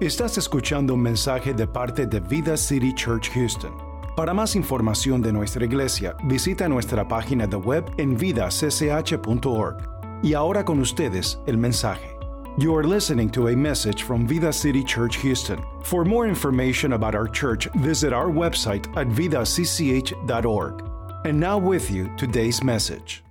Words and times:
Estás 0.00 0.36
escuchando 0.36 0.92
un 0.92 1.00
mensaje 1.00 1.54
de 1.54 1.66
parte 1.66 2.04
de 2.04 2.20
Vida 2.20 2.54
City 2.58 2.92
Church 2.92 3.30
Houston. 3.30 3.72
Para 4.14 4.34
más 4.34 4.54
información 4.54 5.22
de 5.22 5.32
nuestra 5.32 5.64
iglesia, 5.64 6.14
visita 6.24 6.68
nuestra 6.68 7.08
página 7.08 7.46
de 7.46 7.56
web 7.56 7.82
en 7.96 8.14
vidacch.org. 8.14 9.76
Y 10.22 10.34
ahora 10.34 10.66
con 10.66 10.80
ustedes 10.80 11.40
el 11.46 11.56
mensaje. 11.56 12.14
You 12.58 12.76
are 12.76 12.86
listening 12.86 13.30
to 13.30 13.48
a 13.48 13.56
message 13.56 14.02
from 14.02 14.26
Vida 14.26 14.52
City 14.52 14.84
Church 14.84 15.16
Houston. 15.22 15.58
For 15.82 16.04
more 16.04 16.28
information 16.28 16.92
about 16.92 17.14
our 17.14 17.26
church, 17.26 17.66
visit 17.76 18.12
our 18.12 18.28
website 18.28 18.86
at 18.98 19.08
vidacch.org. 19.08 20.82
And 21.24 21.40
now 21.40 21.56
with 21.56 21.90
you 21.90 22.14
today's 22.18 22.62
message. 22.62 23.24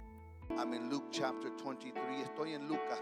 I'm 0.57 0.73
in 0.73 0.89
Luke 0.89 1.11
chapter 1.11 1.51
23. 1.61 1.93
Estoy 2.23 2.55
en 2.55 2.67
Lucas 2.67 2.94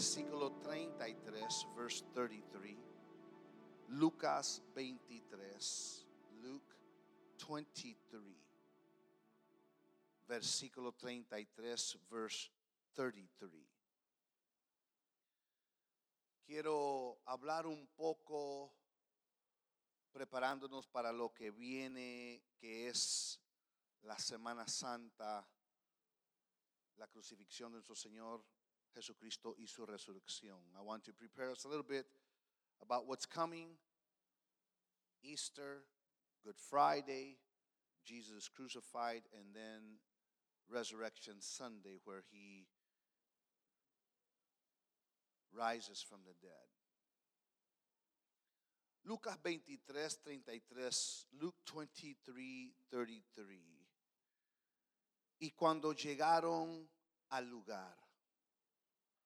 Versículo 0.00 0.50
33, 0.62 1.66
verse 1.76 2.02
33. 2.14 2.74
Lucas 3.88 4.62
23. 4.74 6.06
Luke 6.40 6.74
23. 7.46 8.22
Versículo 10.26 10.92
33, 10.92 11.98
verse 12.08 12.50
33. 12.94 13.62
Quiero 16.46 17.20
hablar 17.26 17.66
un 17.66 17.86
poco 17.88 18.72
preparándonos 20.12 20.88
para 20.88 21.12
lo 21.12 21.34
que 21.34 21.50
viene, 21.50 22.42
que 22.58 22.88
es 22.88 23.38
la 24.00 24.18
Semana 24.18 24.66
Santa, 24.66 25.46
la 26.96 27.06
crucifixión 27.06 27.72
de 27.72 27.74
nuestro 27.74 27.94
Señor 27.94 28.42
Jesucristo 28.94 29.54
y 29.58 29.66
su 29.66 29.86
resurrección. 29.86 30.58
I 30.76 30.82
want 30.82 31.04
to 31.04 31.12
prepare 31.12 31.50
us 31.50 31.64
a 31.64 31.68
little 31.68 31.84
bit 31.84 32.06
about 32.82 33.06
what's 33.06 33.26
coming 33.26 33.68
Easter, 35.22 35.84
Good 36.44 36.56
Friday, 36.56 37.36
Jesus 38.04 38.48
crucified, 38.48 39.22
and 39.34 39.54
then 39.54 39.98
Resurrection 40.68 41.34
Sunday, 41.40 41.98
where 42.04 42.22
he 42.30 42.66
rises 45.52 46.02
from 46.02 46.20
the 46.24 46.34
dead. 46.40 46.70
Lucas 49.04 49.36
23, 49.42 49.78
33, 50.44 50.90
Luke 51.40 51.56
23, 51.66 52.72
33. 52.90 53.58
Y 55.42 55.52
cuando 55.56 55.94
llegaron 55.94 56.86
al 57.30 57.46
lugar, 57.46 57.96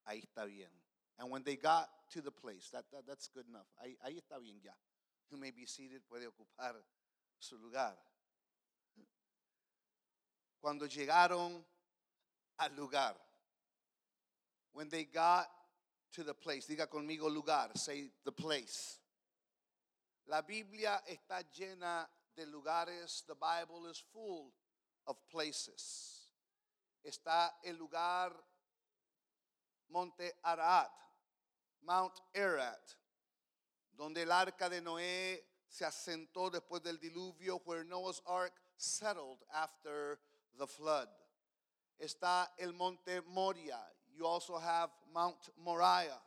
ahí 0.07 0.21
está 0.23 0.45
bien. 0.47 0.71
And 1.19 1.31
when 1.31 1.43
they 1.45 1.57
got 1.57 1.89
to 2.11 2.21
the 2.21 2.31
place, 2.33 2.71
that, 2.71 2.85
that- 2.91 3.07
that's 3.07 3.29
good 3.29 3.47
enough. 3.49 3.67
Ahí, 3.83 3.97
ahí 4.05 4.19
está 4.19 4.41
bien 4.41 4.61
ya. 4.63 4.73
You 5.31 5.37
may 5.39 5.51
be 5.51 5.67
seated, 5.67 6.03
puede 6.09 6.27
ocupar 6.27 6.75
su 7.39 7.57
lugar. 7.59 7.97
Cuando 10.61 10.87
llegaron 10.87 11.63
al 12.59 12.75
lugar, 12.77 13.15
when 14.73 14.89
they 14.89 15.05
got 15.05 15.47
to 16.13 16.25
the 16.25 16.35
place, 16.35 16.67
diga 16.67 16.87
conmigo 16.89 17.29
lugar, 17.33 17.71
say 17.77 18.11
the 18.25 18.33
place. 18.33 18.99
La 20.27 20.41
Biblia 20.43 21.03
está 21.07 21.43
llena 21.55 22.07
de 22.35 22.47
lugares. 22.47 23.25
The 23.27 23.35
Bible 23.35 23.87
is 23.91 24.03
full 24.13 24.53
of 25.07 25.17
places. 25.31 26.31
Está 27.05 27.51
el 27.65 27.77
lugar 27.77 28.33
Monte 29.91 30.33
Ararat, 30.45 30.91
Mount 31.83 32.21
Ararat, 32.35 32.97
donde 33.97 34.23
el 34.23 34.33
arca 34.33 34.69
de 34.69 34.81
Noé 34.81 35.45
se 35.69 35.85
asentó 35.85 36.51
después 36.51 36.83
del 36.83 36.99
diluvio, 36.99 37.61
where 37.65 37.85
Noah's 37.85 38.23
ark 38.27 38.53
settled 38.77 39.39
after 39.53 40.19
the 40.59 40.67
flood. 40.67 41.09
Está 41.99 42.53
el 42.59 42.73
Monte 42.73 43.21
Moria. 43.23 43.81
You 44.17 44.27
also 44.27 44.59
have 44.59 44.91
Mount 45.13 45.51
Moriah 45.57 46.21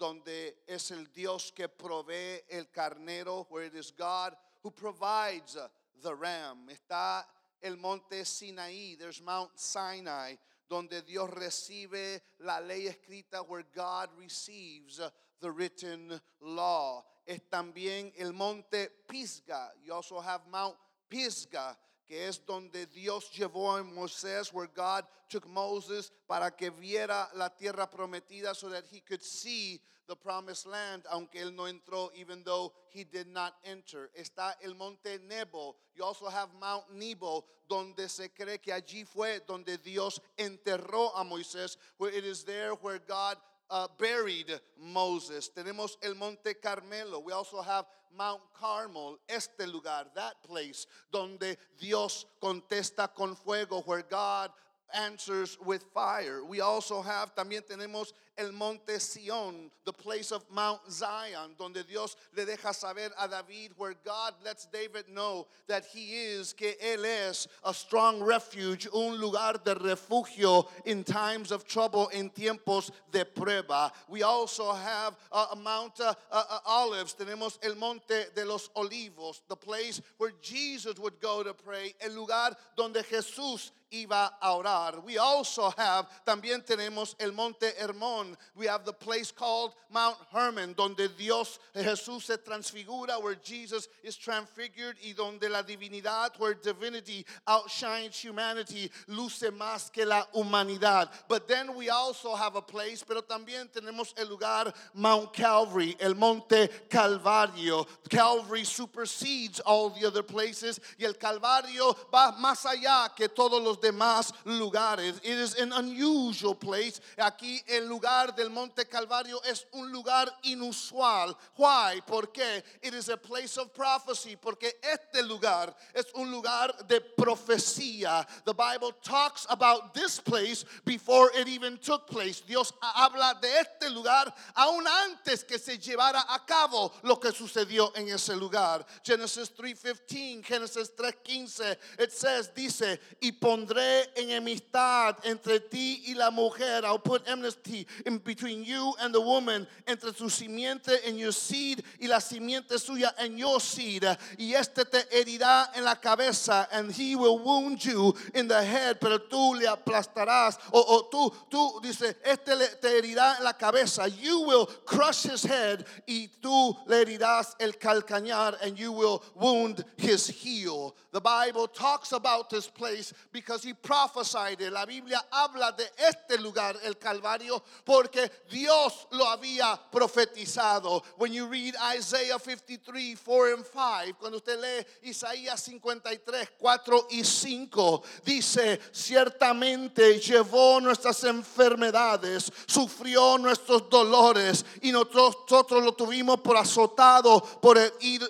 donde 0.00 0.62
es 0.66 0.90
el 0.90 1.12
Dios 1.14 1.52
que 1.54 1.68
provee 1.68 2.40
el 2.48 2.70
carnero, 2.74 3.46
where 3.50 3.66
it 3.66 3.74
is 3.74 3.92
God 3.92 4.34
who 4.62 4.70
provides 4.70 5.58
the 6.02 6.14
ram. 6.14 6.68
Está 6.70 7.24
el 7.62 7.76
monte 7.76 8.24
Sinaí, 8.24 8.98
there's 8.98 9.20
Mount 9.20 9.50
Sinai, 9.56 10.36
donde 10.70 11.02
Dios 11.02 11.28
recibe 11.30 12.22
la 12.38 12.60
ley 12.60 12.86
escrita, 12.86 13.42
where 13.42 13.64
God 13.74 14.08
receives 14.16 15.00
the 15.40 15.50
written 15.50 16.20
law. 16.40 17.04
Es 17.26 17.40
también 17.50 18.12
el 18.16 18.32
monte 18.32 18.88
Pisgah. 19.08 19.72
You 19.82 19.92
also 19.92 20.20
have 20.20 20.46
Mount 20.48 20.76
Pisgah, 21.08 21.76
que 22.10 22.26
es 22.26 22.44
donde 22.44 22.86
Dios 22.86 23.30
llevó 23.30 23.76
a 23.76 23.84
Moisés, 23.84 24.52
where 24.52 24.68
God 24.74 25.04
took 25.28 25.46
Moses 25.46 26.10
para 26.26 26.50
que 26.50 26.70
viera 26.70 27.28
la 27.36 27.50
tierra 27.50 27.88
prometida 27.88 28.52
so 28.56 28.68
that 28.68 28.82
he 28.90 28.98
could 28.98 29.22
see 29.22 29.80
the 30.08 30.16
promised 30.16 30.66
land, 30.66 31.04
aunque 31.12 31.40
él 31.40 31.54
no 31.54 31.68
entró, 31.68 32.10
even 32.16 32.42
though 32.42 32.72
he 32.88 33.04
did 33.04 33.28
not 33.28 33.54
enter. 33.64 34.10
Está 34.18 34.54
el 34.64 34.74
monte 34.74 35.20
Nebo. 35.28 35.76
You 35.94 36.02
also 36.02 36.26
have 36.26 36.48
Mount 36.60 36.92
Nebo, 36.92 37.44
donde 37.68 38.08
se 38.10 38.30
cree 38.30 38.58
que 38.58 38.72
allí 38.72 39.06
fue 39.06 39.38
donde 39.46 39.78
Dios 39.78 40.20
enterró 40.36 41.12
a 41.14 41.22
Moisés, 41.22 41.76
where 41.98 42.10
it 42.10 42.24
is 42.24 42.42
there 42.42 42.72
where 42.82 42.98
God 42.98 43.36
uh, 43.70 43.86
buried 43.98 44.60
Moses. 44.78 45.50
Tenemos 45.56 45.96
el 46.02 46.14
Monte 46.14 46.54
Carmelo. 46.54 47.20
We 47.20 47.32
also 47.32 47.62
have 47.62 47.86
Mount 48.16 48.42
Carmel, 48.58 49.18
este 49.28 49.66
lugar, 49.66 50.06
that 50.14 50.42
place 50.42 50.86
donde 51.12 51.56
Dios 51.78 52.26
contesta 52.42 53.08
con 53.14 53.36
fuego, 53.36 53.82
where 53.82 54.02
God 54.02 54.50
answers 54.92 55.56
with 55.64 55.84
fire. 55.94 56.44
We 56.44 56.60
also 56.60 57.00
have, 57.02 57.34
también 57.34 57.62
tenemos 57.62 58.12
el 58.40 58.52
Monte 58.52 58.98
Sion, 58.98 59.70
the 59.84 59.92
place 59.92 60.32
of 60.32 60.44
Mount 60.50 60.80
Zion, 60.90 61.54
donde 61.58 61.86
Dios 61.86 62.16
le 62.34 62.46
deja 62.46 62.72
saber 62.72 63.10
a 63.20 63.28
David, 63.28 63.72
where 63.76 63.94
God 64.04 64.34
lets 64.42 64.66
David 64.66 65.04
know 65.12 65.46
that 65.66 65.84
he 65.84 66.14
is, 66.14 66.54
que 66.54 66.72
él 66.82 67.04
es 67.04 67.46
a 67.64 67.74
strong 67.74 68.22
refuge, 68.22 68.88
un 68.94 69.20
lugar 69.20 69.54
de 69.62 69.74
refugio 69.74 70.66
in 70.86 71.04
times 71.04 71.52
of 71.52 71.66
trouble, 71.66 72.08
in 72.08 72.30
tiempos 72.30 72.90
de 73.12 73.24
prueba. 73.24 73.92
We 74.08 74.22
also 74.22 74.72
have 74.72 75.16
uh, 75.30 75.54
Mount 75.62 76.00
uh, 76.00 76.14
uh, 76.32 76.58
Olives, 76.66 77.14
tenemos 77.14 77.58
el 77.62 77.74
Monte 77.74 78.26
de 78.34 78.44
los 78.46 78.70
Olivos, 78.74 79.42
the 79.48 79.56
place 79.56 80.00
where 80.16 80.32
Jesus 80.40 80.98
would 80.98 81.20
go 81.20 81.42
to 81.42 81.52
pray, 81.52 81.94
el 82.00 82.14
lugar 82.14 82.56
donde 82.74 83.04
Jesús 83.04 83.70
iba 83.92 84.30
a 84.40 84.56
orar. 84.56 85.04
We 85.04 85.18
also 85.18 85.70
have, 85.76 86.06
también 86.26 86.64
tenemos 86.64 87.14
el 87.18 87.32
Monte 87.32 87.72
Hermón. 87.80 88.36
We 88.54 88.66
have 88.66 88.84
the 88.84 88.92
place 88.92 89.32
called 89.32 89.74
Mount 89.90 90.16
Hermon, 90.32 90.74
donde 90.74 91.08
Dios, 91.16 91.58
Jesús 91.74 92.22
se 92.22 92.36
transfigura, 92.36 93.20
where 93.22 93.36
Jesus 93.42 93.88
is 94.02 94.16
transfigured, 94.16 94.96
y 95.02 95.12
donde 95.12 95.48
la 95.50 95.62
divinidad, 95.62 96.38
where 96.38 96.54
divinity 96.54 97.24
outshines 97.46 98.16
humanity, 98.22 98.90
luce 99.08 99.50
más 99.50 99.92
que 99.92 100.04
la 100.04 100.24
humanidad. 100.34 101.08
But 101.28 101.48
then 101.48 101.74
we 101.74 101.88
also 101.88 102.34
have 102.34 102.56
a 102.56 102.62
place, 102.62 103.04
pero 103.06 103.22
también 103.22 103.68
tenemos 103.72 104.14
el 104.16 104.28
lugar 104.28 104.72
Mount 104.94 105.32
Calvary, 105.32 105.96
el 105.98 106.14
Monte 106.14 106.68
Calvario. 106.88 107.86
Calvary 108.08 108.64
supersedes 108.64 109.60
all 109.66 109.90
the 109.90 110.06
other 110.06 110.22
places, 110.22 110.78
y 110.98 111.04
el 111.04 111.14
Calvario 111.14 111.96
va 112.12 112.32
más 112.38 112.64
allá 112.64 113.14
que 113.16 113.28
todos 113.28 113.62
los 113.62 113.79
demás 113.80 114.32
lugares. 114.44 115.16
It 115.22 115.38
is 115.38 115.54
an 115.54 115.72
unusual 115.72 116.54
place. 116.54 117.00
Aquí 117.18 117.62
el 117.68 117.88
lugar 117.88 118.34
del 118.36 118.50
Monte 118.50 118.84
Calvario 118.84 119.38
es 119.46 119.64
un 119.72 119.90
lugar 119.92 120.28
inusual. 120.44 121.34
Why? 121.56 122.00
Porque 122.06 122.62
it 122.82 122.94
is 122.94 123.08
a 123.08 123.16
place 123.16 123.56
of 123.58 123.72
prophecy. 123.74 124.36
Porque 124.36 124.72
este 124.82 125.22
lugar 125.22 125.74
es 125.94 126.06
un 126.14 126.30
lugar 126.30 126.72
de 126.86 127.00
profecía. 127.00 128.26
The 128.44 128.54
Bible 128.54 128.92
talks 129.02 129.46
about 129.48 129.94
this 129.94 130.20
place 130.20 130.64
before 130.84 131.30
it 131.34 131.48
even 131.48 131.78
took 131.78 132.06
place. 132.06 132.40
Dios 132.40 132.72
habla 132.82 133.38
de 133.40 133.48
este 133.60 133.90
lugar 133.90 134.32
aún 134.56 134.86
antes 134.86 135.44
que 135.44 135.58
se 135.58 135.78
llevara 135.78 136.24
a 136.28 136.44
cabo 136.46 136.92
lo 137.02 137.16
que 137.16 137.32
sucedió 137.32 137.92
en 137.96 138.08
ese 138.08 138.36
lugar. 138.36 138.84
Genesis 139.04 139.50
3:15, 139.50 140.44
Genesis 140.44 140.90
3:15, 140.96 141.76
it 141.98 142.10
says, 142.10 142.50
dice, 142.54 143.00
y 143.20 143.32
pondré 143.32 143.69
pondré 143.70 144.10
enemistad 144.16 145.16
entre 145.24 145.60
ti 145.60 146.02
y 146.06 146.14
la 146.14 146.30
mujer. 146.30 146.84
I'll 146.84 146.98
put 146.98 147.28
enmity 147.28 147.86
in 148.04 148.18
between 148.18 148.64
you 148.64 148.94
and 149.00 149.14
the 149.14 149.20
woman, 149.20 149.66
entre 149.86 150.12
tu 150.12 150.24
simiente 150.24 151.06
and 151.06 151.18
your 151.18 151.32
seed 151.32 151.82
y 152.00 152.08
la 152.08 152.18
simiente 152.18 152.78
suya 152.78 153.12
and 153.18 153.38
your 153.38 153.60
seed. 153.60 154.04
Y 154.38 154.54
este 154.54 154.84
te 154.84 154.98
herirá 155.12 155.68
en 155.76 155.84
la 155.84 155.94
cabeza, 155.94 156.66
and 156.72 156.90
he 156.90 157.14
will 157.14 157.38
wound 157.38 157.84
you 157.84 158.14
in 158.34 158.48
the 158.48 158.62
head, 158.62 158.98
pero 159.00 159.18
tú 159.18 159.54
le 159.54 159.66
aplastarás. 159.66 160.58
O, 160.72 160.80
o 160.80 161.08
tú, 161.10 161.32
tú, 161.48 161.80
dice, 161.80 162.16
este 162.24 162.56
le, 162.56 162.66
te 162.80 162.88
herirá 162.88 163.36
en 163.38 163.44
la 163.44 163.52
cabeza. 163.52 164.08
You 164.08 164.40
will 164.40 164.66
crush 164.84 165.22
his 165.22 165.42
head, 165.44 165.86
y 166.08 166.28
tú 166.42 166.76
le 166.86 167.04
herirás 167.04 167.54
el 167.60 167.72
calcañar, 167.72 168.56
and 168.62 168.76
you 168.76 168.92
will 168.92 169.22
wound 169.34 169.84
his 169.96 170.26
heel. 170.26 170.96
The 171.12 171.20
Bible 171.20 171.66
talks 171.66 172.12
about 172.12 172.50
this 172.50 172.68
place 172.68 173.12
because 173.32 173.59
he 173.64 173.72
prophesied. 173.74 174.60
La 174.70 174.84
Biblia 174.84 175.20
habla 175.32 175.72
de 175.76 175.84
este 175.98 176.40
lugar, 176.40 176.76
el 176.84 176.94
Calvario, 176.94 177.62
porque 177.84 178.30
Dios 178.50 179.06
lo 179.12 179.26
había 179.26 179.78
profetizado. 179.92 181.02
When 181.16 181.32
you 181.32 181.46
read 181.46 181.74
Isaiah 181.96 182.38
53, 182.38 183.16
4 183.24 183.54
and 183.54 183.64
5, 183.64 184.16
cuando 184.18 184.38
usted 184.38 184.58
lee 184.60 185.10
Isaías 185.10 185.60
53, 185.60 186.48
4 186.58 187.06
y 187.12 187.22
5, 187.22 188.02
dice, 188.24 188.80
ciertamente 188.92 190.18
llevó 190.20 190.80
nuestras 190.80 191.24
enfermedades, 191.24 192.50
sufrió 192.66 193.38
nuestros 193.38 193.88
dolores 193.88 194.64
y 194.82 194.92
nosotros 194.92 195.82
lo 195.82 195.92
tuvimos 195.92 196.40
por 196.40 196.56
azotado, 196.56 197.40
por 197.60 197.76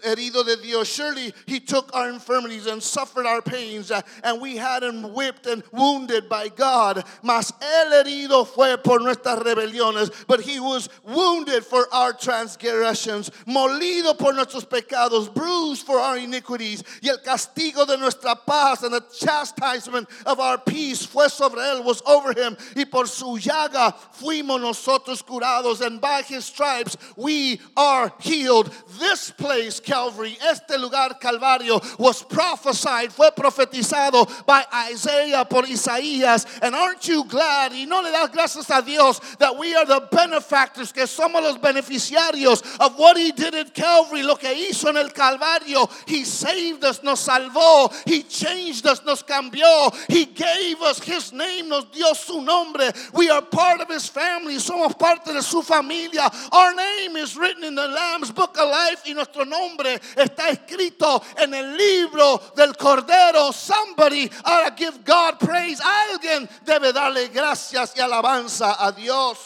herido 0.02 0.44
de 0.44 0.56
Dios. 0.56 0.88
Surely 0.88 1.32
he 1.46 1.60
took 1.60 1.94
our 1.94 2.08
infirmities 2.08 2.66
and 2.66 2.82
suffered 2.82 3.26
our 3.26 3.42
pains, 3.42 3.90
and 4.24 4.40
we 4.40 4.56
had 4.56 4.82
him 4.82 5.14
whipped 5.20 5.46
and 5.46 5.62
wounded 5.70 6.30
by 6.30 6.48
God. 6.48 7.04
Mas 7.22 7.52
el 7.60 7.90
herido 7.92 8.46
fue 8.46 8.78
por 8.78 9.00
nuestras 9.00 9.38
rebeliones, 9.40 10.10
but 10.26 10.40
he 10.40 10.58
was 10.58 10.88
wounded 11.04 11.62
for 11.62 11.86
our 11.92 12.14
transgressions, 12.14 13.30
molido 13.46 14.16
por 14.16 14.32
nuestros 14.32 14.64
pecados, 14.64 15.32
bruised 15.32 15.84
for 15.84 15.98
our 15.98 16.16
iniquities, 16.16 16.82
y 17.02 17.10
el 17.10 17.18
castigo 17.18 17.86
de 17.86 17.98
nuestra 17.98 18.34
paz 18.34 18.82
and 18.82 18.94
the 18.94 19.04
chastisement 19.18 20.08
of 20.24 20.40
our 20.40 20.56
peace 20.56 21.04
fue 21.04 21.28
sobre 21.28 21.58
él, 21.58 21.84
was 21.84 22.00
over 22.06 22.32
him, 22.32 22.56
y 22.74 22.84
por 22.84 23.06
su 23.06 23.36
llaga 23.36 23.94
fuimos 24.18 24.58
nosotros 24.58 25.22
curados, 25.22 25.84
and 25.84 26.00
by 26.00 26.22
his 26.22 26.46
stripes 26.46 26.96
we 27.14 27.60
are 27.76 28.10
healed. 28.20 28.72
This 28.98 29.30
place, 29.30 29.80
Calvary, 29.80 30.38
este 30.48 30.78
lugar 30.78 31.18
Calvario, 31.20 31.78
was 31.98 32.22
prophesied, 32.22 33.12
fue 33.12 33.30
profetizado 33.32 34.46
by 34.46 34.64
Isaiah 34.90 35.09
por 35.48 35.64
Isaías. 35.64 36.46
And 36.62 36.74
aren't 36.74 37.06
you 37.08 37.24
glad? 37.24 37.72
Y 37.72 37.84
no 37.86 38.00
le 38.00 38.10
das 38.10 38.30
gracias 38.30 38.70
a 38.70 38.82
Dios 38.82 39.20
that 39.38 39.56
we 39.56 39.74
are 39.74 39.84
the 39.84 40.06
benefactors, 40.10 40.92
que 40.92 41.06
somos 41.06 41.42
los 41.42 41.58
beneficiarios 41.58 42.62
of 42.80 42.98
what 42.98 43.16
he 43.16 43.32
did 43.32 43.54
at 43.54 43.74
Calvary, 43.74 44.22
lo 44.22 44.36
que 44.36 44.48
hizo 44.48 44.88
en 44.88 44.96
el 44.96 45.10
Calvario. 45.10 45.88
He 46.06 46.24
saved 46.24 46.84
us, 46.84 47.02
nos 47.02 47.26
salvó. 47.26 47.92
He 48.06 48.22
changed 48.22 48.86
us, 48.86 49.04
nos 49.04 49.22
cambió. 49.22 49.94
He 50.08 50.26
gave 50.26 50.80
us 50.82 51.00
his 51.00 51.32
name, 51.32 51.68
nos 51.68 51.84
dio 51.86 52.12
su 52.14 52.40
nombre. 52.40 52.92
We 53.12 53.30
are 53.30 53.42
part 53.42 53.80
of 53.80 53.88
his 53.88 54.08
family, 54.08 54.56
somos 54.56 54.98
parte 54.98 55.32
de 55.32 55.42
su 55.42 55.62
familia. 55.62 56.30
Our 56.52 56.74
name 56.74 57.16
is 57.16 57.36
written 57.36 57.64
in 57.64 57.74
the 57.74 57.88
Lamb's 57.88 58.30
book 58.30 58.56
of 58.58 58.68
life 58.68 59.02
y 59.06 59.12
nuestro 59.12 59.44
nombre 59.44 59.98
está 60.16 60.50
escrito 60.50 61.22
en 61.36 61.54
el 61.54 61.76
libro 61.76 62.40
del 62.56 62.72
Cordero. 62.74 63.52
Somebody 63.52 64.30
ought 64.44 64.68
to 64.68 64.74
give 64.74 64.89
God 64.98 65.40
praise. 65.40 65.80
Alguien 65.80 66.48
debe 66.64 66.92
darle 66.92 67.28
gracias 67.32 67.96
y 67.96 68.00
alabanza 68.00 68.76
a 68.78 68.92
Dios. 68.92 69.38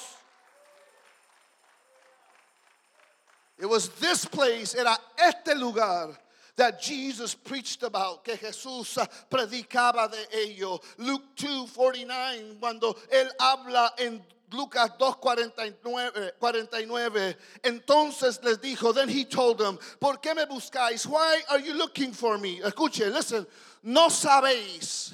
It 3.59 3.67
was 3.67 3.89
this 4.01 4.25
place, 4.25 4.75
era 4.75 4.99
este 5.17 5.57
lugar 5.57 6.19
that 6.57 6.81
Jesus 6.81 7.35
preached 7.35 7.83
about, 7.83 8.25
que 8.25 8.37
Jesús 8.37 8.97
predicaba 9.31 10.11
de 10.11 10.39
ello. 10.39 10.81
Luke 10.99 11.37
2:49, 11.37 12.61
cuando 12.61 12.97
él 13.11 13.31
habla 13.41 13.93
en 13.99 14.25
Lucas 14.53 14.91
2:49, 14.99 17.37
entonces 17.63 18.43
les 18.43 18.59
dijo, 18.59 18.95
then 18.95 19.09
he 19.09 19.25
told 19.25 19.59
them, 19.59 19.79
¿por 20.01 20.19
qué 20.19 20.35
me 20.35 20.47
buscáis? 20.47 21.07
Why 21.07 21.43
are 21.51 21.59
you 21.59 21.75
looking 21.75 22.13
for 22.13 22.39
me? 22.39 22.61
Escuche, 22.61 23.13
listen, 23.13 23.47
no 23.83 24.09
sabéis 24.09 25.13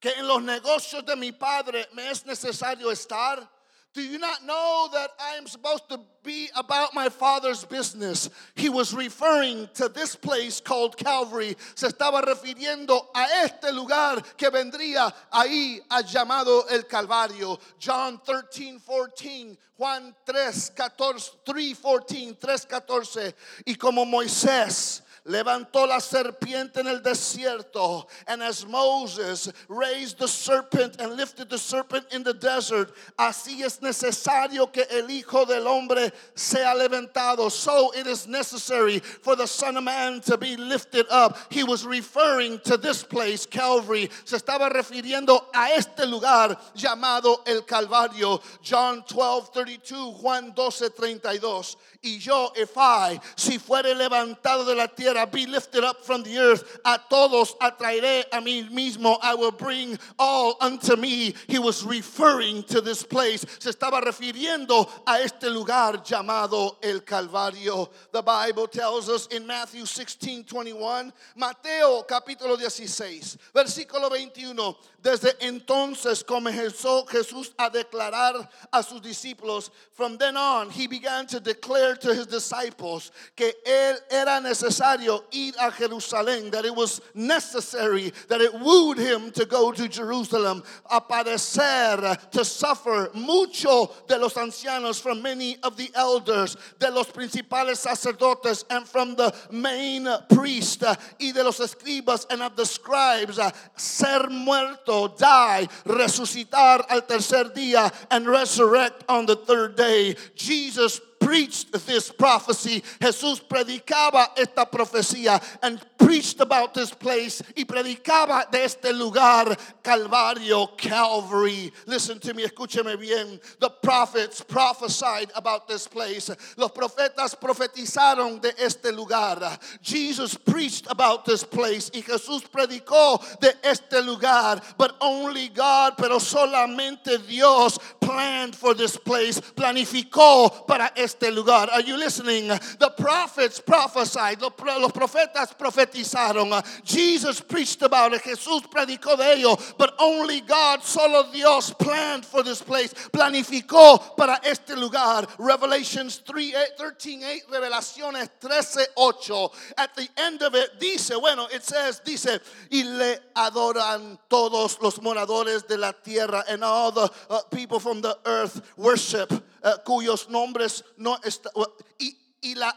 que 0.00 0.10
en 0.16 0.26
los 0.26 0.42
negocios 0.42 1.04
de 1.04 1.16
mi 1.16 1.32
padre 1.32 1.86
me 1.92 2.10
es 2.10 2.24
necesario 2.24 2.90
estar. 2.90 3.46
Do 3.92 4.02
you 4.02 4.18
not 4.18 4.44
know 4.44 4.88
that 4.92 5.10
I 5.18 5.34
am 5.34 5.48
supposed 5.48 5.88
to 5.88 6.00
be 6.22 6.48
about 6.54 6.94
my 6.94 7.08
father's 7.08 7.64
business? 7.64 8.30
He 8.54 8.68
was 8.68 8.94
referring 8.94 9.68
to 9.74 9.88
this 9.88 10.14
place 10.14 10.60
called 10.60 10.96
Calvary. 10.96 11.56
Se 11.74 11.88
estaba 11.88 12.22
refiriendo 12.22 13.08
a 13.12 13.26
este 13.44 13.72
lugar 13.72 14.22
que 14.36 14.48
vendría 14.48 15.12
ahí 15.32 15.80
a 15.90 16.02
llamado 16.04 16.70
el 16.70 16.84
Calvario. 16.84 17.58
John 17.84 18.20
13, 18.24 18.78
14, 18.86 19.58
Juan 19.76 20.14
3, 20.24 20.70
14, 20.70 21.30
3, 21.44 21.74
14, 21.74 22.36
3, 22.40 22.66
14. 22.66 23.34
Y 23.66 23.74
como 23.74 24.04
Moisés 24.04 25.02
levantó 25.24 25.86
la 25.86 26.00
serpiente 26.00 26.80
en 26.80 26.86
el 26.86 27.00
desierto. 27.00 28.06
And 28.26 28.42
as 28.42 28.66
Moses 28.66 29.52
raised 29.68 30.18
the 30.18 30.28
serpent 30.28 31.00
and 31.00 31.16
lifted 31.16 31.48
the 31.48 31.58
serpent 31.58 32.06
in 32.12 32.22
the 32.22 32.34
desert, 32.34 32.92
así 33.18 33.62
es 33.62 33.80
necesario 33.80 34.72
que 34.72 34.84
el 34.90 35.08
Hijo 35.08 35.44
del 35.44 35.66
Hombre 35.66 36.12
sea 36.34 36.74
levantado. 36.74 37.50
So 37.50 37.92
it 37.92 38.06
is 38.06 38.26
necessary 38.26 39.00
for 39.00 39.36
the 39.36 39.46
Son 39.46 39.76
of 39.76 39.84
Man 39.84 40.20
to 40.22 40.36
be 40.36 40.56
lifted 40.56 41.06
up. 41.10 41.36
He 41.50 41.64
was 41.64 41.84
referring 41.84 42.60
to 42.60 42.76
this 42.76 43.02
place, 43.02 43.46
Calvary. 43.46 44.08
Se 44.24 44.36
estaba 44.36 44.70
refiriendo 44.70 45.46
a 45.54 45.74
este 45.74 46.06
lugar 46.06 46.58
llamado 46.74 47.46
el 47.46 47.62
Calvario. 47.62 48.40
John 48.62 49.04
12, 49.06 49.50
32, 49.52 50.14
Juan 50.20 50.52
12, 50.54 50.90
32. 50.90 51.76
Y 52.02 52.18
yo, 52.18 52.50
if 52.56 52.72
I, 52.78 53.20
si 53.36 53.58
fuere 53.58 53.94
levantado 53.94 54.64
de 54.64 54.74
la 54.74 54.86
tierra, 54.86 55.26
be 55.26 55.46
lifted 55.46 55.84
up 55.84 56.02
from 56.02 56.22
the 56.22 56.38
earth, 56.38 56.80
a 56.82 56.98
todos 57.10 57.54
atraeré 57.60 58.24
a 58.32 58.40
mí 58.40 58.70
mismo. 58.70 59.18
I 59.20 59.34
will 59.34 59.52
bring 59.52 59.98
all 60.18 60.56
unto 60.62 60.96
me. 60.96 61.34
He 61.46 61.58
was 61.58 61.84
referring 61.84 62.62
to 62.64 62.80
this 62.80 63.02
place. 63.02 63.44
Se 63.58 63.70
estaba 63.70 64.00
refiriendo 64.00 64.88
a 65.06 65.20
este 65.20 65.50
lugar 65.50 66.02
llamado 66.02 66.76
el 66.82 67.00
Calvario. 67.00 67.90
The 68.12 68.22
Bible 68.22 68.66
tells 68.66 69.10
us 69.10 69.26
in 69.26 69.46
Matthew 69.46 69.84
16, 69.84 70.44
21, 70.44 71.12
Mateo 71.36 72.02
capítulo 72.08 72.56
16, 72.56 73.36
versículo 73.54 74.08
21. 74.08 74.74
Desde 75.02 75.34
entonces 75.40 76.24
comenzó 76.24 77.06
Jesús 77.06 77.52
a 77.58 77.68
declarar 77.68 78.48
a 78.72 78.82
sus 78.82 79.02
discípulos. 79.02 79.70
From 79.92 80.16
then 80.16 80.36
on, 80.36 80.70
he 80.70 80.86
began 80.86 81.26
to 81.26 81.40
declare 81.40 81.89
to 81.96 82.14
his 82.14 82.26
disciples 82.26 83.10
que 83.36 83.52
él 83.66 83.96
era 84.10 84.40
necesario 84.40 85.22
ir 85.32 85.54
a 85.58 85.70
Jerusalén, 85.70 86.50
that 86.50 86.64
it 86.64 86.74
was 86.74 87.00
necessary, 87.14 88.12
that 88.28 88.40
it 88.40 88.52
wooed 88.54 88.98
him 88.98 89.30
to 89.32 89.44
go 89.44 89.72
to 89.72 89.88
Jerusalem, 89.88 90.62
a 90.90 91.00
padecer, 91.00 92.30
to 92.30 92.44
suffer. 92.44 93.10
Mucho 93.14 93.90
de 94.08 94.18
los 94.18 94.34
ancianos, 94.34 95.00
from 95.00 95.22
many 95.22 95.56
of 95.62 95.76
the 95.76 95.90
elders, 95.94 96.56
de 96.78 96.90
los 96.90 97.08
principales 97.08 97.76
sacerdotes, 97.76 98.64
and 98.70 98.86
from 98.86 99.14
the 99.14 99.34
main 99.50 100.08
priest, 100.32 100.82
y 101.20 101.32
de 101.32 101.42
los 101.42 101.58
escribas 101.58 102.26
and 102.30 102.42
of 102.42 102.56
the 102.56 102.66
scribes, 102.66 103.38
ser 103.76 104.28
muerto, 104.30 105.08
die, 105.08 105.68
resucitar 105.84 106.84
al 106.88 107.02
tercer 107.02 107.54
día, 107.54 107.92
and 108.10 108.26
resurrect 108.26 109.04
on 109.08 109.26
the 109.26 109.36
third 109.36 109.76
day. 109.76 110.14
Jesus 110.34 111.00
preached 111.20 111.72
this 111.86 112.10
prophecy. 112.10 112.82
Jesús 112.98 113.40
predicaba 113.40 114.32
esta 114.36 114.68
profecía 114.68 115.40
and 115.62 115.78
preached 116.00 116.40
about 116.40 116.74
this 116.74 116.90
place 116.92 117.42
y 117.56 117.64
predicaba 117.64 118.50
de 118.50 118.64
este 118.64 118.92
lugar 118.92 119.56
Calvario, 119.82 120.76
Calvary. 120.76 121.72
Listen 121.86 122.18
to 122.18 122.34
me, 122.34 122.44
escúcheme 122.44 122.98
bien. 122.98 123.38
The 123.58 123.70
prophets 123.70 124.42
prophesied 124.42 125.30
about 125.34 125.68
this 125.68 125.86
place. 125.86 126.30
Los 126.56 126.70
profetas 126.72 127.38
profetizaron 127.38 128.40
de 128.40 128.52
este 128.58 128.92
lugar. 128.92 129.58
Jesus 129.82 130.34
preached 130.34 130.86
about 130.90 131.24
this 131.24 131.44
place 131.44 131.90
y 131.92 132.00
Jesús 132.00 132.42
predicó 132.50 133.20
de 133.40 133.52
este 133.62 134.02
lugar. 134.02 134.60
But 134.78 134.96
only 135.00 135.48
God, 135.48 135.94
pero 135.98 136.18
solamente 136.18 137.18
Dios 137.26 137.78
planned 138.00 138.56
for 138.56 138.74
this 138.74 138.96
place, 138.96 139.40
planificó 139.40 140.66
para 140.66 140.92
este 140.96 141.30
lugar. 141.30 141.68
Are 141.70 141.82
you 141.82 141.96
listening? 141.96 142.48
The 142.48 142.92
prophets 142.96 143.60
prophesied, 143.60 144.40
los 144.40 144.92
profetas 144.92 145.54
profetizaron 145.56 145.89
Uh, 145.94 146.62
Jesus 146.84 147.40
preached 147.40 147.82
about 147.82 148.12
it. 148.12 148.22
Jesús 148.22 148.62
predicó 148.70 149.16
de 149.16 149.34
ello. 149.34 149.56
But 149.78 149.94
only 149.98 150.40
God, 150.40 150.82
solo 150.82 151.30
Dios, 151.32 151.72
planned 151.72 152.24
for 152.24 152.42
this 152.42 152.62
place. 152.62 152.92
Planificó 153.12 154.16
para 154.16 154.40
este 154.44 154.76
lugar. 154.76 155.26
Revelations 155.38 156.18
3, 156.18 156.54
13, 156.78 157.24
8, 157.24 157.42
Revelaciones 157.50 158.28
13, 158.40 158.86
8. 158.96 159.52
At 159.78 159.94
the 159.96 160.08
end 160.16 160.42
of 160.42 160.54
it, 160.54 160.78
dice, 160.78 161.12
bueno, 161.18 161.46
it 161.52 161.62
says, 161.62 162.00
dice, 162.04 162.40
y 162.70 162.82
le 162.82 163.18
adoran 163.34 164.18
todos 164.28 164.80
los 164.80 164.98
moradores 165.00 165.66
de 165.66 165.76
la 165.76 165.92
tierra 165.92 166.44
and 166.48 166.64
all 166.64 166.92
the 166.92 167.10
uh, 167.28 167.42
people 167.50 167.78
from 167.78 168.00
the 168.00 168.16
earth 168.26 168.60
worship, 168.76 169.32
uh, 169.62 169.76
cuyos 169.86 170.28
nombres 170.28 170.82
no 170.98 171.16
está, 171.24 171.50
y, 171.98 172.16
y 172.42 172.54
la 172.56 172.72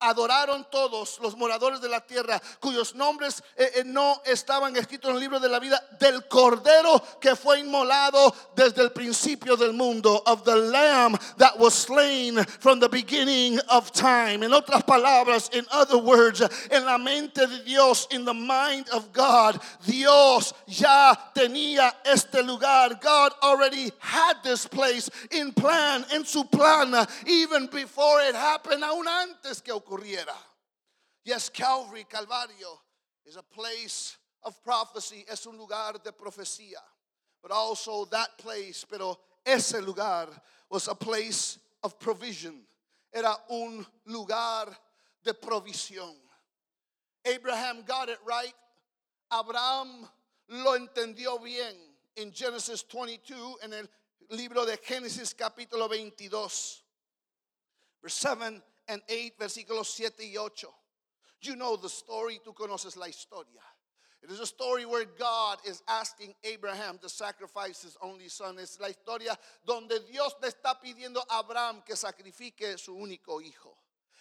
adoraron 0.00 0.66
todos 0.70 1.18
los 1.20 1.36
moradores 1.36 1.80
de 1.80 1.88
la 1.88 2.00
tierra 2.00 2.40
cuyos 2.58 2.94
nombres 2.94 3.42
eh, 3.56 3.70
eh, 3.76 3.82
no 3.84 4.20
estaban 4.24 4.74
escritos 4.76 5.10
en 5.10 5.16
el 5.16 5.20
libro 5.20 5.38
de 5.38 5.48
la 5.48 5.58
vida 5.58 5.80
del 5.98 6.26
cordero 6.26 7.02
que 7.20 7.36
fue 7.36 7.60
inmolado 7.60 8.34
desde 8.56 8.82
el 8.82 8.92
principio 8.92 9.56
del 9.56 9.74
mundo 9.74 10.22
of 10.26 10.42
the 10.44 10.56
lamb 10.56 11.18
that 11.36 11.58
was 11.58 11.74
slain 11.74 12.42
from 12.60 12.80
the 12.80 12.88
beginning 12.88 13.58
of 13.68 13.92
time. 13.92 14.42
En 14.42 14.52
otras 14.52 14.82
palabras 14.84 15.50
in 15.52 15.66
other 15.70 15.98
words 15.98 16.40
en 16.70 16.84
la 16.86 16.96
mente 16.96 17.46
de 17.46 17.62
Dios 17.64 18.08
in 18.10 18.24
the 18.24 18.34
mind 18.34 18.88
of 18.90 19.12
God 19.12 19.60
Dios 19.86 20.54
ya 20.66 21.14
tenía 21.34 21.92
este 22.04 22.42
lugar. 22.42 22.98
God 23.00 23.32
already 23.42 23.92
had 23.98 24.42
this 24.42 24.66
place 24.66 25.10
in 25.30 25.52
plan 25.52 26.06
en 26.12 26.24
su 26.24 26.44
plan 26.44 27.06
even 27.26 27.66
before 27.66 28.22
it 28.22 28.34
happened 28.34 28.82
aún 28.82 29.06
antes 29.06 29.60
que 29.60 29.72
ocurriera. 29.90 30.34
Yes, 31.24 31.48
Calvary, 31.48 32.06
Calvario, 32.08 32.78
is 33.26 33.36
a 33.36 33.42
place 33.42 34.16
of 34.42 34.62
prophecy, 34.62 35.24
es 35.30 35.46
un 35.46 35.58
lugar 35.58 35.94
de 36.02 36.12
profecía. 36.12 36.80
But 37.42 37.52
also 37.52 38.04
that 38.06 38.38
place, 38.38 38.84
pero 38.88 39.18
ese 39.44 39.80
lugar 39.82 40.28
was 40.70 40.88
a 40.88 40.94
place 40.94 41.58
of 41.82 41.98
provision. 41.98 42.62
Era 43.12 43.34
un 43.50 43.84
lugar 44.06 44.66
de 45.24 45.32
provisión. 45.34 46.14
Abraham 47.26 47.82
got 47.86 48.08
it 48.08 48.18
right. 48.24 48.54
Abraham 49.30 50.08
lo 50.48 50.76
entendió 50.78 51.42
bien 51.42 51.74
en 52.16 52.32
Genesis 52.32 52.82
22, 52.82 53.56
en 53.62 53.72
el 53.72 53.88
libro 54.30 54.64
de 54.64 54.76
Génesis 54.76 55.34
capítulo 55.34 55.88
22. 55.88 56.82
Verse 58.02 58.16
7 58.16 58.62
and 58.90 59.02
8, 59.08 59.38
versículos 59.38 59.86
7 59.86 60.24
y 60.24 60.36
8. 60.36 60.66
You 61.42 61.56
know 61.56 61.76
the 61.76 61.88
story, 61.88 62.40
tú 62.44 62.54
conoces 62.54 62.96
la 62.96 63.06
historia. 63.06 63.62
It 64.22 64.30
is 64.30 64.40
a 64.40 64.46
story 64.46 64.84
where 64.84 65.06
God 65.06 65.58
is 65.66 65.82
asking 65.88 66.34
Abraham 66.44 66.98
to 66.98 67.08
sacrifice 67.08 67.82
his 67.82 67.96
only 68.02 68.28
son. 68.28 68.58
Es 68.58 68.78
la 68.78 68.88
historia 68.88 69.38
donde 69.64 69.98
Dios 70.10 70.34
le 70.42 70.48
está 70.48 70.74
pidiendo 70.78 71.22
a 71.30 71.38
Abraham 71.38 71.82
que 71.86 71.94
sacrifique 71.94 72.78
su 72.78 72.94
único 72.94 73.40
hijo. 73.40 73.74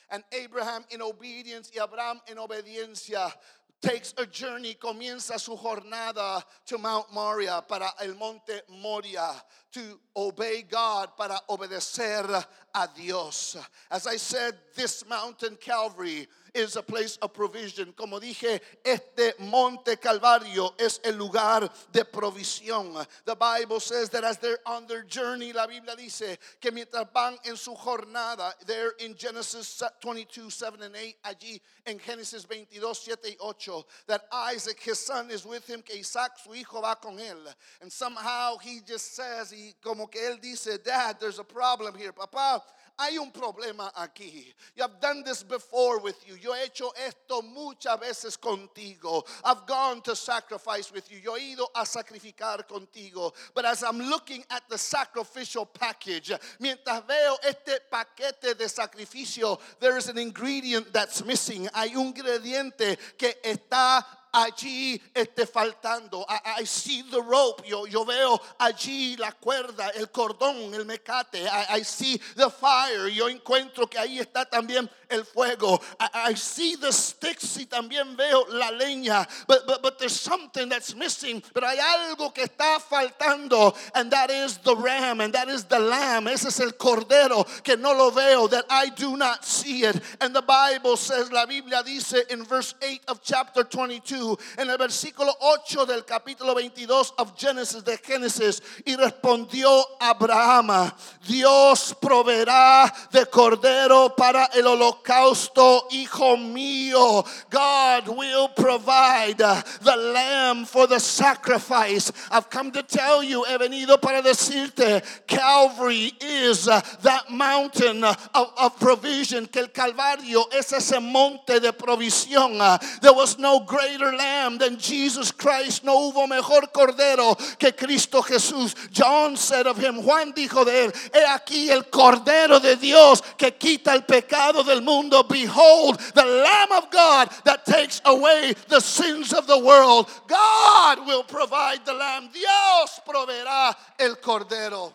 And 0.09 0.23
Abraham 0.33 0.85
in 0.91 1.01
obedience 1.01 1.69
y 1.75 1.81
Abraham 1.81 2.21
en 2.27 2.37
obediencia 2.37 3.33
takes 3.81 4.13
a 4.17 4.25
journey, 4.25 4.75
comienza 4.75 5.37
su 5.39 5.55
jornada 5.57 6.43
to 6.65 6.77
Mount 6.77 7.11
Moria 7.11 7.61
para 7.67 7.93
el 8.01 8.15
monte 8.15 8.61
Moria 8.69 9.33
to 9.71 9.99
obey 10.15 10.63
God, 10.69 11.09
para 11.17 11.39
obedecer 11.49 12.45
a 12.73 12.89
Dios. 12.95 13.57
As 13.89 14.07
I 14.07 14.17
said, 14.17 14.55
this 14.75 15.07
mountain 15.07 15.57
Calvary 15.59 16.27
is 16.53 16.75
a 16.75 16.81
place 16.81 17.17
of 17.17 17.33
provision. 17.33 17.93
Como 17.95 18.19
dije, 18.19 18.59
este 18.83 19.33
monte 19.39 19.97
Calvario 19.97 20.73
es 20.79 20.99
el 21.03 21.13
lugar 21.13 21.69
de 21.91 22.03
provisión. 22.03 23.05
The 23.25 23.35
Bible 23.35 23.79
says 23.79 24.09
that 24.09 24.23
as 24.23 24.37
they're 24.37 24.59
on 24.65 24.87
their 24.87 25.03
journey, 25.03 25.53
la 25.53 25.67
Biblia 25.67 25.95
dice 25.95 26.37
que 26.59 26.71
mientras 26.71 27.05
van 27.13 27.37
en 27.45 27.55
su 27.55 27.75
jornada, 27.75 28.53
there 28.65 28.93
in 28.99 29.15
Genesis 29.15 29.83
22, 30.01 30.49
7 30.49 30.81
and 30.81 30.95
8, 30.95 31.15
allí 31.25 31.61
en 31.85 31.99
Génesis 31.99 32.47
22, 32.47 32.97
7 32.97 33.19
y 33.29 33.35
8, 33.39 33.85
that 34.07 34.23
Isaac, 34.31 34.79
his 34.79 34.99
son, 34.99 35.29
is 35.31 35.45
with 35.45 35.67
him, 35.67 35.81
que 35.81 35.95
Isaac, 35.97 36.31
su 36.43 36.51
hijo, 36.51 36.81
va 36.81 36.95
con 36.95 37.17
él. 37.17 37.37
And 37.81 37.91
somehow 37.91 38.57
he 38.57 38.79
just 38.85 39.15
says, 39.15 39.51
y 39.59 39.75
como 39.81 40.07
que 40.07 40.25
él 40.25 40.39
dice, 40.39 40.77
Dad, 40.77 41.17
there's 41.19 41.39
a 41.39 41.43
problem 41.43 41.95
here. 41.95 42.13
Papá, 42.13 42.61
hay 42.97 43.17
un 43.17 43.31
problema 43.31 43.91
aquí. 43.95 44.53
Have 44.77 44.99
done 44.99 45.23
this 45.23 45.43
before 45.43 45.99
with 45.99 46.17
you. 46.27 46.35
Yo 46.35 46.53
he 46.53 46.65
hecho 46.65 46.91
esto 47.07 47.41
muchas 47.41 47.99
veces 47.99 48.37
contigo. 48.37 49.25
I've 49.43 49.65
gone 49.65 50.01
to 50.01 50.15
sacrifice 50.15 50.91
with 50.91 51.09
you. 51.11 51.19
Yo 51.19 51.35
he 51.35 51.53
ido 51.53 51.67
a 51.75 51.81
sacrificar 51.81 52.67
contigo. 52.67 53.33
But 53.53 53.65
as 53.65 53.83
I'm 53.83 53.99
looking 53.99 54.43
at 54.49 54.63
the 54.69 54.77
sacrificial 54.77 55.65
package, 55.65 56.33
mientras 56.59 57.05
veo 57.07 57.37
este 57.47 57.79
paquete 57.91 58.57
de 58.57 58.65
sacrificio, 58.65 59.59
there 59.79 59.97
is 59.97 60.07
an 60.07 60.17
ingredient 60.17 60.91
that's 60.91 61.23
missing. 61.23 61.67
Hay 61.73 61.95
un 61.95 62.13
ingrediente 62.13 62.97
que 63.17 63.33
está 63.43 64.05
allí 64.31 65.01
esté 65.13 65.45
faltando. 65.45 66.25
I, 66.27 66.61
I, 66.61 66.65
see 66.65 67.03
the 67.03 67.21
rope. 67.21 67.63
Yo, 67.67 67.85
yo 67.85 68.05
veo 68.05 68.39
allí 68.59 69.17
la 69.17 69.31
cuerda, 69.31 69.89
el 69.95 70.11
cordón, 70.11 70.73
el 70.73 70.85
mecate. 70.85 71.43
I, 71.45 71.77
I 71.77 71.83
see 71.83 72.19
the 72.35 72.49
fire. 72.49 73.07
Yo 73.09 73.27
encuentro 73.27 73.89
que 73.89 73.97
ahí 73.97 74.19
está 74.19 74.45
también 74.45 74.89
el 75.09 75.23
fuego. 75.25 75.81
I, 75.99 76.31
I, 76.31 76.33
see 76.35 76.75
the 76.75 76.91
sticks 76.91 77.57
y 77.57 77.65
también 77.65 78.15
veo 78.15 78.45
la 78.49 78.71
leña. 78.71 79.27
But, 79.47 79.65
but, 79.65 79.81
but 79.81 79.99
there's 79.99 80.19
something 80.19 80.69
that's 80.69 80.95
missing. 80.95 81.41
Pero 81.53 81.67
hay 81.67 81.79
algo 81.79 82.33
que 82.33 82.43
está 82.43 82.79
faltando. 82.79 83.75
And 83.95 84.11
that 84.11 84.29
is 84.29 84.57
the 84.59 84.75
ram. 84.75 85.21
And 85.21 85.33
that 85.33 85.49
is 85.49 85.65
the 85.65 85.79
lamb. 85.79 86.27
Ese 86.27 86.45
es 86.45 86.59
el 86.59 86.73
cordero 86.73 87.45
que 87.63 87.75
no 87.75 87.93
lo 87.93 88.11
veo. 88.11 88.47
That 88.47 88.65
I 88.69 88.89
do 88.89 89.17
not 89.17 89.45
see 89.45 89.83
it. 89.83 89.99
And 90.21 90.35
the 90.35 90.41
Bible 90.41 90.97
says, 90.97 91.31
la 91.31 91.45
Biblia 91.45 91.81
dice 91.83 92.15
in 92.29 92.43
verse 92.43 92.75
8 92.81 93.01
of 93.07 93.23
chapter 93.23 93.63
22, 93.63 94.18
en 94.57 94.69
el 94.69 94.77
versículo 94.77 95.35
8 95.39 95.85
del 95.85 96.05
capítulo 96.05 96.53
22 96.55 97.13
of 97.17 97.33
Genesis, 97.37 97.83
de 97.83 97.97
Génesis, 97.97 98.61
y 98.85 98.95
respondió 98.95 99.69
Abraham, 99.99 100.91
Dios 101.27 101.95
proveerá 101.99 102.91
de 103.11 103.25
cordero 103.27 104.15
para 104.15 104.45
el 104.53 104.67
holocausto 104.67 105.87
hijo 105.91 106.37
mío. 106.37 107.23
God 107.49 108.07
will 108.07 108.49
provide 108.55 109.37
the 109.37 109.95
lamb 109.95 110.65
for 110.65 110.87
the 110.87 110.99
sacrifice. 110.99 112.11
I've 112.31 112.49
come 112.49 112.71
to 112.71 112.83
tell 112.83 113.23
you, 113.23 113.43
he 113.43 113.57
venido 113.57 113.99
para 114.01 114.21
decirte, 114.21 115.03
Calvary 115.27 116.13
is 116.19 116.65
that 116.65 117.29
mountain 117.29 118.03
of, 118.03 118.17
of 118.33 118.79
provision, 118.79 119.45
que 119.47 119.61
el 119.61 119.67
Calvario 119.67 120.45
es 120.51 120.73
ese 120.73 120.99
monte 120.99 121.59
de 121.59 121.71
provisión. 121.71 122.59
There 123.01 123.13
was 123.13 123.37
no 123.37 123.59
greater 123.61 124.08
lamb 124.11 124.57
than 124.57 124.77
Jesus 124.77 125.31
Christ. 125.31 125.83
No 125.83 126.11
hubo 126.11 126.27
mejor 126.27 126.71
cordero 126.71 127.37
que 127.57 127.71
Cristo 127.73 128.21
Jesús. 128.21 128.75
John 128.91 129.35
said 129.35 129.67
of 129.67 129.77
him, 129.77 130.01
Juan 130.01 130.33
dijo 130.33 130.65
de 130.65 130.85
él, 130.85 130.93
he 131.13 131.25
aquí 131.25 131.69
el 131.69 131.83
cordero 131.89 132.59
de 132.59 132.75
Dios 132.75 133.21
que 133.37 133.51
quita 133.51 133.93
el 133.93 134.03
pecado 134.03 134.63
del 134.63 134.81
mundo 134.81 135.23
behold, 135.23 135.99
the 136.13 136.25
Lamb 136.25 136.71
of 136.71 136.89
God 136.91 137.29
that 137.43 137.65
takes 137.65 138.01
away 138.05 138.53
the 138.67 138.79
sins 138.79 139.33
of 139.33 139.47
the 139.47 139.57
world. 139.57 140.09
God 140.27 141.05
will 141.05 141.23
provide 141.23 141.85
the 141.85 141.93
Lamb. 141.93 142.29
Dios 142.33 143.01
proveerá 143.07 143.75
el 143.99 144.15
Cordero. 144.15 144.93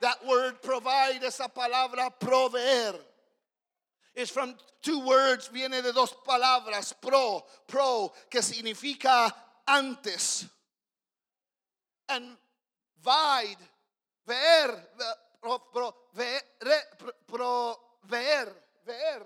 That 0.00 0.24
word 0.26 0.60
provide, 0.60 1.22
esa 1.24 1.48
palabra 1.48 2.10
proveer, 2.18 2.94
is 4.14 4.30
from 4.30 4.54
two 4.82 5.00
words, 5.00 5.48
viene 5.48 5.82
de 5.82 5.92
dos 5.92 6.14
palabras, 6.24 6.94
pro, 7.00 7.44
pro, 7.66 8.12
que 8.30 8.40
significa 8.40 9.32
antes. 9.66 10.46
And 12.08 12.36
vide, 13.02 13.58
ver, 14.26 14.74
pro, 15.40 15.58
pro, 15.72 15.94
ver, 16.14 16.40
pro, 17.26 17.76
ver, 18.08 18.48
ver 18.86 19.22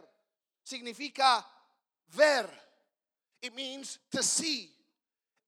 significa 0.69 1.45
ver. 2.11 2.47
It 3.43 3.55
means 3.55 3.99
to 4.11 4.23
see. 4.23 4.71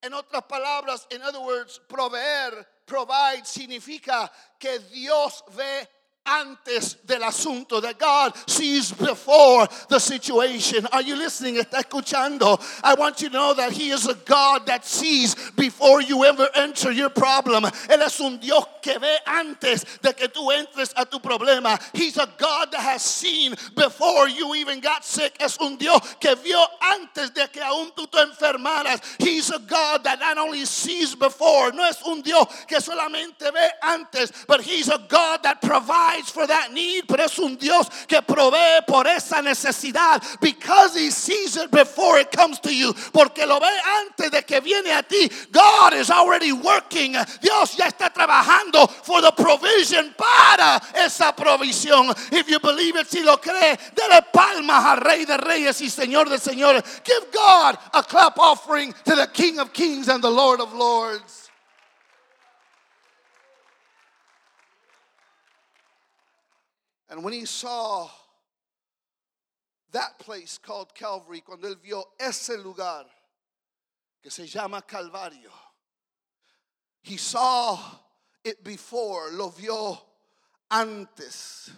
En 0.03 0.13
otras 0.13 0.43
palabras, 0.49 1.07
in 1.11 1.21
other 1.21 1.41
words, 1.41 1.79
proveer, 1.87 2.65
provide 2.87 3.45
significa 3.45 4.31
que 4.59 4.79
Dios 4.91 5.43
ve 5.51 5.87
antes 6.25 6.97
del 7.05 7.23
asunto, 7.23 7.81
that 7.81 7.97
God 7.97 8.33
sees 8.47 8.91
before 8.91 9.67
the 9.89 9.99
situation. 9.99 10.85
Are 10.91 11.01
you 11.01 11.15
listening? 11.15 11.55
¿Está 11.55 11.83
escuchando? 11.83 12.61
I 12.83 12.93
want 12.93 13.21
you 13.21 13.29
to 13.29 13.33
know 13.33 13.53
that 13.55 13.71
He 13.71 13.89
is 13.89 14.07
a 14.07 14.13
God 14.25 14.67
that 14.67 14.85
sees 14.85 15.35
before 15.51 16.01
you 16.01 16.23
ever 16.25 16.47
enter 16.55 16.91
your 16.91 17.09
problem. 17.09 17.63
Él 17.63 18.01
es 18.01 18.19
un 18.19 18.37
Dios 18.39 18.65
que 18.81 18.97
ve 18.99 19.17
antes 19.25 19.83
de 20.01 20.13
que 20.13 20.27
tú 20.27 20.51
entres 20.51 20.93
a 20.95 21.05
tu 21.05 21.19
problema. 21.19 21.79
He's 21.93 22.17
a 22.17 22.29
God 22.37 22.71
that 22.71 22.81
has 22.81 23.01
seen 23.01 23.55
before 23.75 24.29
you 24.29 24.53
even 24.55 24.79
got 24.79 25.03
sick. 25.03 25.35
Es 25.39 25.57
un 25.59 25.77
Dios 25.77 26.15
que 26.19 26.35
vio 26.35 26.63
antes 26.81 27.31
de 27.31 27.47
que 27.47 27.61
aún 27.61 27.91
tú 27.95 28.09
te 28.09 28.19
enfermaras. 28.19 29.01
He's 29.19 29.49
a 29.49 29.59
God 29.59 30.03
that 30.03 30.19
not 30.19 30.37
only 30.37 30.65
sees 30.65 31.15
before, 31.15 31.71
no 31.71 31.83
es 31.83 32.01
un 32.05 32.21
Dios 32.21 32.45
que 32.67 32.79
solamente 32.79 33.51
ve 33.51 33.69
antes, 33.83 34.31
but 34.47 34.61
He's 34.61 34.87
a 34.87 34.99
God 35.09 35.43
that 35.43 35.61
provides 35.61 36.10
for 36.19 36.47
that 36.47 36.71
need, 36.73 37.05
pero 37.07 37.25
es 37.25 37.37
un 37.39 37.55
Dios 37.57 37.87
que 38.07 38.21
provee 38.21 38.81
por 38.87 39.07
esa 39.07 39.41
necesidad 39.41 40.21
because 40.41 40.95
he 40.95 41.09
sees 41.09 41.57
it 41.57 41.71
before 41.71 42.19
it 42.19 42.31
comes 42.31 42.59
to 42.59 42.73
you, 42.73 42.93
porque 43.13 43.45
lo 43.45 43.59
ve 43.59 43.69
antes 43.99 44.31
de 44.31 44.41
que 44.43 44.59
viene 44.61 44.91
a 44.91 45.03
ti. 45.03 45.29
God 45.51 45.93
is 45.93 46.09
already 46.09 46.51
working. 46.51 47.13
Dios 47.41 47.75
ya 47.77 47.87
está 47.87 48.11
trabajando 48.13 48.89
for 48.89 49.21
the 49.21 49.31
provision 49.31 50.13
para 50.17 50.81
esa 50.95 51.33
provisión. 51.33 52.15
If 52.31 52.49
you 52.49 52.59
believe 52.59 52.95
it, 52.95 53.07
si 53.07 53.23
lo 53.23 53.37
cree, 53.37 53.77
dele 53.95 54.21
palmas 54.33 54.85
al 54.85 54.97
Rey 55.01 55.25
de 55.25 55.37
Reyes 55.37 55.81
y 55.81 55.89
Señor 55.89 56.29
de 56.29 56.37
Señores. 56.37 56.83
Give 57.03 57.31
God 57.31 57.77
a 57.93 58.03
clap 58.03 58.37
offering 58.37 58.93
to 59.05 59.15
the 59.15 59.27
King 59.27 59.59
of 59.59 59.73
Kings 59.73 60.07
and 60.07 60.23
the 60.23 60.29
Lord 60.29 60.59
of 60.59 60.73
Lords. 60.73 61.40
And 67.11 67.25
when 67.25 67.33
he 67.33 67.43
saw 67.43 68.09
that 69.91 70.17
place 70.17 70.57
called 70.57 70.95
Calvary, 70.95 71.41
cuando 71.41 71.67
él 71.67 71.75
vio 71.83 72.05
ese 72.17 72.51
lugar 72.63 73.03
que 74.23 74.31
se 74.31 74.45
llama 74.45 74.81
Calvario, 74.81 75.51
he 77.01 77.17
saw 77.17 77.77
it 78.45 78.63
before, 78.63 79.29
lo 79.33 79.49
vio 79.49 79.99
antes. 80.71 81.69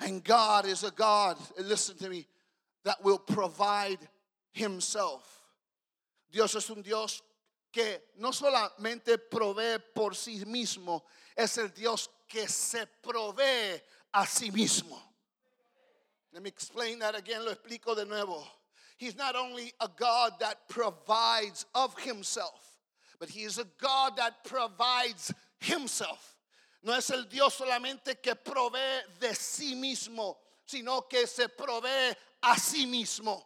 And 0.00 0.22
God 0.22 0.66
is 0.66 0.84
a 0.84 0.90
God, 0.90 1.38
listen 1.58 1.96
to 1.96 2.10
me, 2.10 2.26
that 2.84 3.02
will 3.02 3.18
provide 3.18 3.98
himself. 4.50 5.24
Dios 6.30 6.54
es 6.54 6.68
un 6.68 6.82
Dios 6.82 7.22
que 7.72 7.98
no 8.18 8.30
solamente 8.30 9.16
provee 9.30 9.78
por 9.94 10.10
sí 10.10 10.44
mismo, 10.44 11.02
es 11.34 11.56
el 11.56 11.68
Dios 11.68 12.08
que 12.28 12.46
se 12.46 12.84
provee 13.02 13.80
a 14.14 14.26
sí 14.26 14.50
mismo. 14.50 14.98
Let 16.32 16.42
me 16.42 16.48
explain 16.48 16.98
that 17.00 17.16
again, 17.16 17.44
lo 17.44 17.52
explico 17.52 17.94
de 17.94 18.04
nuevo. 18.04 18.42
He's 18.96 19.16
not 19.16 19.36
only 19.36 19.72
a 19.80 19.88
God 19.88 20.34
that 20.40 20.68
provides 20.68 21.66
of 21.74 21.98
himself, 21.98 22.78
but 23.18 23.28
he 23.28 23.42
is 23.42 23.58
a 23.58 23.66
God 23.80 24.16
that 24.16 24.44
provides 24.44 25.32
himself. 25.60 26.36
No 26.82 26.94
es 26.94 27.10
el 27.10 27.24
Dios 27.24 27.58
solamente 27.58 28.20
que 28.20 28.34
provee 28.34 29.02
de 29.20 29.28
sí 29.34 29.74
mismo, 29.74 30.36
sino 30.66 31.02
que 31.02 31.26
se 31.26 31.48
provee 31.48 32.14
a 32.42 32.54
sí 32.58 32.86
mismo. 32.86 33.42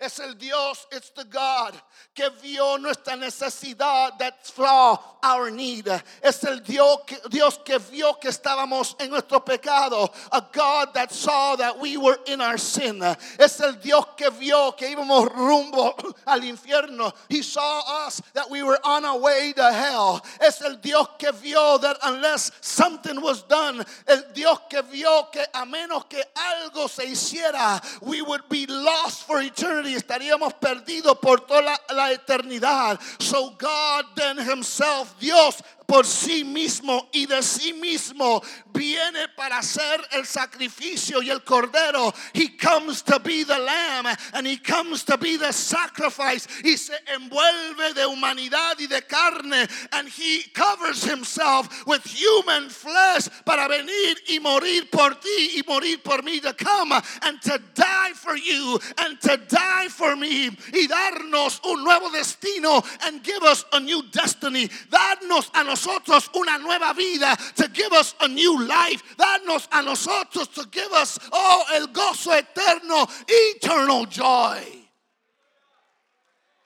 Es 0.00 0.18
el 0.18 0.34
Dios, 0.34 0.86
it's 0.90 1.10
the 1.10 1.24
God 1.24 1.80
que 2.14 2.28
vio 2.42 2.76
nuestra 2.78 3.14
necesidad, 3.16 4.18
that 4.18 4.44
saw 4.44 4.98
our 5.22 5.50
need. 5.50 5.86
Es 6.22 6.42
el 6.44 6.60
Dios 6.60 6.98
que, 7.06 7.16
Dios 7.30 7.58
que 7.64 7.78
vio 7.78 8.14
que 8.14 8.28
estábamos 8.28 8.94
en 9.00 9.10
nuestro 9.10 9.40
pecado. 9.40 10.12
A 10.32 10.44
God 10.52 10.94
that 10.94 11.12
saw 11.12 11.56
that 11.56 11.78
we 11.78 11.96
were 11.96 12.18
in 12.26 12.40
our 12.40 12.58
sin. 12.58 13.00
Es 13.38 13.60
el 13.60 13.74
Dios 13.74 14.04
que 14.16 14.30
vio 14.30 14.72
que 14.72 14.88
íbamos 14.88 15.32
rumbo 15.32 15.94
al 16.26 16.40
infierno. 16.40 17.12
He 17.28 17.42
saw 17.42 18.06
us 18.06 18.20
that 18.34 18.50
we 18.50 18.62
were 18.62 18.78
on 18.84 19.04
our 19.04 19.18
way 19.18 19.52
to 19.54 19.72
hell. 19.72 20.24
Es 20.40 20.60
el 20.60 20.76
Dios 20.76 21.06
que 21.18 21.32
vio 21.32 21.78
that 21.78 21.98
unless 22.04 22.50
something 22.60 23.20
was 23.20 23.42
done, 23.44 23.84
el 24.08 24.22
Dios 24.34 24.58
que 24.68 24.82
vio 24.82 25.28
que 25.32 25.44
a 25.54 25.64
menos 25.64 26.04
que 26.08 26.22
algo 26.36 26.88
se 26.88 27.04
hiciera, 27.06 27.80
we 28.02 28.22
would 28.22 28.48
be 28.48 28.66
lost 28.66 29.26
for 29.26 29.40
eternity 29.40 29.83
estaríamos 29.92 30.54
perdidos 30.54 31.18
por 31.18 31.40
toda 31.40 31.80
la 31.90 32.12
eternidad. 32.12 32.98
So 33.18 33.50
God 33.58 34.06
then 34.14 34.38
himself, 34.38 35.18
Dios 35.18 35.62
por 35.86 36.06
sí 36.06 36.44
mismo 36.44 37.08
y 37.12 37.26
de 37.26 37.42
sí 37.42 37.72
mismo 37.72 38.42
viene 38.72 39.28
para 39.36 39.58
hacer 39.58 40.00
el 40.12 40.26
sacrificio 40.26 41.22
y 41.22 41.30
el 41.30 41.44
cordero. 41.44 42.12
He 42.32 42.56
comes 42.56 43.02
to 43.04 43.18
be 43.20 43.44
the 43.44 43.58
lamb 43.58 44.06
and 44.32 44.46
he 44.46 44.56
comes 44.56 45.04
to 45.04 45.16
be 45.16 45.36
the 45.36 45.52
sacrifice. 45.52 46.48
Y 46.64 46.76
se 46.76 46.94
envuelve 47.14 47.94
de 47.94 48.06
humanidad 48.06 48.78
y 48.78 48.86
de 48.86 49.02
carne 49.02 49.68
and 49.92 50.08
he 50.08 50.42
covers 50.52 51.04
himself 51.04 51.86
with 51.86 52.02
human 52.04 52.68
flesh 52.70 53.28
para 53.44 53.68
venir 53.68 54.16
y 54.28 54.38
morir 54.40 54.90
por 54.90 55.14
ti 55.14 55.58
y 55.58 55.62
morir 55.66 56.02
por 56.02 56.22
mí 56.22 56.40
to 56.40 56.52
come 56.54 56.92
and 57.22 57.40
to 57.42 57.58
die 57.74 58.12
for 58.14 58.36
you 58.36 58.78
and 58.98 59.20
to 59.20 59.36
die 59.36 59.88
for 59.88 60.16
me 60.16 60.48
y 60.72 60.86
darnos 60.88 61.60
un 61.64 61.84
nuevo 61.84 62.10
destino 62.10 62.82
and 63.02 63.22
give 63.22 63.42
us 63.44 63.64
a 63.72 63.80
new 63.80 64.02
destiny. 64.10 64.68
Darnos 64.90 65.50
a 65.54 65.62
nosotros 65.62 65.83
una 65.86 66.58
nueva 66.58 66.94
vida, 66.94 67.36
to 67.56 67.68
give 67.68 67.92
us 67.92 68.14
a 68.20 68.28
new 68.28 68.66
life, 68.66 69.02
darnos 69.16 69.68
a 69.72 69.82
nosotros 69.82 70.48
to 70.48 70.66
give 70.70 70.92
us, 70.92 71.18
oh, 71.32 71.64
el 71.74 71.88
gozo 71.88 72.32
eterno, 72.32 73.06
eternal 73.28 74.06
joy. 74.06 74.62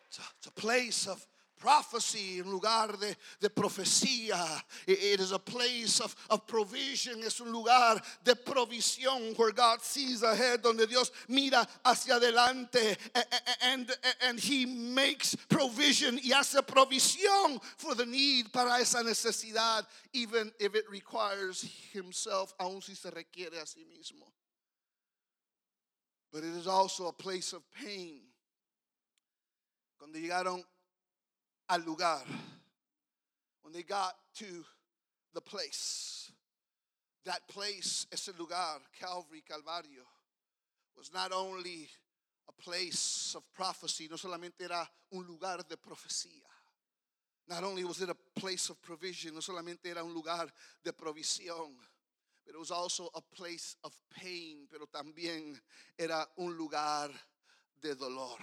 It's 0.08 0.18
a, 0.18 0.22
it's 0.38 0.46
a 0.46 0.52
place 0.52 1.06
of 1.06 1.24
prophecy, 1.58 2.38
en 2.38 2.50
lugar 2.50 2.96
de, 2.98 3.16
de 3.40 3.48
profecía. 3.50 4.62
It- 4.86 5.18
is 5.20 5.32
a 5.32 5.38
place 5.38 6.00
of, 6.00 6.14
of 6.30 6.46
provision, 6.46 7.22
es 7.24 7.40
un 7.40 7.50
lugar 7.50 8.00
de 8.24 8.34
provisión 8.36 9.36
where 9.36 9.52
God 9.52 9.82
sees 9.82 10.22
ahead, 10.22 10.62
donde 10.62 10.86
Dios 10.86 11.10
mira 11.28 11.66
hacia 11.84 12.14
adelante 12.16 12.96
a- 13.14 13.18
a- 13.20 13.64
and, 13.66 13.90
and 14.22 14.38
He 14.38 14.64
makes 14.66 15.34
provision 15.48 16.18
y 16.22 16.30
hace 16.32 16.60
provisión 16.62 17.60
for 17.76 17.94
the 17.94 18.06
need 18.06 18.52
para 18.52 18.80
esa 18.80 19.02
necesidad, 19.02 19.84
even 20.12 20.52
if 20.60 20.74
it 20.74 20.84
requires 20.88 21.62
Himself, 21.92 22.52
aun 22.60 22.80
si 22.80 22.94
se 22.94 23.10
requiere 23.10 23.58
a 23.60 23.66
sí 23.66 23.84
mismo. 23.84 24.24
But 26.32 26.44
it 26.44 26.54
is 26.56 26.66
also 26.66 27.08
a 27.08 27.12
place 27.12 27.52
of 27.52 27.62
pain. 27.72 28.20
Cuando 29.98 30.18
llegaron 30.18 30.62
al 31.68 31.80
lugar. 31.84 32.22
When 33.62 33.72
they 33.72 33.82
got 33.82 34.14
to 34.36 34.64
the 35.34 35.40
place, 35.40 36.32
that 37.24 37.46
place, 37.48 38.06
ese 38.10 38.30
lugar, 38.38 38.80
Calvary, 38.98 39.42
Calvario, 39.46 40.06
was 40.96 41.12
not 41.12 41.32
only 41.32 41.88
a 42.48 42.52
place 42.62 43.34
of 43.36 43.42
prophecy, 43.52 44.08
no 44.10 44.16
solamente 44.16 44.62
era 44.62 44.88
un 45.12 45.26
lugar 45.26 45.58
de 45.68 45.76
profecía. 45.76 46.48
Not 47.48 47.64
only 47.64 47.84
was 47.84 48.00
it 48.02 48.10
a 48.10 48.16
place 48.38 48.68
of 48.68 48.80
provision, 48.82 49.34
no 49.34 49.40
solamente 49.40 49.86
era 49.86 50.04
un 50.04 50.12
lugar 50.12 50.48
de 50.84 50.92
provisión, 50.92 51.74
but 52.44 52.54
it 52.54 52.58
was 52.58 52.70
also 52.70 53.08
a 53.14 53.20
place 53.20 53.76
of 53.84 53.92
pain, 54.10 54.66
pero 54.70 54.86
también 54.86 55.58
era 55.98 56.26
un 56.38 56.56
lugar 56.56 57.10
de 57.80 57.94
dolor 57.94 58.38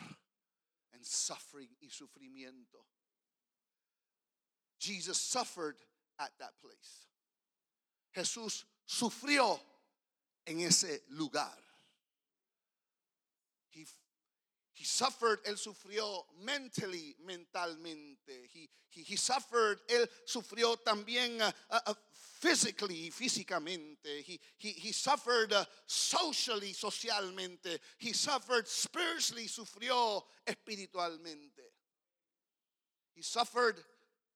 and 0.93 1.03
suffering 1.03 1.69
y 1.81 1.89
sufrimiento. 1.89 2.94
Jesus 4.79 5.19
suffered 5.19 5.75
at 6.19 6.31
that 6.39 6.51
place. 6.61 7.07
Jesús 8.15 8.65
sufrió 8.87 9.59
en 10.45 10.61
ese 10.61 11.01
lugar. 11.09 11.57
He, 13.69 13.85
he 14.73 14.85
suffered, 14.85 15.39
él 15.45 15.57
sufrió 15.57 16.25
mentally, 16.43 17.15
mentalmente. 17.25 18.47
He, 18.53 18.69
he, 18.89 19.01
he 19.01 19.15
suffered, 19.17 19.79
él 19.89 20.07
sufrió 20.25 20.77
también 20.77 21.41
uh, 21.41 21.51
uh, 21.69 21.79
uh, 21.87 21.93
physically, 22.13 23.11
físicamente. 23.11 24.21
He, 24.23 24.39
he, 24.57 24.69
he 24.69 24.91
suffered 24.91 25.51
uh, 25.51 25.65
socially, 25.85 26.73
socialmente. 26.73 27.79
He 27.97 28.13
suffered 28.13 28.67
spiritually, 28.67 29.47
sufrió 29.47 30.23
espiritualmente. 30.45 31.63
He 33.13 33.21
suffered 33.21 33.77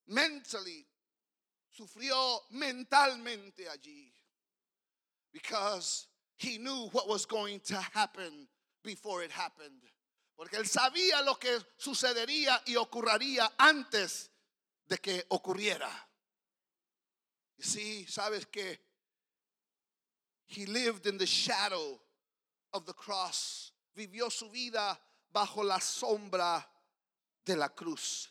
mentally, 0.09 0.85
sufrió 1.69 2.41
mentalmente 2.51 3.67
allí 3.69 4.11
because 5.31 6.07
he 6.37 6.57
knew 6.57 6.89
what 6.91 7.07
was 7.07 7.25
going 7.25 7.59
to 7.61 7.75
happen 7.75 8.47
before 8.83 9.23
it 9.23 9.31
happened. 9.31 9.81
Porque 10.37 10.57
él 10.57 10.65
sabía 10.65 11.23
lo 11.25 11.35
que 11.35 11.59
sucedería 11.77 12.61
y 12.65 12.75
ocurriría 12.75 13.51
antes 13.57 14.29
de 14.87 14.97
que 14.97 15.23
ocurriera. 15.29 15.89
Y 17.57 17.63
sí, 17.63 18.05
sabes 18.07 18.45
que 18.45 18.79
He 20.49 20.65
lived 20.65 21.05
in 21.05 21.19
the 21.19 21.27
shadow 21.27 21.99
of 22.73 22.85
the 22.87 22.93
cross. 22.93 23.71
Vivió 23.95 24.31
su 24.31 24.49
vida 24.49 24.97
bajo 25.31 25.63
la 25.63 25.79
sombra 25.79 26.65
de 27.45 27.55
la 27.55 27.69
cruz. 27.69 28.29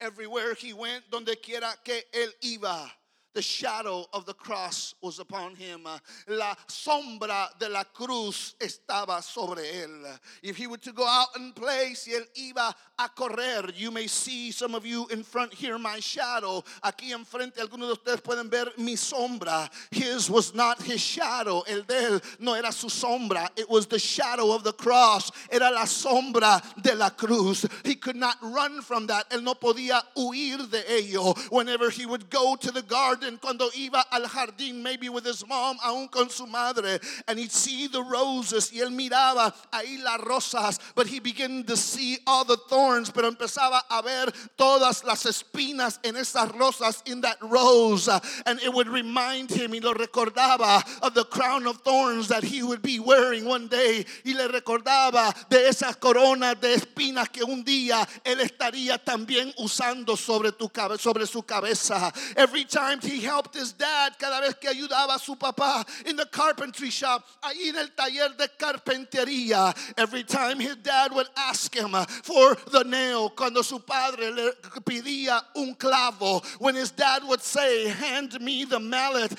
Everywhere 0.00 0.54
he 0.54 0.72
went, 0.72 1.04
donde 1.10 1.36
quiera 1.42 1.76
que 1.84 2.06
él 2.12 2.32
iba, 2.42 2.90
the 3.34 3.42
shadow 3.42 4.06
of 4.12 4.26
the 4.26 4.34
cross 4.34 4.94
was 5.02 5.18
upon 5.18 5.54
him. 5.54 5.86
La 6.28 6.54
sombra 6.66 7.48
de 7.58 7.68
la 7.68 7.84
cruz 7.84 8.54
estaba 8.58 9.22
sobre 9.22 9.62
él. 9.62 10.18
If 10.42 10.56
he 10.56 10.66
were 10.66 10.78
to 10.78 10.92
go 10.92 11.06
out 11.06 11.28
and 11.36 11.54
play, 11.54 11.94
si 11.94 12.12
él 12.12 12.24
iba 12.36 12.74
a 12.98 13.08
correr, 13.08 13.70
you 13.76 13.90
may 13.90 14.06
see 14.06 14.50
some 14.50 14.74
of 14.74 14.84
you 14.84 15.06
in 15.08 15.22
front 15.22 15.54
here 15.54 15.78
my 15.78 16.00
shadow. 16.00 16.64
Aquí 16.82 17.12
enfrente 17.12 17.58
algunos 17.58 17.88
de 17.88 17.94
ustedes 17.94 18.20
pueden 18.20 18.50
ver 18.50 18.66
mi 18.76 18.94
sombra. 18.94 19.70
His 19.90 20.28
was 20.28 20.54
not 20.54 20.82
his 20.82 21.00
shadow. 21.00 21.62
El 21.68 21.82
de 21.82 21.94
él 21.94 22.22
no 22.40 22.54
era 22.54 22.72
su 22.72 22.88
sombra. 22.88 23.48
It 23.56 23.68
was 23.68 23.86
the 23.86 23.98
shadow 23.98 24.52
of 24.52 24.64
the 24.64 24.72
cross. 24.72 25.30
Era 25.50 25.70
la 25.70 25.84
sombra 25.84 26.62
de 26.82 26.94
la 26.94 27.10
cruz. 27.10 27.66
He 27.84 27.94
could 27.94 28.16
not 28.16 28.36
run 28.42 28.82
from 28.82 29.06
that. 29.06 29.30
Él 29.30 29.42
no 29.42 29.54
podía 29.54 30.02
huir 30.16 30.70
de 30.70 30.82
ello. 30.92 31.34
Whenever 31.50 31.90
he 31.90 32.06
would 32.06 32.28
go 32.28 32.56
to 32.56 32.70
the 32.70 32.82
garden, 32.82 33.19
cuando 33.40 33.70
iba 33.76 34.04
al 34.10 34.26
jardín, 34.26 34.82
maybe 34.82 35.08
with 35.08 35.24
his 35.24 35.46
mom, 35.46 35.78
aún 35.84 36.10
con 36.10 36.30
su 36.30 36.46
madre, 36.46 36.98
and 37.28 37.38
he'd 37.38 37.52
see 37.52 37.86
the 37.86 38.02
roses, 38.02 38.70
y 38.72 38.80
él 38.80 38.90
miraba 38.90 39.52
ahí 39.72 40.02
las 40.02 40.20
rosas, 40.20 40.78
but 40.94 41.06
he 41.06 41.20
began 41.20 41.64
to 41.64 41.76
see 41.76 42.18
all 42.26 42.44
the 42.44 42.56
thorns, 42.68 43.10
pero 43.10 43.30
empezaba 43.30 43.80
a 43.90 44.02
ver 44.02 44.32
todas 44.56 45.04
las 45.04 45.24
espinas 45.24 45.98
en 46.04 46.16
esas 46.16 46.50
rosas 46.52 47.02
in 47.06 47.20
that 47.20 47.36
rose, 47.40 48.08
and 48.46 48.60
it 48.60 48.72
would 48.72 48.88
remind 48.88 49.50
him, 49.50 49.72
y 49.72 49.80
lo 49.80 49.94
recordaba, 49.94 50.82
of 51.02 51.14
the 51.14 51.24
crown 51.24 51.66
of 51.66 51.76
thorns 51.82 52.28
that 52.28 52.44
he 52.44 52.62
would 52.62 52.82
be 52.82 52.98
wearing 52.98 53.44
one 53.44 53.68
day, 53.68 54.04
y 54.24 54.32
le 54.32 54.48
recordaba 54.48 55.34
de 55.48 55.68
esas 55.68 55.96
coronas 55.96 56.60
de 56.60 56.74
espinas 56.74 57.28
que 57.30 57.44
un 57.44 57.62
día 57.64 58.06
él 58.24 58.40
estaría 58.40 58.98
también 58.98 59.52
usando 59.58 60.16
sobre, 60.16 60.52
tu, 60.52 60.70
sobre 60.98 61.26
su 61.26 61.42
cabeza. 61.42 62.12
Every 62.36 62.64
time 62.64 63.00
he 63.10 63.20
helped 63.20 63.54
his 63.54 63.72
dad 63.72 64.16
cada 64.18 64.40
vez 64.40 64.54
que 64.54 64.70
ayudaba 64.70 65.16
a 65.16 65.18
su 65.18 65.34
papá 65.34 65.84
in 66.06 66.16
the 66.16 66.26
carpentry 66.26 66.90
shop, 66.90 67.24
ahí 67.42 67.68
en 67.68 67.76
el 67.76 67.88
taller 67.88 68.30
de 68.36 68.48
carpintería. 68.58 69.74
Every 69.98 70.24
time 70.24 70.60
his 70.60 70.76
dad 70.76 71.12
would 71.12 71.28
ask 71.36 71.74
him 71.74 71.92
for 72.22 72.54
the 72.70 72.84
nail, 72.84 73.30
cuando 73.30 73.62
su 73.62 73.80
padre 73.80 74.30
le 74.30 74.52
pedía 74.84 75.42
un 75.56 75.74
clavo, 75.74 76.44
when 76.58 76.74
his 76.74 76.90
dad 76.90 77.22
would 77.24 77.42
say, 77.42 77.88
Hand 77.88 78.40
me 78.40 78.64
the 78.64 78.78
mallet, 78.78 79.30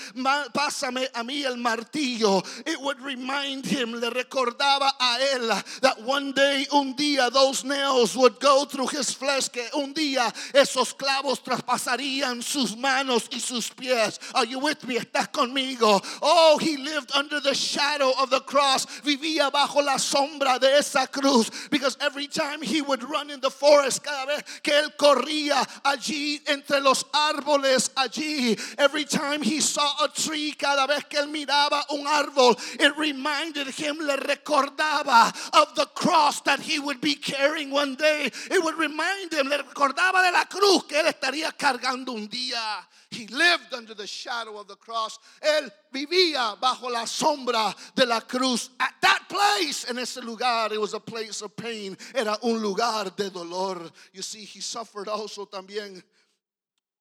pásame 0.54 1.08
a 1.16 1.24
mí 1.24 1.44
el 1.46 1.56
martillo, 1.56 2.46
it 2.68 2.80
would 2.82 3.00
remind 3.02 3.66
him, 3.66 3.94
le 3.94 4.10
recordaba 4.12 4.92
a 5.00 5.18
él 5.34 5.82
that 5.82 6.02
one 6.02 6.32
day, 6.32 6.66
un 6.74 6.94
día, 6.96 7.32
those 7.32 7.64
nails 7.64 8.16
would 8.16 8.40
go 8.40 8.66
through 8.66 8.88
his 8.88 9.12
flesh, 9.14 9.50
que 9.50 9.64
un 9.76 9.94
día 9.94 10.32
esos 10.54 10.94
clavos 10.94 11.42
traspasarían 11.44 12.44
sus 12.44 12.76
manos 12.76 13.28
y 13.32 13.40
sus 13.40 13.61
pies. 13.70 14.20
Are 14.34 14.46
you 14.46 14.60
with 14.60 14.86
me? 14.88 14.98
Estás 14.98 15.32
conmigo. 15.32 16.04
Oh, 16.22 16.58
he 16.60 16.78
lived 16.78 17.12
under 17.16 17.40
the 17.40 17.54
shadow 17.54 18.12
of 18.20 18.30
the 18.30 18.42
cross. 18.42 18.86
Vivía 19.04 19.52
bajo 19.52 19.84
la 19.84 19.98
sombra 19.98 20.60
de 20.60 20.78
esa 20.78 21.08
cruz. 21.08 21.50
Because 21.70 21.98
every 22.02 22.28
time 22.28 22.62
he 22.62 22.82
would 22.82 23.04
run 23.04 23.30
in 23.30 23.40
the 23.40 23.52
forest, 23.52 24.04
cada 24.04 24.26
vez 24.26 24.44
que 24.64 24.74
él 24.74 24.96
corría 24.98 25.68
allí 25.84 26.42
entre 26.48 26.80
los 26.80 27.06
árboles 27.14 27.90
allí, 27.96 28.58
every 28.78 29.06
time 29.06 29.42
he 29.42 29.60
saw 29.60 30.04
a 30.04 30.08
tree, 30.10 30.54
cada 30.54 30.88
vez 30.88 31.04
que 31.06 31.20
él 31.20 31.28
miraba 31.28 31.84
un 31.92 32.06
árbol, 32.06 32.58
it 32.80 32.96
reminded 32.98 33.68
him, 33.68 33.98
le 34.00 34.18
recordaba 34.18 35.34
of 35.54 35.76
the 35.76 35.86
cross 35.96 36.42
that 36.42 36.60
he 36.60 36.80
would 36.80 37.02
be 37.02 37.16
carrying 37.16 37.72
one 37.72 37.96
day. 37.96 38.26
It 38.26 38.64
would 38.64 38.78
remind 38.78 39.34
him, 39.34 39.48
le 39.48 39.58
recordaba 39.58 40.24
de 40.26 40.32
la 40.32 40.46
cruz 40.46 40.84
que 40.88 41.00
él 41.00 41.08
estaría 41.08 41.52
cargando 41.58 42.14
un 42.14 42.28
día. 42.28 42.88
He 43.12 43.28
lived 43.28 43.74
under 43.74 43.94
the 43.94 44.08
shadow 44.08 44.58
of 44.58 44.70
the 44.70 44.78
cross. 44.78 45.20
Él 45.42 45.70
vivía 45.94 46.58
bajo 46.62 46.90
la 46.90 47.04
sombra 47.04 47.76
de 47.94 48.06
la 48.06 48.22
cruz. 48.22 48.70
At 48.80 48.94
that 49.02 49.28
place, 49.28 49.86
en 49.90 49.98
ese 49.98 50.24
lugar, 50.24 50.72
it 50.72 50.80
was 50.80 50.94
a 50.94 51.00
place 51.00 51.42
of 51.42 51.54
pain. 51.58 51.98
Era 52.16 52.38
un 52.42 52.62
lugar 52.62 53.10
de 53.10 53.30
dolor. 53.30 53.92
You 54.14 54.22
see, 54.22 54.46
he 54.46 54.62
suffered 54.62 55.10
also 55.10 55.46
también. 55.46 56.02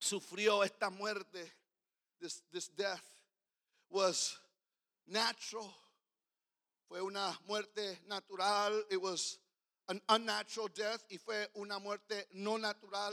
Sufrió 0.00 0.64
esta 0.64 0.90
muerte. 0.90 1.48
This, 2.20 2.42
this 2.52 2.68
death 2.68 3.04
was 3.88 4.36
natural. 5.06 5.72
Fue 6.88 6.98
una 7.00 7.38
muerte 7.46 7.98
natural. 8.08 8.82
It 8.90 9.00
was 9.00 9.38
an 9.88 10.00
unnatural 10.08 10.68
death. 10.74 11.04
Y 11.08 11.18
fue 11.24 11.46
una 11.56 11.78
muerte 11.78 12.24
no 12.34 12.56
natural. 12.56 13.12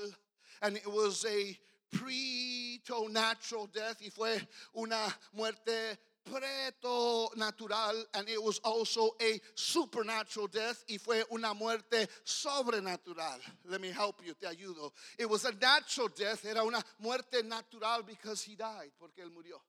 And 0.63 0.77
it 0.77 0.91
was 0.91 1.25
a 1.25 1.55
preternatural 1.91 3.67
death 3.67 4.01
y 4.01 4.09
fue 4.09 4.39
una 4.73 5.13
muerte 5.33 5.97
preto-natural 6.29 8.05
and 8.13 8.27
it 8.29 8.41
was 8.41 8.59
also 8.59 9.15
a 9.21 9.39
supernatural 9.55 10.47
death 10.47 10.83
y 10.89 10.97
fue 10.97 11.23
una 11.31 11.53
muerte 11.53 12.07
sobrenatural. 12.25 13.39
Let 13.65 13.81
me 13.81 13.91
help 13.91 14.21
you, 14.25 14.33
te 14.33 14.47
ayudo. 14.47 14.91
It 15.17 15.29
was 15.29 15.45
a 15.45 15.53
natural 15.53 16.09
death, 16.09 16.45
era 16.45 16.63
una 16.63 16.83
muerte 16.99 17.43
natural 17.45 18.03
because 18.03 18.43
he 18.43 18.55
died, 18.55 18.91
porque 18.99 19.23
él 19.23 19.31
murió. 19.31 19.59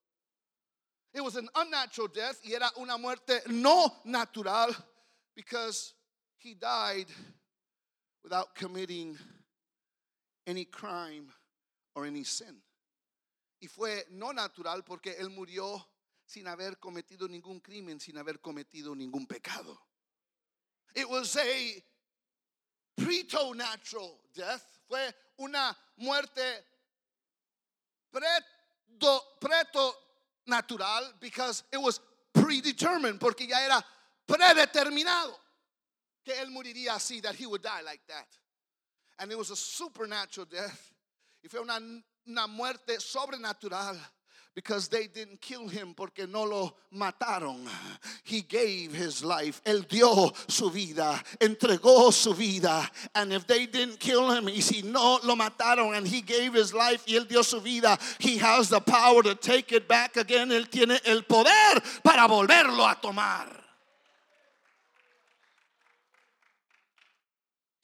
It 1.14 1.22
was 1.22 1.36
an 1.36 1.48
unnatural 1.54 2.08
death 2.08 2.40
y 2.44 2.52
era 2.52 2.68
una 2.78 2.98
muerte 2.98 3.40
no 3.48 3.90
natural 4.04 4.74
because 5.34 5.94
he 6.38 6.54
died 6.54 7.06
without 8.22 8.54
committing 8.54 9.16
any 10.46 10.64
crime 10.64 11.32
or 11.98 12.06
any 12.06 12.22
sin. 12.22 12.62
Y 13.60 13.66
fue 13.66 14.06
no 14.10 14.32
natural 14.32 14.84
porque 14.84 15.16
él 15.18 15.30
murió 15.30 15.84
sin 16.24 16.46
haber 16.46 16.78
cometido 16.78 17.26
ningún 17.26 17.60
crimen, 17.60 17.98
sin 17.98 18.16
haber 18.18 18.40
cometido 18.40 18.94
ningún 18.94 19.26
pecado. 19.26 19.76
It 20.94 21.08
was 21.08 21.36
a 21.36 21.84
preternatural 22.96 24.16
death. 24.32 24.62
Fue 24.86 25.12
una 25.38 25.76
muerte 25.96 26.64
preto, 28.12 29.22
preto 29.40 29.92
natural 30.46 31.14
because 31.20 31.64
it 31.72 31.78
was 31.78 32.00
predetermined, 32.32 33.18
porque 33.18 33.48
ya 33.48 33.58
era 33.64 33.84
predeterminado 34.24 35.34
que 36.24 36.32
él 36.32 36.50
moriría 36.50 36.94
así, 36.94 37.20
that 37.20 37.34
he 37.34 37.46
would 37.46 37.62
die 37.62 37.82
like 37.82 38.06
that. 38.06 38.28
And 39.18 39.32
it 39.32 39.36
was 39.36 39.50
a 39.50 39.56
supernatural 39.56 40.46
death 40.46 40.92
y 41.48 41.50
fue 41.50 41.60
una, 41.60 41.80
una 42.26 42.46
muerte 42.46 43.00
sobrenatural. 43.00 43.98
Because 44.54 44.88
they 44.88 45.06
didn't 45.06 45.40
kill 45.40 45.68
him 45.68 45.94
porque 45.94 46.26
no 46.26 46.42
lo 46.42 46.74
mataron. 46.92 47.64
He 48.24 48.40
gave 48.40 48.92
his 48.92 49.22
life. 49.22 49.62
Él 49.64 49.86
dio 49.86 50.32
su 50.48 50.68
vida, 50.68 51.22
entregó 51.38 52.12
su 52.12 52.34
vida. 52.34 52.90
And 53.14 53.32
if 53.32 53.46
they 53.46 53.66
didn't 53.66 54.00
kill 54.00 54.32
him, 54.32 54.48
y 54.48 54.58
si 54.58 54.82
no 54.82 55.20
lo 55.22 55.36
mataron 55.36 55.96
and 55.96 56.08
he 56.08 56.22
gave 56.22 56.54
his 56.54 56.74
life 56.74 57.04
y 57.06 57.14
él 57.14 57.28
dio 57.28 57.42
su 57.42 57.60
vida, 57.60 57.96
he 58.18 58.36
has 58.38 58.68
the 58.68 58.80
power 58.80 59.22
to 59.22 59.36
take 59.36 59.70
it 59.70 59.86
back 59.86 60.16
again. 60.16 60.50
Él 60.50 60.68
tiene 60.68 60.98
el 61.04 61.22
poder 61.22 61.80
para 62.02 62.26
volverlo 62.26 62.84
a 62.84 62.96
tomar. 63.00 63.46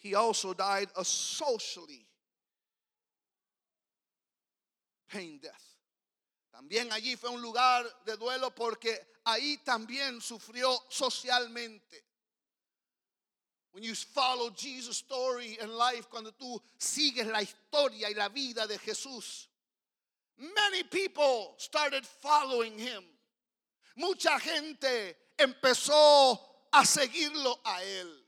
He 0.01 0.17
also 0.17 0.55
died 0.55 0.89
a 0.97 1.05
socially 1.05 2.05
pain 5.15 5.39
death. 5.41 5.63
También 6.51 6.93
allí 6.93 7.17
fue 7.17 7.31
un 7.31 7.41
lugar 7.41 7.85
de 8.05 8.17
duelo 8.17 8.53
porque 8.55 9.19
ahí 9.25 9.59
también 9.59 10.21
sufrió 10.21 10.85
socialmente. 10.89 12.05
When 13.73 13.83
you 13.83 13.95
follow 13.95 14.51
Jesus' 14.51 14.99
story 14.99 15.59
in 15.61 15.77
life, 15.77 16.09
cuando 16.09 16.33
tú 16.33 16.61
sigues 16.79 17.27
la 17.27 17.43
historia 17.43 18.09
y 18.09 18.15
la 18.15 18.29
vida 18.29 18.67
de 18.69 18.79
Jesús, 18.79 19.49
many 20.37 20.85
people 20.85 21.55
started 21.59 22.05
following 22.07 22.79
him. 22.79 23.05
Mucha 23.97 24.39
gente 24.39 25.17
empezó 25.37 26.41
a 26.73 26.85
seguirlo 26.85 27.61
a 27.65 27.83
él. 27.83 28.24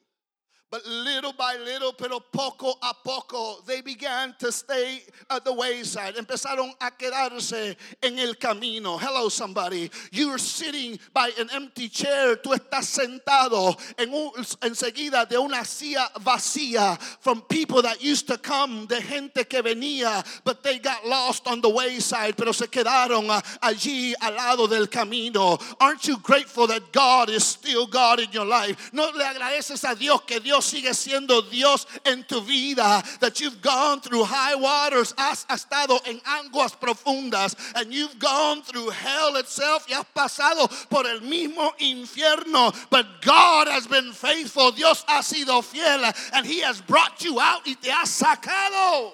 But 0.68 0.84
little 0.84 1.32
by 1.32 1.56
little, 1.64 1.92
pero 1.92 2.18
poco 2.18 2.74
a 2.82 2.92
poco, 2.92 3.62
they 3.66 3.82
began 3.82 4.34
to 4.40 4.50
stay 4.50 5.02
at 5.30 5.44
the 5.44 5.52
wayside. 5.52 6.16
Empezaron 6.16 6.72
a 6.80 6.90
quedarse 6.90 7.76
en 8.02 8.18
el 8.18 8.34
camino. 8.34 8.98
Hello, 8.98 9.28
somebody. 9.28 9.88
You're 10.10 10.38
sitting 10.38 10.98
by 11.14 11.30
an 11.38 11.50
empty 11.54 11.88
chair. 11.88 12.34
Tú 12.36 12.52
estás 12.52 12.86
sentado 12.86 13.78
en 13.96 14.12
un, 14.12 14.32
enseguida 14.60 15.28
de 15.28 15.38
una 15.38 15.64
silla 15.64 16.10
vacía 16.20 17.00
from 17.20 17.42
people 17.42 17.80
that 17.82 18.02
used 18.02 18.26
to 18.26 18.36
come, 18.36 18.86
de 18.86 19.00
gente 19.00 19.44
que 19.44 19.62
venía, 19.62 20.26
but 20.42 20.64
they 20.64 20.80
got 20.80 21.06
lost 21.06 21.46
on 21.46 21.60
the 21.60 21.68
wayside, 21.68 22.36
pero 22.36 22.50
se 22.50 22.66
quedaron 22.66 23.30
uh, 23.30 23.40
allí 23.62 24.14
al 24.20 24.34
lado 24.34 24.66
del 24.66 24.88
camino. 24.88 25.58
Aren't 25.80 26.08
you 26.08 26.18
grateful 26.18 26.66
that 26.66 26.92
God 26.92 27.30
is 27.30 27.44
still 27.44 27.86
God 27.86 28.18
in 28.18 28.32
your 28.32 28.46
life? 28.46 28.92
No 28.92 29.12
le 29.14 29.24
agradeces 29.24 29.88
a 29.88 29.94
Dios 29.94 30.22
que 30.26 30.40
Dios 30.40 30.56
sigue 30.66 30.94
siendo 30.94 31.42
Dios 31.48 31.86
en 32.04 32.24
tu 32.24 32.40
vida. 32.40 33.02
That 33.20 33.40
you've 33.40 33.60
gone 33.62 34.00
through 34.00 34.24
high 34.24 34.54
waters, 34.54 35.14
has 35.16 35.46
estado 35.46 35.98
en 36.06 36.20
aguas 36.24 36.78
profundas, 36.78 37.54
and 37.74 37.92
you've 37.92 38.18
gone 38.18 38.62
through 38.62 38.90
hell 38.90 39.36
itself 39.36 39.86
y 39.88 39.94
has 39.94 40.06
pasado 40.14 40.68
por 40.90 41.06
el 41.06 41.20
mismo 41.20 41.72
infierno. 41.78 42.74
But 42.90 43.22
God 43.22 43.68
has 43.68 43.86
been 43.86 44.12
faithful. 44.12 44.72
Dios 44.72 45.04
ha 45.08 45.22
sido 45.22 45.62
fiel, 45.62 46.04
and 46.32 46.46
He 46.46 46.60
has 46.60 46.80
brought 46.80 47.22
you 47.24 47.40
out 47.40 47.66
y 47.66 47.74
te 47.80 47.90
ha 47.90 48.04
sacado. 48.04 49.12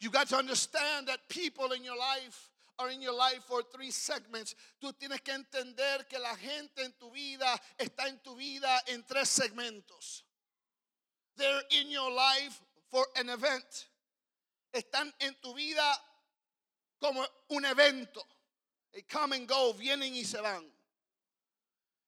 You 0.00 0.10
got 0.10 0.28
to 0.28 0.36
understand 0.36 1.08
that 1.08 1.28
people 1.28 1.72
in 1.72 1.82
your 1.82 1.96
life 1.96 2.50
are 2.78 2.90
in 2.90 3.02
your 3.02 3.14
life 3.14 3.42
for 3.46 3.62
three 3.62 3.90
segments. 3.90 4.54
Tú 4.82 4.92
tienes 4.92 5.20
que 5.22 5.32
entender 5.32 6.06
que 6.08 6.18
la 6.18 6.36
gente 6.36 6.82
en 6.84 6.92
tu 6.98 7.10
vida 7.10 7.60
está 7.78 8.08
en 8.08 8.18
tu 8.22 8.36
vida 8.36 8.82
en 8.88 9.02
tres 9.04 9.28
segmentos. 9.28 10.24
They're 11.36 11.62
in 11.80 11.90
your 11.90 12.10
life 12.10 12.60
for 12.90 13.06
an 13.16 13.28
event. 13.28 13.86
Están 14.72 15.12
en 15.20 15.34
tu 15.42 15.54
vida 15.54 16.00
como 17.00 17.24
un 17.50 17.64
evento. 17.64 18.22
They 18.92 19.02
come 19.02 19.32
and 19.32 19.46
go, 19.46 19.74
vienen 19.74 20.14
y 20.14 20.24
se 20.24 20.40
van. 20.40 20.75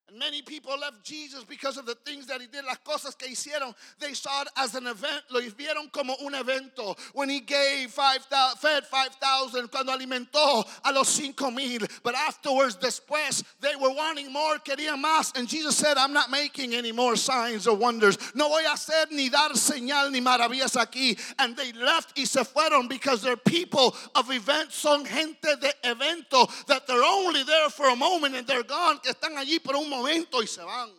And 0.09 0.19
many 0.19 0.43
people 0.43 0.73
left 0.79 1.05
Jesus 1.05 1.45
because 1.45 1.77
of 1.77 1.85
the 1.85 1.95
things 1.95 2.27
that 2.27 2.41
he 2.41 2.47
did, 2.47 2.65
las 2.65 2.79
cosas 2.79 3.17
que 3.17 3.29
hicieron. 3.29 3.75
They 3.99 4.15
saw 4.15 4.43
it 4.43 4.49
as 4.57 4.75
an 4.75 4.87
event, 4.87 5.25
lo 5.31 5.41
vieron 5.41 5.93
como 5.93 6.15
un 6.25 6.35
evento. 6.35 6.97
When 7.13 7.29
he 7.29 7.41
gave 7.41 7.91
fed 7.91 8.85
5,000, 8.85 9.69
cuando 9.71 9.93
alimentó 9.93 10.67
a 10.85 10.93
los 10.93 11.09
cinco 11.09 11.51
mil. 11.51 11.81
But 12.03 12.15
afterwards, 12.15 12.77
después, 12.77 13.45
they 13.61 13.77
were 13.77 13.93
wanting 13.93 14.33
more, 14.33 14.57
querían 14.59 15.03
más. 15.03 15.37
And 15.37 15.49
Jesus 15.49 15.77
said, 15.77 15.99
I'm 15.99 16.13
not 16.13 16.31
making 16.31 16.75
any 16.75 16.93
more 16.93 17.17
signs 17.17 17.67
or 17.67 17.77
wonders. 17.77 18.19
No 18.35 18.49
voy 18.49 18.65
a 18.65 18.71
hacer 18.71 19.11
ni 19.11 19.29
dar 19.29 19.51
señal 19.51 20.11
ni 20.11 20.21
maravillas 20.21 20.77
aquí. 20.77 21.19
And 21.39 21.57
they 21.57 21.73
left 21.73 22.19
y 22.19 22.25
se 22.25 22.45
fueron 22.45 22.89
because 22.89 23.23
they're 23.23 23.37
people 23.37 23.95
of 24.15 24.31
events, 24.31 24.77
son 24.77 25.05
gente 25.05 25.57
de 25.61 25.73
evento, 25.85 26.49
that 26.67 26.87
they're 26.87 27.05
only 27.05 27.38
for 27.79 27.91
a 27.91 27.97
moment 27.97 28.35
and 28.35 28.45
they're 28.45 28.65
gone, 28.65 28.99
que 28.99 29.13
están 29.13 29.37
allí 29.39 29.63
por 29.63 29.77
un 29.77 29.89
momento 29.89 30.41
y 30.41 30.47
se 30.47 30.63
van. 30.63 30.91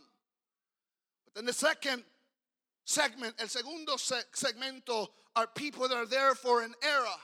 But 1.26 1.36
then 1.36 1.46
the 1.46 1.52
second 1.52 2.04
segment, 2.86 3.36
el 3.38 3.50
segundo 3.50 3.98
segmento 3.98 5.10
are 5.36 5.48
people 5.48 5.90
that 5.90 5.98
are 5.98 6.06
there 6.06 6.36
for 6.36 6.62
an 6.62 6.74
era. 6.82 7.16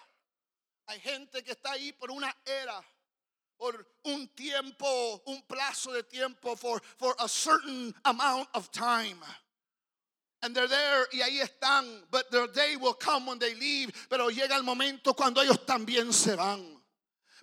Hay 0.90 1.00
gente 1.00 1.42
que 1.42 1.54
está 1.54 1.72
ahí 1.72 1.94
por 1.98 2.12
una 2.12 2.34
era. 2.46 2.84
Por 3.58 3.88
un 4.04 4.28
tiempo, 4.36 5.22
un 5.26 5.42
plazo 5.48 5.94
de 5.94 6.04
tiempo, 6.04 6.58
for, 6.58 6.82
for 6.98 7.16
a 7.22 7.30
certain 7.30 7.94
amount 8.04 8.50
of 8.54 8.70
time. 8.74 9.24
And 10.44 10.54
they're 10.54 10.68
there 10.68 11.08
y 11.14 11.22
ahí 11.22 11.40
están, 11.40 12.02
but 12.12 12.30
their 12.30 12.48
day 12.48 12.76
will 12.76 12.94
come 12.94 13.26
when 13.26 13.40
they 13.40 13.56
leave. 13.56 13.94
Pero 14.10 14.30
llega 14.30 14.58
el 14.58 14.64
momento 14.64 15.14
cuando 15.14 15.42
ellos 15.42 15.66
también 15.66 16.12
se 16.12 16.36
van. 16.36 16.75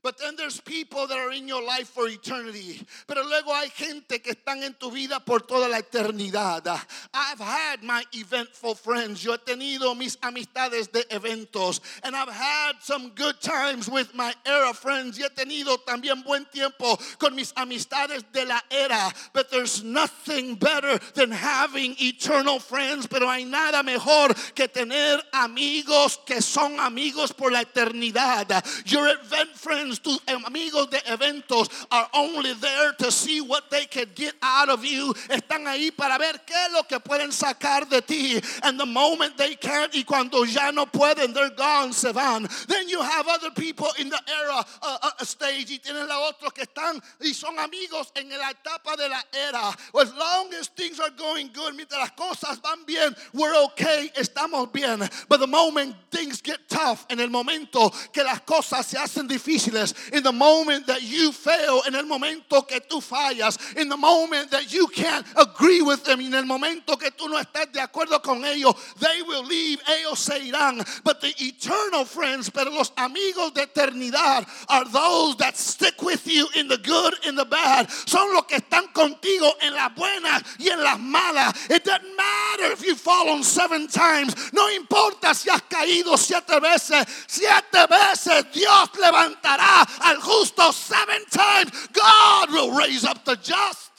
But 0.03 0.19
then 0.19 0.35
there's 0.37 0.61
people 0.61 1.07
that 1.07 1.17
are 1.17 1.31
in 1.31 1.47
your 1.47 1.62
life 1.62 1.88
for 1.88 2.09
eternity. 2.09 2.85
Pero 3.07 3.23
luego 3.23 3.53
hay 3.55 3.69
gente 3.69 4.21
que 4.21 4.33
están 4.33 4.65
en 4.65 4.75
tu 4.75 4.91
vida 4.91 5.21
por 5.25 5.41
toda 5.41 5.69
la 5.69 5.79
eternidad. 5.79 6.67
I've 7.15 7.38
had 7.38 7.85
my 7.85 8.03
eventful 8.12 8.75
friends. 8.75 9.23
Yo 9.23 9.33
he 9.33 9.38
tenido 9.38 9.97
mis 9.97 10.17
amistades 10.17 10.91
de 10.91 11.05
eventos. 11.05 11.81
And 12.03 12.17
I've 12.17 12.33
had 12.33 12.83
some 12.83 13.11
good 13.15 13.41
times 13.41 13.88
with 13.88 14.12
my 14.12 14.35
era 14.45 14.75
friends. 14.75 15.19
Y 15.19 15.25
he 15.25 15.31
tenido 15.31 15.79
también 15.87 16.25
buen 16.25 16.47
tiempo 16.47 16.99
con 17.19 17.37
mis 17.37 17.53
amistades 17.53 18.25
de 18.33 18.45
la 18.45 18.61
era. 18.73 19.12
But 19.33 19.53
there's 19.53 19.85
nothing 19.85 20.57
better 20.57 20.99
than 21.15 21.31
having 21.31 21.95
eternal 22.01 22.59
friends. 22.59 23.07
Pero 23.07 23.29
hay 23.29 23.45
nada 23.45 23.85
mejor 23.85 24.35
que 24.57 24.67
tener 24.67 25.23
amigos 25.33 26.19
que 26.27 26.43
son 26.43 26.81
amigos 26.81 27.33
por 27.33 27.53
la 27.53 27.61
eternidad. 27.62 28.65
Your 28.85 29.07
event 29.07 29.51
friends 29.55 29.91
friends, 29.98 30.20
amigos 30.46 30.90
de 30.90 30.98
eventos 31.07 31.68
are 31.90 32.09
only 32.14 32.55
there 32.55 32.92
to 32.98 33.11
see 33.11 33.40
what 33.40 33.70
they 33.70 33.87
can 33.87 34.07
get 34.14 34.35
out 34.42 34.68
of 34.68 34.85
you. 34.85 35.12
Están 35.28 35.66
ahí 35.66 35.90
para 35.94 36.18
ver 36.18 36.40
qué 36.46 36.55
es 36.66 36.72
lo 36.72 36.83
que 36.83 36.98
pueden 37.00 37.33
sacar 37.33 37.88
de 37.88 38.00
ti. 38.02 38.40
And 38.62 38.78
the 38.78 38.87
moment 38.87 39.37
they 39.37 39.55
can't 39.57 39.94
y 39.94 40.05
cuando 40.05 40.44
ya 40.44 40.70
no 40.70 40.87
pueden, 40.87 41.33
they're 41.33 41.50
gone, 41.50 41.92
se 41.92 42.12
van. 42.12 42.48
Then 42.68 42.88
you 42.88 43.00
have 43.00 43.28
other 43.28 43.50
people 43.50 43.88
in 43.98 44.09
the 44.09 44.20
era 44.28 44.64
uh, 44.83 44.98
uh, 45.02 45.24
stage 45.24 45.70
y 45.70 45.78
tienen 45.78 46.09
la 46.09 46.18
otros 46.20 46.52
que 46.52 46.64
están 46.64 47.00
y 47.20 47.33
son 47.33 47.59
amigos 47.59 48.12
en 48.14 48.28
la 48.31 48.50
etapa 48.50 48.96
de 48.96 49.09
la 49.09 49.22
era. 49.33 49.74
As 49.94 50.14
long 50.14 50.52
as 50.55 50.68
things 50.68 51.00
are 51.00 51.11
going 51.11 51.50
good, 51.52 51.74
mientras 51.74 52.00
las 52.00 52.12
cosas 52.12 52.61
van 52.62 52.85
bien, 52.85 53.14
we're 53.33 53.55
okay, 53.64 54.11
estamos 54.16 54.72
bien. 54.72 55.09
But 55.28 55.40
the 55.40 55.46
moment 55.46 55.96
things 56.11 56.40
get 56.42 56.68
tough, 56.68 57.07
en 57.09 57.20
el 57.20 57.31
momento 57.31 57.90
que 58.12 58.22
las 58.22 58.40
cosas 58.42 58.87
se 58.87 58.98
hacen 58.98 59.28
difíciles, 59.28 59.82
in 60.12 60.23
the 60.23 60.33
moment 60.33 60.87
that 60.87 61.03
you 61.03 61.33
fail, 61.33 61.83
en 61.87 61.95
el 61.95 62.05
momento 62.05 62.62
que 62.62 62.81
tú 62.81 63.01
fallas, 63.01 63.59
in 63.77 63.88
the 63.88 63.97
moment 63.97 64.51
that 64.51 64.73
you 64.73 64.87
can't 64.88 65.27
agree 65.37 65.83
with 65.83 66.05
them, 66.05 66.21
en 66.21 66.35
el 66.35 66.45
momento 66.45 66.97
que 66.97 67.11
tú 67.11 67.29
no 67.29 67.38
estás 67.38 67.73
de 67.73 67.81
acuerdo 67.81 68.23
con 68.23 68.45
ellos, 68.45 68.75
they 69.01 69.23
will 69.23 69.45
leave, 69.45 69.81
ellos 69.88 70.18
se 70.18 70.38
irán. 70.51 70.85
But 71.05 71.21
the 71.21 71.35
eternal 71.38 72.05
friends, 72.05 72.51
pero 72.51 72.71
los 72.71 72.92
amigos 72.97 73.55
de 73.55 73.62
eternidad 73.62 74.47
are 74.68 74.85
those 74.85 75.37
that 75.37 75.57
stick 75.57 76.03
with 76.03 76.27
you 76.27 76.47
in 76.55 76.68
the 76.68 76.79
good, 76.79 77.14
in 77.27 77.35
the 77.35 77.45
bad. 77.45 77.90
Son 78.07 78.33
los 78.33 78.45
que 78.47 78.59
están 78.59 78.92
contigo 78.92 79.53
en 79.61 79.75
las 79.75 79.95
buenas 79.95 80.42
y 80.59 80.68
en 80.68 80.83
las 80.83 80.99
malas. 80.99 81.71
It 81.71 81.85
doesn't 81.85 82.16
matter 82.16 82.73
if 82.73 82.85
you've 82.85 83.01
fallen 83.01 83.42
seven 83.42 83.88
times. 83.88 84.35
No 84.53 84.68
importa 84.71 85.35
si 85.35 85.51
has 85.51 85.62
caído 85.62 86.16
siete 86.16 86.61
veces. 86.61 87.07
Siete 87.27 87.87
veces 87.88 88.45
Dios 88.53 88.90
levantará 88.99 89.71
al 90.00 90.20
justo 90.20 90.72
seven 90.72 91.24
times, 91.30 91.70
God 91.92 92.50
will 92.50 92.72
raise 92.76 93.04
up 93.04 93.24
the 93.24 93.37
just. 93.37 93.91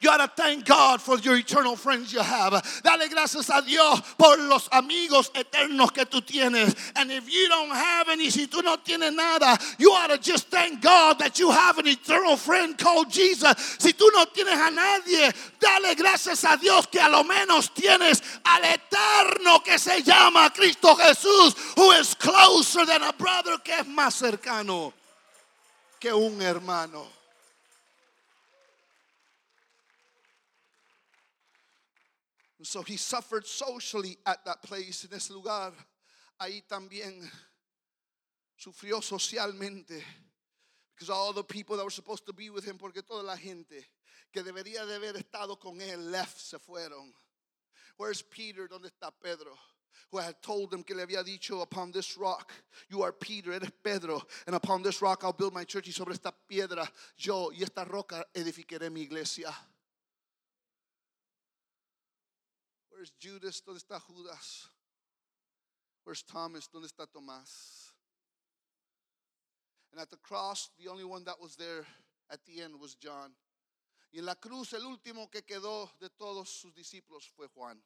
You 0.00 0.10
ought 0.10 0.18
to 0.18 0.30
thank 0.42 0.66
God 0.66 1.00
for 1.00 1.18
your 1.18 1.36
eternal 1.36 1.74
friends 1.74 2.12
you 2.12 2.20
have. 2.20 2.52
Dale 2.84 3.08
gracias 3.08 3.48
a 3.48 3.64
Dios 3.64 4.00
por 4.18 4.36
los 4.36 4.68
amigos 4.68 5.30
eternos 5.32 5.92
que 5.92 6.04
tú 6.04 6.20
tienes. 6.20 6.74
And 6.96 7.10
if 7.10 7.32
you 7.32 7.48
don't 7.48 7.70
have 7.70 8.10
any, 8.10 8.28
si 8.28 8.46
tú 8.46 8.62
no 8.62 8.76
tienes 8.76 9.14
nada, 9.14 9.58
you 9.78 9.90
ought 9.92 10.08
to 10.08 10.18
just 10.18 10.48
thank 10.48 10.82
God 10.82 11.18
that 11.18 11.38
you 11.38 11.50
have 11.50 11.78
an 11.78 11.86
eternal 11.86 12.36
friend 12.36 12.76
called 12.76 13.10
Jesus. 13.10 13.54
Si 13.78 13.92
tú 13.92 14.06
no 14.12 14.26
tienes 14.26 14.54
a 14.54 14.70
nadie, 14.70 15.32
dale 15.58 15.94
gracias 15.94 16.44
a 16.44 16.58
Dios 16.58 16.86
que 16.86 17.00
a 17.00 17.08
lo 17.08 17.24
menos 17.24 17.70
tienes 17.70 18.22
al 18.44 18.64
eterno 18.64 19.60
que 19.64 19.78
se 19.78 20.02
llama 20.02 20.50
Cristo 20.54 20.94
Jesús, 20.94 21.56
who 21.74 21.92
is 21.92 22.14
closer 22.14 22.84
than 22.84 23.02
a 23.02 23.12
brother, 23.12 23.56
que 23.64 23.72
es 23.72 23.86
más 23.86 24.14
cercano 24.14 24.92
que 25.98 26.12
un 26.12 26.42
hermano. 26.42 27.15
So 32.66 32.82
he 32.82 32.96
suffered 32.96 33.46
socially 33.46 34.18
at 34.26 34.44
that 34.44 34.60
place, 34.60 35.06
en 35.08 35.16
ese 35.16 35.30
lugar. 35.30 35.72
Ahí 36.40 36.62
también 36.68 37.30
sufrió 38.58 39.00
socialmente. 39.00 40.02
Because 40.92 41.08
all 41.08 41.32
the 41.32 41.44
people 41.44 41.76
that 41.76 41.84
were 41.84 41.90
supposed 41.90 42.26
to 42.26 42.32
be 42.32 42.50
with 42.50 42.64
him, 42.64 42.76
porque 42.76 43.06
toda 43.06 43.22
la 43.22 43.36
gente 43.36 43.86
que 44.32 44.42
debería 44.42 44.84
de 44.84 44.96
haber 44.96 45.14
estado 45.14 45.60
con 45.60 45.80
él 45.80 46.10
left, 46.10 46.40
se 46.40 46.58
fueron. 46.58 47.12
Where's 47.98 48.20
Peter? 48.20 48.66
¿Dónde 48.66 48.90
está 48.90 49.12
Pedro? 49.22 49.56
Who 50.10 50.18
had 50.18 50.42
told 50.42 50.72
them 50.72 50.82
que 50.82 50.96
le 50.96 51.06
había 51.06 51.24
dicho, 51.24 51.62
upon 51.62 51.92
this 51.92 52.16
rock, 52.16 52.52
you 52.88 53.00
are 53.02 53.12
Peter, 53.12 53.52
eres 53.52 53.70
Pedro, 53.84 54.20
and 54.46 54.56
upon 54.56 54.82
this 54.82 55.00
rock 55.00 55.22
I'll 55.22 55.32
build 55.32 55.54
my 55.54 55.62
church, 55.62 55.86
y 55.86 55.92
sobre 55.92 56.14
esta 56.14 56.32
piedra 56.48 56.90
yo 57.16 57.52
y 57.52 57.62
esta 57.62 57.84
roca 57.84 58.24
edificaré 58.34 58.90
mi 58.90 59.02
iglesia. 59.02 59.54
Where's 62.96 63.12
Judas? 63.20 63.60
¿Dónde 63.60 63.78
está 63.78 64.00
Judas? 64.00 64.70
Where's 66.02 66.22
Thomas? 66.22 66.66
¿Dónde 66.72 66.86
está 66.86 67.06
Tomás? 67.06 67.92
And 69.92 70.00
at 70.00 70.08
the 70.08 70.16
cross, 70.16 70.70
the 70.78 70.88
only 70.88 71.04
one 71.04 71.22
that 71.24 71.38
was 71.38 71.56
there 71.56 71.84
at 72.30 72.42
the 72.46 72.62
end 72.62 72.80
was 72.80 72.94
John. 72.94 73.32
Y 74.14 74.20
en 74.20 74.24
la 74.24 74.34
cruz, 74.34 74.72
el 74.72 74.86
último 74.86 75.30
que 75.30 75.42
quedó 75.42 75.90
de 76.00 76.08
todos 76.08 76.48
sus 76.48 76.72
discípulos 76.72 77.28
fue 77.36 77.48
Juan. 77.48 77.76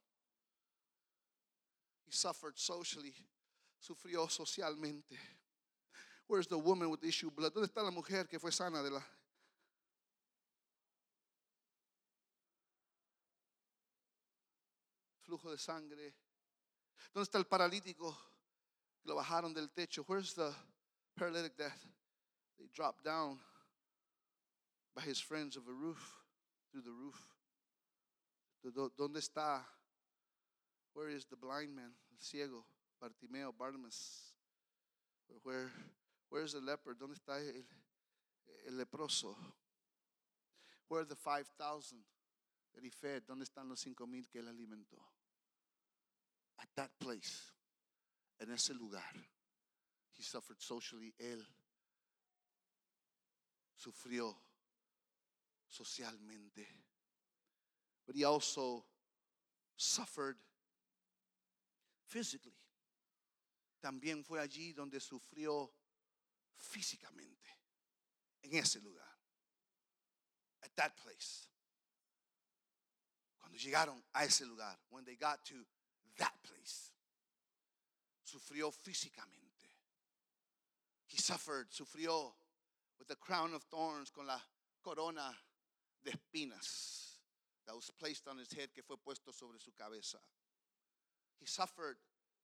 He 2.06 2.12
suffered 2.12 2.56
socially, 2.56 3.14
sufrió 3.80 4.28
socialmente. 4.28 5.18
Where's 6.28 6.46
the 6.46 6.58
woman 6.58 6.88
with 6.88 7.00
the 7.00 7.08
issue 7.08 7.26
of 7.26 7.34
blood? 7.34 7.52
¿Dónde 7.52 7.66
está 7.66 7.82
la 7.82 7.90
mujer 7.90 8.28
que 8.28 8.38
fue 8.38 8.52
sana 8.52 8.80
de 8.80 8.90
la 8.90 9.02
flujo 15.30 15.52
de 15.52 15.58
sangre? 15.58 16.12
¿Dónde 17.14 17.22
está 17.22 17.38
el 17.38 17.46
paralítico 17.46 18.16
que 19.00 19.08
lo 19.08 19.14
bajaron 19.14 19.54
del 19.54 19.70
techo? 19.70 20.02
Where's 20.08 20.34
the 20.34 20.52
paralytic 21.14 21.56
that 21.56 21.72
they 22.58 22.66
dropped 22.74 23.04
down 23.04 23.38
by 24.92 25.02
his 25.02 25.20
friends 25.20 25.56
of 25.56 25.68
a 25.68 25.72
roof, 25.72 26.00
through 26.72 26.82
the 26.82 26.90
roof? 26.90 27.16
¿Dónde 28.96 29.18
está? 29.18 29.64
Where 30.94 31.08
is 31.08 31.26
the 31.26 31.36
blind 31.36 31.76
man, 31.76 31.92
el 32.10 32.18
ciego, 32.18 32.64
Bartimeo, 33.00 33.52
Bartimaeus? 33.56 34.32
Where, 35.44 35.70
where 36.28 36.42
is 36.42 36.54
the 36.54 36.60
leper? 36.60 36.94
¿Dónde 36.94 37.14
está 37.14 37.38
el, 37.38 37.64
el 38.66 38.84
leproso? 38.84 39.36
Where 40.88 41.02
are 41.02 41.04
the 41.04 41.14
5,000 41.14 41.98
that 42.74 42.82
he 42.82 42.90
fed? 42.90 43.22
¿Dónde 43.28 43.44
están 43.44 43.68
los 43.68 43.78
cinco 43.78 44.08
mil 44.08 44.28
que 44.28 44.40
él 44.40 44.48
alimentó? 44.48 44.98
At 46.60 46.68
that 46.76 46.90
place, 47.00 47.52
en 48.40 48.50
ese 48.50 48.70
lugar, 48.78 49.04
he 50.12 50.22
suffered 50.22 50.60
socially. 50.60 51.14
Él 51.18 51.42
sufrió 53.74 54.34
socialmente. 55.70 56.66
But 58.06 58.16
he 58.16 58.24
also 58.24 58.84
suffered 59.76 60.36
physically. 62.06 62.52
También 63.82 64.24
fue 64.24 64.40
allí 64.40 64.74
donde 64.74 65.00
sufrió 65.00 65.70
físicamente, 66.58 67.48
en 68.42 68.54
ese 68.54 68.80
lugar. 68.82 69.06
At 70.62 70.76
that 70.76 70.96
place. 70.98 71.48
Cuando 73.38 73.56
llegaron 73.56 74.02
a 74.14 74.24
ese 74.24 74.42
lugar, 74.42 74.76
when 74.90 75.04
they 75.06 75.16
got 75.16 75.42
to 75.46 75.64
that 76.20 76.32
place, 76.44 76.92
sufrió 78.24 78.70
físicamente. 78.70 79.66
He 81.06 81.18
suffered, 81.18 81.66
sufrió 81.72 82.32
with 82.98 83.08
the 83.08 83.16
crown 83.16 83.52
of 83.54 83.64
thorns, 83.64 84.10
con 84.10 84.26
la 84.26 84.38
corona 84.84 85.34
de 86.04 86.12
espinas 86.12 87.18
that 87.66 87.74
was 87.74 87.90
placed 87.98 88.28
on 88.28 88.38
his 88.38 88.52
head, 88.52 88.68
que 88.72 88.82
fue 88.86 88.96
puesto 88.96 89.32
sobre 89.32 89.58
su 89.58 89.72
cabeza. 89.76 90.18
He 91.40 91.46
suffered, 91.46 91.96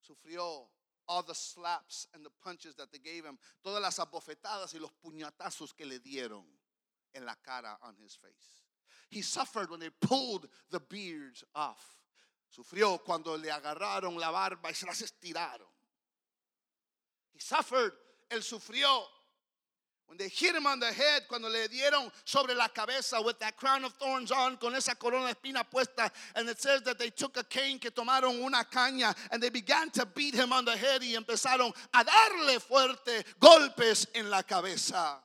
sufrió 0.02 0.66
all 1.08 1.22
the 1.22 1.34
slaps 1.34 2.08
and 2.14 2.24
the 2.24 2.30
punches 2.42 2.74
that 2.74 2.90
they 2.90 2.98
gave 2.98 3.24
him, 3.24 3.38
todas 3.64 3.80
las 3.80 3.98
abofetadas 3.98 4.74
y 4.74 4.80
los 4.80 4.90
puñatazos 5.04 5.76
que 5.76 5.86
le 5.86 5.98
dieron 5.98 6.42
en 7.14 7.24
la 7.24 7.34
cara 7.44 7.78
on 7.82 7.94
his 8.02 8.16
face. 8.16 8.64
He 9.08 9.22
suffered 9.22 9.70
when 9.70 9.80
they 9.80 9.90
pulled 10.00 10.48
the 10.70 10.80
beards 10.80 11.44
off. 11.54 11.95
Sufrió 12.57 12.97
cuando 13.05 13.37
le 13.37 13.51
agarraron 13.51 14.19
la 14.19 14.31
barba 14.31 14.71
y 14.71 14.75
se 14.75 14.87
las 14.87 15.03
estiraron. 15.03 15.69
He 17.35 17.38
suffered, 17.38 17.92
él 18.31 18.42
sufrió 18.42 19.05
when 20.07 20.16
they 20.16 20.31
hit 20.31 20.55
him 20.55 20.66
on 20.66 20.81
the 20.81 20.90
head, 20.90 21.25
cuando 21.29 21.51
le 21.51 21.69
dieron 21.69 22.11
sobre 22.25 22.55
la 22.55 22.69
cabeza 22.69 23.21
with 23.23 23.38
that 23.40 23.59
crown 23.59 23.85
of 23.85 23.92
thorns 23.99 24.33
on, 24.33 24.57
con 24.57 24.75
esa 24.75 24.95
corona 24.95 25.27
de 25.27 25.35
espina 25.35 25.64
puesta, 25.71 26.11
and 26.35 26.49
it 26.49 26.59
says 26.59 26.81
that 26.81 26.99
they 26.99 27.11
took 27.11 27.37
a 27.37 27.45
cane, 27.45 27.79
que 27.79 27.90
tomaron 27.90 28.42
una 28.42 28.64
caña, 28.64 29.14
and 29.31 29.42
they 29.42 29.51
began 29.51 29.90
to 29.90 30.07
beat 30.07 30.35
him 30.35 30.51
on 30.51 30.64
the 30.64 30.79
head 30.79 31.03
y 31.03 31.14
empezaron 31.14 31.71
a 31.92 32.05
darle 32.05 32.59
fuerte 32.59 33.23
golpes 33.38 34.07
en 34.14 34.31
la 34.31 34.42
cabeza. 34.42 35.21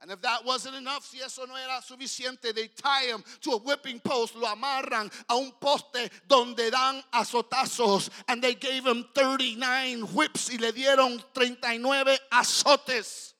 And 0.00 0.12
if 0.12 0.22
that 0.22 0.44
wasn't 0.44 0.76
enough, 0.76 1.04
si 1.04 1.18
eso 1.18 1.44
no 1.44 1.56
era 1.56 1.80
suficiente, 1.82 2.54
they 2.54 2.68
tie 2.68 3.06
him 3.06 3.24
to 3.40 3.52
a 3.52 3.58
whipping 3.58 3.98
post, 3.98 4.36
lo 4.36 4.46
amarran 4.46 5.10
a 5.28 5.36
un 5.36 5.52
poste 5.60 6.08
donde 6.28 6.70
dan 6.70 7.02
azotazos. 7.12 8.08
And 8.28 8.40
they 8.40 8.54
gave 8.54 8.86
him 8.86 9.04
39 9.14 10.14
whips 10.14 10.50
y 10.50 10.58
le 10.58 10.72
dieron 10.72 11.22
39 11.34 12.16
azotes. 12.32 13.32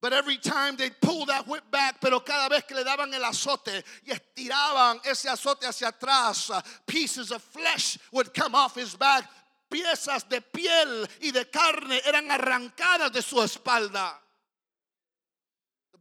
But 0.00 0.12
every 0.12 0.36
time 0.36 0.74
they 0.74 0.90
pull 0.90 1.26
that 1.26 1.46
whip 1.46 1.62
back, 1.70 2.00
pero 2.00 2.18
cada 2.18 2.48
vez 2.48 2.64
que 2.66 2.74
le 2.74 2.82
daban 2.82 3.14
el 3.14 3.22
azote 3.22 3.84
y 4.04 4.10
estiraban 4.10 5.00
ese 5.06 5.28
azote 5.28 5.64
hacia 5.64 5.92
atrás, 5.92 6.50
uh, 6.50 6.60
pieces 6.88 7.30
of 7.30 7.40
flesh 7.40 7.98
would 8.10 8.34
come 8.34 8.56
off 8.56 8.74
his 8.74 8.96
back. 8.96 9.30
Piezas 9.70 10.28
de 10.28 10.40
piel 10.40 11.08
y 11.20 11.30
de 11.30 11.44
carne 11.44 12.00
eran 12.04 12.28
arrancadas 12.32 13.12
de 13.12 13.22
su 13.22 13.36
espalda. 13.36 14.21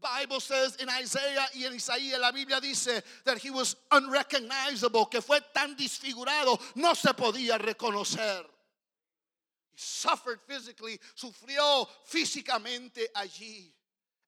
Bible 0.01 0.39
says 0.39 0.75
in 0.77 0.89
Isaiah 0.89 1.45
y 1.55 1.65
en 1.65 1.73
Isaías 1.73 2.19
la 2.19 2.31
Biblia 2.31 2.59
dice 2.59 3.01
that 3.25 3.37
he 3.37 3.51
was 3.51 3.75
unrecognizable, 3.91 5.05
que 5.05 5.21
fue 5.21 5.39
tan 5.53 5.75
disfigurado, 5.75 6.59
no 6.75 6.93
se 6.93 7.13
podía 7.13 7.57
reconocer. 7.59 8.43
He 9.71 9.77
suffered 9.77 10.39
physically, 10.47 10.99
sufrió 11.15 11.87
físicamente 12.09 13.05
allí. 13.15 13.71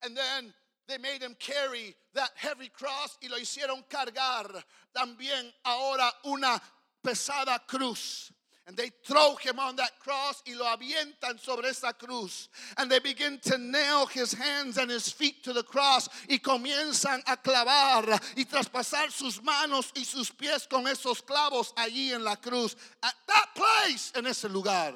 And 0.04 0.16
then 0.16 0.54
they 0.88 0.98
made 0.98 1.22
him 1.22 1.36
carry 1.40 1.96
that 2.14 2.32
heavy 2.36 2.70
cross 2.70 3.18
y 3.22 3.30
lo 3.30 3.38
hicieron 3.38 3.84
cargar 3.90 4.64
también 4.96 5.52
ahora 5.66 6.12
una 6.26 6.62
pesada 7.04 7.60
cruz. 7.66 8.32
And 8.66 8.78
they 8.78 8.92
throw 9.04 9.36
him 9.36 9.60
on 9.60 9.76
that 9.76 10.00
cross 10.00 10.42
y 10.48 10.54
lo 10.54 10.66
avientan 10.66 11.38
sobre 11.38 11.68
esa 11.68 11.92
cruz. 11.92 12.48
And 12.78 12.90
they 12.90 13.00
begin 13.00 13.38
to 13.44 13.58
nail 13.58 14.06
his 14.06 14.34
hands 14.34 14.78
and 14.78 14.90
his 14.90 15.12
feet 15.12 15.44
to 15.44 15.52
the 15.52 15.64
cross 15.64 16.08
y 16.30 16.38
comienzan 16.38 17.22
a 17.28 17.36
clavar 17.36 18.06
y 18.38 18.46
traspasar 18.46 19.12
sus 19.12 19.42
manos 19.42 19.92
y 19.96 20.04
sus 20.04 20.32
pies 20.32 20.66
con 20.66 20.88
esos 20.88 21.22
clavos 21.22 21.74
allí 21.76 22.14
en 22.14 22.24
la 22.24 22.38
cruz. 22.38 22.78
At 23.04 23.16
that 23.28 23.50
place, 23.54 24.14
en 24.16 24.28
ese 24.28 24.46
lugar, 24.46 24.96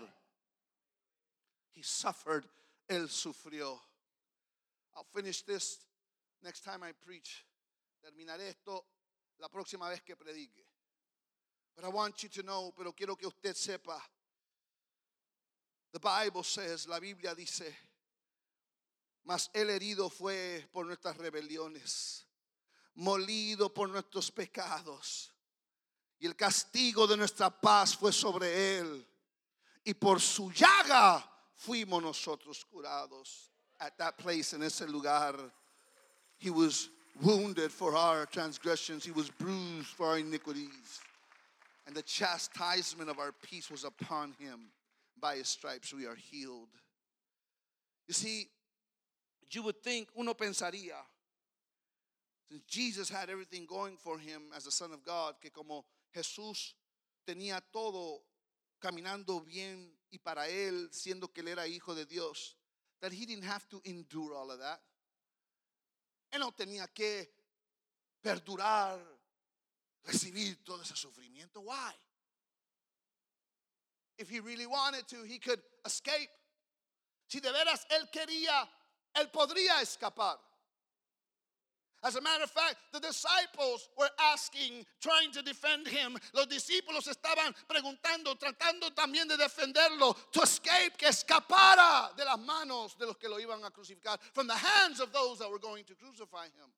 he 1.76 1.82
suffered, 1.84 2.46
él 2.90 3.10
sufrió. 3.10 3.82
I'll 4.96 5.08
finish 5.14 5.42
this 5.42 5.80
next 6.42 6.62
time 6.62 6.84
I 6.84 6.94
preach. 6.94 7.46
Terminaré 8.02 8.48
esto 8.48 8.86
la 9.40 9.50
próxima 9.50 9.90
vez 9.90 10.02
que 10.02 10.16
predique. 10.16 10.66
But 11.78 11.86
I 11.86 11.90
want 11.90 12.24
you 12.24 12.30
to 12.30 12.44
know, 12.44 12.74
pero 12.76 12.92
quiero 12.92 13.16
que 13.16 13.28
usted 13.28 13.56
sepa. 13.56 14.02
The 15.94 16.00
Bible 16.00 16.44
says, 16.44 16.88
la 16.88 17.00
Biblia 17.00 17.36
dice, 17.36 17.72
mas 19.24 19.50
el 19.54 19.68
herido 19.68 20.12
fue 20.12 20.66
por 20.74 20.86
nuestras 20.86 21.16
rebeliones, 21.18 22.24
molido 22.96 23.74
por 23.74 23.90
nuestros 23.90 24.32
pecados, 24.32 25.30
y 26.20 26.26
el 26.26 26.36
castigo 26.36 27.08
de 27.08 27.16
nuestra 27.16 27.50
paz 27.50 27.96
fue 27.96 28.12
sobre 28.12 28.80
él, 28.80 29.06
y 29.86 29.94
por 29.94 30.20
su 30.20 30.52
llaga 30.52 31.24
fuimos 31.56 32.02
nosotros 32.02 32.66
curados. 32.66 33.52
At 33.80 33.98
that 33.98 34.18
place, 34.18 34.54
en 34.54 34.64
ese 34.64 34.88
lugar, 34.88 35.36
he 36.38 36.50
was 36.50 36.90
wounded 37.22 37.72
for 37.72 37.96
our 37.96 38.26
transgressions, 38.26 39.06
he 39.06 39.12
was 39.12 39.30
bruised 39.30 39.90
for 39.96 40.08
our 40.08 40.18
iniquities. 40.18 41.00
And 41.88 41.96
the 41.96 42.04
chastisement 42.04 43.10
of 43.10 43.18
our 43.18 43.32
peace 43.32 43.72
was 43.72 43.84
upon 43.84 44.36
him. 44.40 44.72
By 45.20 45.38
his 45.38 45.48
stripes 45.48 45.94
we 45.94 46.06
are 46.06 46.16
healed. 46.16 46.70
You 48.08 48.14
see, 48.14 48.50
you 49.50 49.64
would 49.64 49.82
think, 49.82 50.10
uno 50.16 50.34
pensaría, 50.36 51.00
since 52.50 52.64
Jesus 52.68 53.10
had 53.10 53.30
everything 53.30 53.66
going 53.66 53.98
for 53.98 54.20
him 54.20 54.44
as 54.56 54.66
the 54.66 54.72
Son 54.72 54.92
of 54.92 55.04
God, 55.04 55.36
que 55.42 55.50
como 55.50 55.86
Jesús 56.16 56.74
tenía 57.28 57.62
todo 57.74 58.22
caminando 58.80 59.44
bien 59.44 59.90
y 60.12 60.20
para 60.24 60.48
él, 60.48 60.90
siendo 60.92 61.34
que 61.34 61.42
él 61.42 61.50
era 61.50 61.68
hijo 61.68 61.96
de 61.96 62.06
Dios, 62.06 62.56
that 63.02 63.12
he 63.12 63.26
didn't 63.26 63.44
have 63.44 63.68
to 63.70 63.82
endure 63.86 64.36
all 64.36 64.52
of 64.52 64.60
that. 64.60 64.80
Él 66.32 66.40
no 66.42 66.52
tenía 66.52 66.88
que 66.94 67.28
perdurar, 68.24 69.00
recibir 70.08 70.58
todo 70.66 70.82
ese 70.82 70.96
sufrimiento. 70.96 71.62
Why? 71.62 71.92
If 74.18 74.30
he 74.30 74.40
really 74.40 74.66
wanted 74.66 75.08
to, 75.10 75.24
he 75.24 75.38
could 75.38 75.62
escape. 75.86 76.30
Si 77.28 77.40
de 77.40 77.50
veras 77.50 77.86
él 77.92 78.10
quería, 78.12 78.68
él 79.16 79.32
podría 79.32 79.82
escapar. 79.82 80.38
As 82.04 82.16
a 82.16 82.22
matter 82.22 82.44
of 82.44 82.52
fact, 82.52 82.76
the 82.94 83.00
disciples 83.00 83.90
were 83.98 84.10
asking, 84.32 84.86
trying 85.02 85.32
to 85.32 85.42
defend 85.42 85.88
him. 85.88 86.16
Los 86.34 86.46
discípulos 86.46 87.08
estaban 87.08 87.54
preguntando, 87.68 88.38
tratando 88.38 88.94
también 88.96 89.28
de 89.28 89.36
defenderlo, 89.36 90.16
to 90.32 90.44
escape, 90.44 90.96
que 90.96 91.08
escapara 91.08 92.16
de 92.16 92.24
las 92.24 92.38
manos 92.40 92.98
de 92.98 93.08
los 93.08 93.18
que 93.18 93.28
lo 93.28 93.38
iban 93.40 93.64
a 93.66 93.72
crucificar, 93.72 94.20
from 94.34 94.48
the 94.48 94.56
hands 94.56 95.00
of 95.00 95.12
those 95.12 95.40
that 95.40 95.50
were 95.50 95.60
going 95.60 95.84
to 95.84 95.96
crucify 95.96 96.46
him. 96.46 96.72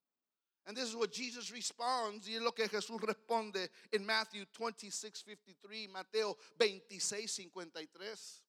And 0.67 0.77
this 0.77 0.89
is 0.89 0.95
what 0.95 1.11
Jesus 1.11 1.51
responds, 1.51 2.27
y 2.27 2.35
es 2.35 2.41
lo 2.41 2.51
que 2.51 2.67
Jesús 2.67 3.01
responde 3.01 3.69
en 3.91 4.05
Matthew 4.05 4.45
26, 4.57 5.23
53, 5.25 5.87
Mateo 5.87 6.37
26, 6.57 7.31
53. 7.31 8.41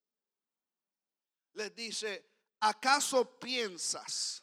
Les 1.54 1.70
dice, 1.70 2.22
¿acaso 2.62 3.24
piensas 3.40 4.42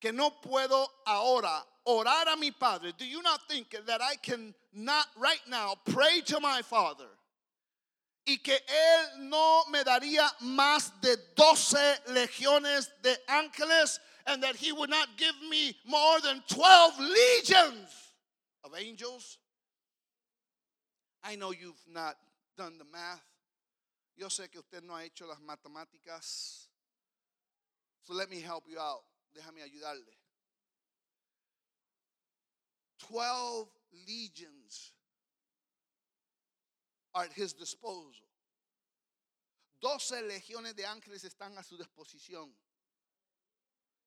que 0.00 0.12
no 0.12 0.40
puedo 0.40 0.86
ahora 1.06 1.66
orar 1.84 2.28
a 2.28 2.36
mi 2.36 2.50
Padre? 2.52 2.92
Do 2.96 3.04
you 3.04 3.22
not 3.22 3.48
think 3.48 3.74
that 3.86 4.00
I 4.00 4.16
can 4.16 4.54
not 4.72 5.06
right 5.16 5.42
now 5.48 5.74
pray 5.84 6.20
to 6.26 6.40
my 6.40 6.62
Father? 6.62 7.08
Y 8.26 8.36
que 8.44 8.54
Él 8.54 9.28
no 9.28 9.64
me 9.70 9.82
daría 9.82 10.30
más 10.42 10.92
de 11.00 11.16
doce 11.34 11.98
legiones 12.08 12.88
de 13.02 13.16
ángeles 13.26 13.98
and 14.28 14.42
that 14.42 14.56
He 14.56 14.72
would 14.72 14.90
not 14.90 15.08
give 15.16 15.34
me 15.50 15.74
more 15.86 16.20
than 16.20 16.42
12 16.48 16.92
legions 17.00 18.12
of 18.64 18.72
angels. 18.78 19.38
I 21.24 21.34
know 21.34 21.50
you've 21.50 21.82
not 21.90 22.16
done 22.56 22.78
the 22.78 22.84
math. 22.84 23.24
Yo 24.16 24.28
sé 24.28 24.50
que 24.50 24.60
usted 24.60 24.82
no 24.84 24.94
ha 24.94 25.04
hecho 25.04 25.26
las 25.26 25.38
matemáticas. 25.40 26.66
So 28.02 28.14
let 28.14 28.30
me 28.30 28.40
help 28.40 28.64
you 28.68 28.78
out. 28.78 29.02
Déjame 29.34 29.62
ayudarle. 29.62 30.14
12 33.08 33.68
legions 34.06 34.92
are 37.14 37.24
at 37.24 37.32
his 37.32 37.52
disposal. 37.52 38.12
12 39.80 40.22
legiones 40.22 40.74
de 40.74 40.84
ángeles 40.84 41.24
están 41.24 41.56
a 41.56 41.62
su 41.62 41.76
disposición. 41.76 42.48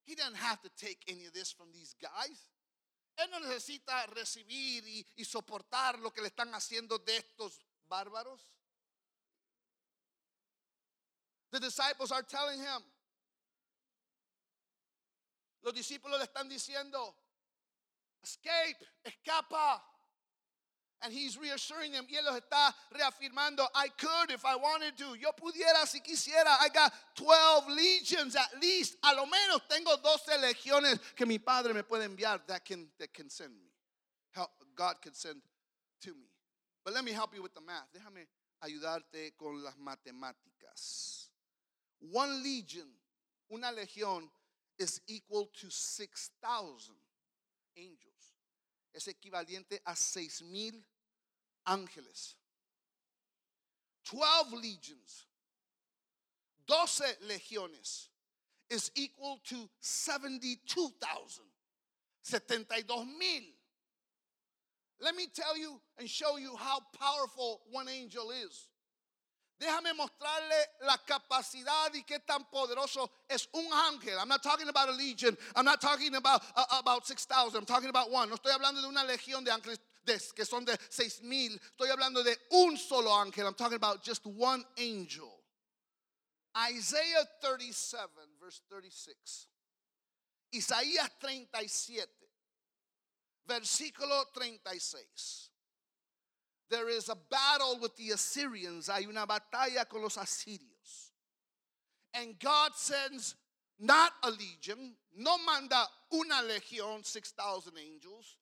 He 0.06 0.16
doesn't 0.16 0.38
have 0.38 0.62
to 0.62 0.70
take 0.70 1.04
any 1.08 1.26
of 1.26 1.34
this 1.34 1.52
from 1.52 1.72
these 1.72 1.96
guys. 2.02 2.50
Él 3.18 3.30
no 3.32 3.40
necesita 3.40 4.08
recibir 4.08 4.84
y, 4.88 5.06
y 5.16 5.26
soportar 5.26 6.00
lo 6.00 6.12
que 6.12 6.22
le 6.22 6.28
están 6.28 6.54
haciendo 6.54 6.98
de 6.98 7.18
estos 7.18 7.60
bárbaros. 7.88 8.42
The 11.52 11.60
disciples 11.60 12.12
are 12.12 12.24
telling 12.24 12.60
him. 12.60 12.82
Los 15.64 15.74
discípulos 15.74 16.18
le 16.18 16.26
están 16.26 16.50
diciendo, 16.50 17.16
escape, 18.24 18.78
escapa. 19.04 19.91
And 21.04 21.12
he's 21.12 21.38
reassuring 21.38 21.92
them. 21.92 22.06
Y 22.10 22.18
él 22.18 22.26
los 22.26 22.40
está 22.40 22.74
reafirmando. 22.94 23.68
I 23.74 23.88
could 23.98 24.32
if 24.32 24.46
I 24.46 24.56
wanted 24.56 24.98
to. 24.98 25.16
Yo 25.16 25.32
pudiera 25.32 25.86
si 25.88 26.00
quisiera. 26.00 26.58
I 26.60 26.70
got 26.74 26.94
12 27.16 27.70
legions 27.70 28.36
at 28.36 28.50
least. 28.62 28.98
A 29.04 29.16
lo 29.16 29.26
menos 29.26 29.62
tengo 29.68 29.96
12 30.02 30.38
legiones 30.38 31.00
que 31.16 31.26
mi 31.26 31.40
padre 31.40 31.74
me 31.74 31.84
puede 31.84 32.08
enviar 32.08 32.40
that 32.48 32.64
can, 32.64 32.88
that 33.00 33.14
can 33.14 33.30
send 33.30 33.52
me. 33.52 33.72
Help, 34.32 34.52
God 34.76 34.96
can 35.02 35.14
send 35.14 35.42
to 36.02 36.12
me. 36.12 36.30
But 36.84 36.94
let 36.94 37.04
me 37.04 37.12
help 37.12 37.36
you 37.36 37.42
with 37.42 37.54
the 37.54 37.62
math. 37.62 37.88
Déjame 37.94 38.28
ayudarte 38.64 39.36
con 39.38 39.64
las 39.64 39.76
matemáticas. 39.78 41.30
One 42.00 42.44
legion, 42.44 42.88
una 43.52 43.72
legión, 43.72 44.30
is 44.80 45.02
equal 45.08 45.50
to 45.62 45.70
6,000 45.70 46.96
angels. 47.78 48.36
Es 48.94 49.08
equivalente 49.08 49.80
a 49.86 49.96
6,000 49.96 50.84
ángeles. 51.68 52.36
12 54.06 54.54
legions, 54.54 55.26
12 56.68 57.18
legiones, 57.28 58.10
is 58.70 58.92
equal 58.96 59.40
to 59.46 59.70
72,000. 59.80 61.44
72 62.24 63.06
mil. 63.20 63.44
Let 65.00 65.16
me 65.16 65.28
tell 65.34 65.58
you 65.58 65.80
and 65.98 66.10
show 66.10 66.38
you 66.38 66.56
how 66.56 66.80
powerful 67.00 67.62
one 67.72 67.90
angel 67.90 68.32
is. 68.32 68.68
Déjame 69.60 69.94
mostrarle 69.94 70.58
la 70.86 70.98
capacidad 70.98 71.94
y 71.94 72.04
qué 72.04 72.20
tan 72.26 72.46
poderoso 72.52 73.10
es 73.30 73.48
un 73.54 73.66
ángel. 73.72 74.18
I'm 74.20 74.28
not 74.28 74.42
talking 74.42 74.68
about 74.68 74.90
a 74.90 74.92
legion. 74.92 75.38
I'm 75.56 75.66
not 75.66 75.80
talking 75.80 76.16
about, 76.16 76.42
uh, 76.56 76.66
about 76.80 77.06
6,000. 77.06 77.60
I'm 77.60 77.66
talking 77.66 77.90
about 77.90 78.10
one. 78.10 78.30
No 78.30 78.38
estoy 78.38 78.52
hablando 78.54 78.82
de 78.82 78.88
una 78.88 79.04
legión 79.04 79.44
de 79.44 79.52
ángeles 79.52 79.80
de, 80.06 80.20
que 80.36 80.46
son 80.46 80.66
de 80.66 80.78
seis 80.90 81.22
mil, 81.22 81.60
Estoy 81.78 81.90
hablando 81.90 82.24
de 82.24 82.36
un 82.52 82.78
solo 82.78 83.12
ángel. 83.12 83.46
I'm 83.46 83.54
talking 83.54 83.76
about 83.76 84.04
just 84.04 84.26
one 84.26 84.64
angel. 84.78 85.40
Isaiah 86.58 87.28
37, 87.42 88.10
verse 88.40 88.62
36. 88.70 89.48
Isaías 90.54 91.10
37, 91.22 92.08
versículo 93.48 94.26
36. 94.34 95.50
There 96.70 96.90
is 96.90 97.10
a 97.10 97.16
battle 97.16 97.80
with 97.82 97.96
the 97.98 98.12
Assyrians. 98.12 98.90
Hay 98.90 99.06
una 99.06 99.26
batalla 99.26 99.88
con 99.90 100.02
los 100.02 100.18
asirios. 100.18 101.12
And 102.14 102.38
God 102.40 102.72
sends 102.76 103.36
not 103.80 104.12
a 104.24 104.30
legion, 104.30 104.94
no 105.18 105.38
manda 105.40 105.88
una 106.14 106.42
legión, 106.44 107.04
6,000 107.04 107.74
angels, 107.78 108.38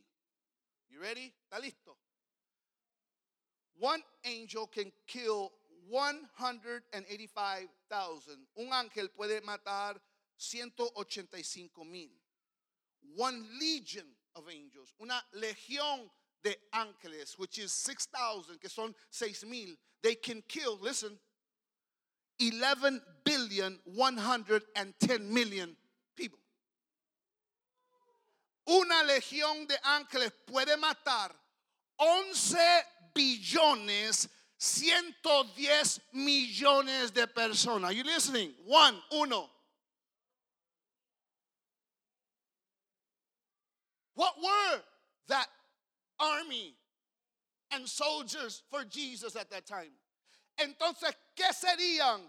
You 0.90 1.00
ready? 1.00 1.32
¿Está 1.50 1.58
listo? 1.60 1.96
One 3.78 4.02
angel 4.24 4.66
can 4.66 4.90
kill 5.06 5.52
185,000. 5.88 8.46
Un 8.58 8.72
ángel 8.72 9.08
puede 9.16 9.40
matar 9.42 9.94
185 10.36 11.84
mil. 11.90 12.10
One 13.16 13.46
legion 13.60 14.06
of 14.34 14.48
angels, 14.48 14.92
una 15.00 15.22
legión 15.36 16.10
de 16.42 16.56
ángeles, 16.72 17.38
which 17.38 17.58
is 17.58 17.72
6,000, 17.72 18.60
que 18.60 18.68
son 18.68 18.94
6 19.10 19.44
mil, 19.46 19.76
they 20.02 20.14
can 20.14 20.42
kill, 20.48 20.78
listen, 20.80 21.18
11 22.40 23.00
billion 23.24 23.78
110 23.84 25.32
million 25.32 25.76
people. 26.16 26.38
Una 28.68 29.04
legión 29.04 29.68
de 29.68 29.76
ángeles 29.84 30.32
puede 30.46 30.76
matar 30.76 31.30
11 31.98 32.58
billones 33.14 34.28
110 34.58 36.00
millones 36.14 37.10
de 37.12 37.26
personas. 37.26 37.84
Are 37.84 37.92
you 37.92 38.04
listening? 38.04 38.52
One, 38.66 38.96
uno. 39.12 39.50
What 44.14 44.34
were 44.42 44.80
that 45.28 45.46
army 46.20 46.74
and 47.72 47.86
soldiers 47.88 48.62
for 48.70 48.84
Jesus 48.84 49.36
at 49.36 49.50
that 49.50 49.66
time? 49.66 49.90
Entonces, 50.58 51.12
¿qué 51.36 51.52
serían 51.52 52.20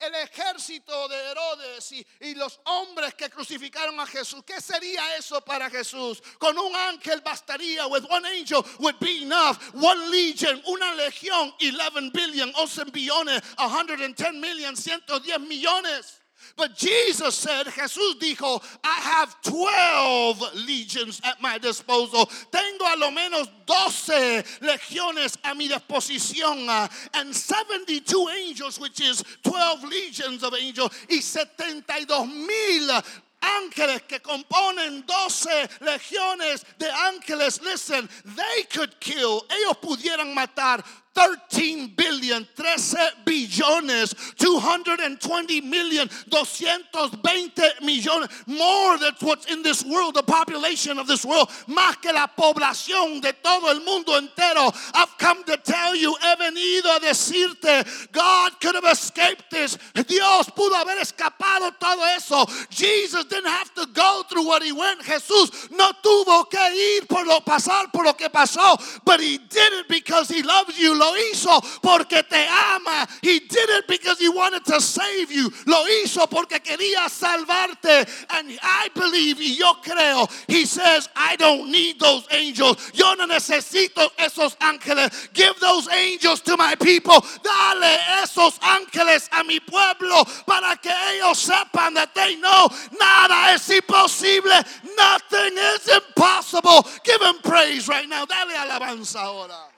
el 0.00 0.14
ejército 0.14 1.08
de 1.08 1.16
Herodes 1.16 1.92
y, 1.92 2.34
los 2.34 2.60
hombres 2.64 3.14
que 3.14 3.30
crucificaron 3.30 3.98
a 3.98 4.06
Jesús. 4.06 4.42
¿Qué 4.44 4.60
sería 4.60 5.16
eso 5.16 5.40
para 5.40 5.70
Jesús? 5.70 6.22
Con 6.38 6.58
un 6.58 6.74
ángel 6.76 7.22
bastaría. 7.22 7.86
With 7.86 8.04
one 8.10 8.26
angel 8.26 8.64
would 8.78 8.98
be 9.00 9.22
enough. 9.22 9.58
One 9.74 10.10
legion, 10.10 10.62
una 10.66 10.94
legión, 10.94 11.54
11 11.60 12.10
billion, 12.12 12.52
11 12.54 12.84
billones, 12.92 13.42
110 13.56 14.34
million, 14.34 14.76
110 14.76 15.40
millones. 15.40 16.20
But 16.56 16.76
Jesus 16.76 17.34
said, 17.34 17.66
Jesús 17.66 18.18
dijo, 18.18 18.62
I 18.82 19.00
have 19.00 19.40
12 19.42 20.66
legions 20.66 21.20
at 21.24 21.40
my 21.40 21.58
disposal. 21.58 22.26
Tengo 22.50 22.84
a 22.84 22.96
lo 22.96 23.10
menos 23.10 23.48
12 23.66 24.60
legiones 24.62 25.36
a 25.44 25.54
mi 25.54 25.68
disposición. 25.68 26.68
Uh, 26.68 26.88
and 27.14 27.34
72 27.34 28.28
angels, 28.38 28.80
which 28.80 29.00
is 29.00 29.22
12 29.42 29.84
legions 29.84 30.42
of 30.42 30.54
angels, 30.54 30.90
y 31.10 31.20
72 31.20 32.26
mil 32.26 33.02
ángeles 33.40 34.02
que 34.02 34.20
componen 34.20 35.04
12 35.06 35.68
legiones 35.80 36.64
de 36.78 36.86
ángeles. 36.86 37.60
Listen, 37.62 38.08
they 38.24 38.64
could 38.72 38.98
kill, 39.00 39.44
ellos 39.50 39.76
pudieran 39.80 40.34
matar 40.34 40.82
13 41.16 41.94
billion, 41.96 42.46
13 42.56 42.98
billones, 43.24 44.14
220 44.36 45.60
million, 45.62 46.08
220 46.30 47.62
millones, 47.82 48.28
more 48.46 48.98
than 48.98 49.14
what's 49.20 49.46
in 49.46 49.62
this 49.62 49.82
world, 49.82 50.14
the 50.14 50.22
population 50.22 50.98
of 50.98 51.06
this 51.06 51.24
world, 51.24 51.48
más 51.68 51.96
que 52.02 52.12
la 52.12 52.26
población 52.26 53.22
de 53.22 53.32
todo 53.42 53.70
el 53.70 53.80
mundo 53.80 54.12
entero. 54.12 54.70
I've 54.92 55.16
come 55.16 55.42
to 55.44 55.56
tell 55.56 55.96
you, 55.96 56.14
he 56.20 56.36
venido 56.36 56.94
a 56.94 57.00
decirte, 57.00 58.12
God 58.12 58.60
could 58.60 58.74
have 58.74 58.84
escaped 58.84 59.50
this. 59.50 59.78
Dios 60.06 60.50
pudo 60.50 60.74
haber 60.74 61.00
escapado 61.00 61.72
todo 61.80 62.04
eso. 62.14 62.44
Jesus 62.68 63.24
didn't 63.24 63.48
have 63.48 63.72
to 63.74 63.86
go 63.94 64.22
through 64.28 64.46
what 64.46 64.62
he 64.62 64.72
went. 64.72 65.00
Jesús 65.00 65.70
no 65.70 65.92
tuvo 66.02 66.50
que 66.50 66.58
ir 66.74 67.06
por 67.08 67.24
lo 67.26 67.40
pasar 67.40 67.90
por 67.90 68.04
lo 68.04 68.12
que 68.12 68.28
pasó, 68.28 68.76
but 69.04 69.18
he 69.18 69.38
did 69.38 69.72
it 69.72 69.88
because 69.88 70.28
he 70.28 70.42
loves 70.42 70.78
you. 70.78 70.94
Lo 71.06 71.14
hizo 71.16 71.60
porque 71.82 72.22
te 72.28 72.46
ama. 72.48 73.06
He 73.22 73.38
did 73.38 73.68
it 73.70 73.86
because 73.86 74.18
he 74.18 74.28
wanted 74.28 74.64
to 74.64 74.80
save 74.80 75.30
you. 75.30 75.52
Lo 75.66 75.84
hizo 75.86 76.28
porque 76.28 76.60
quería 76.60 77.08
salvarte. 77.08 78.08
And 78.30 78.58
I 78.62 78.88
believe 78.94 79.38
y 79.40 79.56
yo 79.56 79.74
creo. 79.82 80.28
He 80.48 80.66
says, 80.66 81.08
I 81.14 81.36
don't 81.36 81.70
need 81.70 82.00
those 82.00 82.26
angels. 82.30 82.90
Yo 82.94 83.14
no 83.14 83.26
necesito 83.26 84.10
esos 84.18 84.56
ángeles. 84.60 85.28
Give 85.32 85.54
those 85.60 85.88
angels 85.88 86.40
to 86.42 86.56
my 86.56 86.74
people. 86.74 87.24
Dale 87.42 87.98
esos 88.22 88.58
ángeles 88.60 89.28
a 89.32 89.44
mi 89.44 89.60
pueblo 89.60 90.24
para 90.46 90.76
que 90.76 90.90
ellos 90.90 91.38
sepan 91.38 91.94
that 91.94 92.14
they 92.14 92.36
know 92.36 92.68
nada 92.98 93.54
es 93.54 93.68
imposible. 93.70 94.56
Nothing 94.96 95.56
is 95.56 95.88
impossible. 95.88 96.86
Give 97.04 97.20
him 97.20 97.36
praise 97.42 97.88
right 97.88 98.08
now. 98.08 98.24
Dale 98.24 98.54
alabanza 98.54 99.20
ahora. 99.20 99.75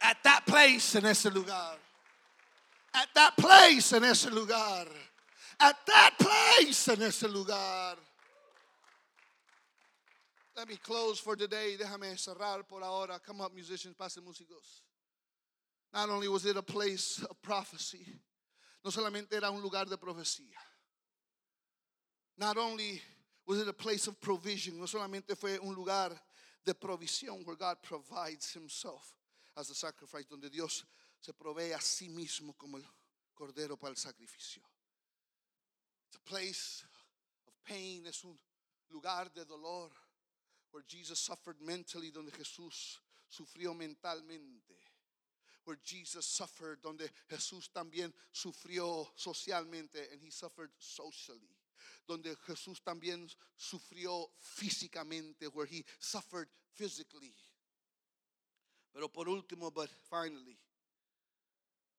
At 0.00 0.22
that 0.22 0.46
place 0.46 0.94
en 0.96 1.04
ese 1.04 1.32
lugar. 1.32 1.76
At 2.94 3.08
that 3.14 3.36
place 3.36 3.92
en 3.92 4.04
ese 4.04 4.30
lugar. 4.30 4.86
At 5.60 5.76
that 5.86 6.14
place 6.18 6.88
en 6.88 7.02
ese 7.02 7.24
lugar. 7.24 7.96
Let 10.56 10.68
me 10.68 10.76
close 10.76 11.18
for 11.18 11.36
today. 11.36 11.76
Déjame 11.78 12.16
cerrar 12.16 12.66
por 12.68 12.82
ahora. 12.82 13.20
Come 13.24 13.40
up, 13.40 13.54
musicians, 13.54 13.94
pasen 13.96 14.22
músicos. 14.24 14.82
Not 15.92 16.10
only 16.10 16.28
was 16.28 16.44
it 16.46 16.56
a 16.56 16.62
place 16.62 17.24
of 17.28 17.40
prophecy, 17.42 18.06
no 18.84 18.90
solamente 18.90 19.32
era 19.32 19.50
un 19.50 19.62
lugar 19.62 19.86
de 19.86 19.96
profecía. 19.96 20.58
Not 22.36 22.56
only 22.56 23.00
was 23.46 23.60
it 23.60 23.68
a 23.68 23.72
place 23.72 24.06
of 24.06 24.20
provision, 24.20 24.78
no 24.78 24.84
solamente 24.86 25.36
fue 25.36 25.58
un 25.58 25.74
lugar 25.74 26.10
de 26.64 26.74
provisión 26.74 27.44
where 27.44 27.56
God 27.56 27.78
provides 27.82 28.52
Himself 28.52 29.17
as 29.58 29.70
a 29.70 29.74
sacrifice, 29.74 30.26
donde 30.28 30.48
Dios 30.48 30.84
se 31.20 31.32
provee 31.32 31.72
a 31.72 31.80
sí 31.80 32.08
mismo 32.08 32.56
como 32.56 32.78
el 32.78 32.86
cordero 33.34 33.76
para 33.76 33.90
el 33.90 33.96
sacrificio. 33.96 34.62
It's 36.06 36.18
place 36.24 36.84
of 37.46 37.54
pain, 37.64 38.06
es 38.06 38.24
un 38.24 38.38
lugar 38.90 39.32
de 39.34 39.44
dolor, 39.44 39.90
where 40.70 40.84
Jesus 40.86 41.18
suffered 41.18 41.60
mentally, 41.60 42.10
donde 42.10 42.30
Jesús 42.30 43.00
sufrió 43.28 43.74
mentalmente. 43.74 44.76
Where 45.64 45.78
Jesus 45.84 46.24
suffered, 46.24 46.80
donde 46.80 47.10
Jesús 47.28 47.68
también 47.70 48.14
sufrió 48.32 49.06
socialmente, 49.16 50.10
and 50.12 50.22
he 50.22 50.30
suffered 50.30 50.70
socially. 50.78 51.54
Donde 52.06 52.34
Jesús 52.46 52.80
también 52.82 53.28
sufrió 53.54 54.30
físicamente, 54.40 55.46
where 55.52 55.66
he 55.66 55.84
suffered 55.98 56.48
physically. 56.74 57.34
Pero 58.98 59.08
por 59.08 59.28
último, 59.28 59.70
but 59.70 59.88
finally, 60.10 60.58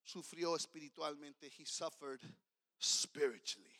sufrió 0.04 0.58
espiritualmente. 0.58 1.50
He 1.50 1.64
suffered 1.64 2.20
spiritually. 2.78 3.80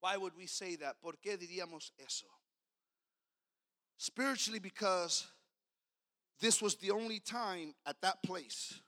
Why 0.00 0.16
would 0.16 0.36
we 0.36 0.48
say 0.48 0.74
that? 0.74 1.00
¿Por 1.00 1.12
qué 1.24 1.38
diríamos 1.38 1.92
eso? 2.04 2.26
Spiritually, 3.96 4.58
because 4.58 5.24
this 6.40 6.60
was 6.60 6.74
the 6.74 6.90
only 6.90 7.20
time 7.20 7.76
at 7.86 8.00
that 8.00 8.20
place. 8.24 8.80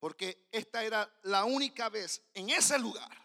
Porque 0.00 0.34
esta 0.52 0.84
era 0.84 1.08
la 1.22 1.44
única 1.44 1.88
vez 1.88 2.18
en 2.34 2.50
ese 2.50 2.76
lugar 2.80 3.16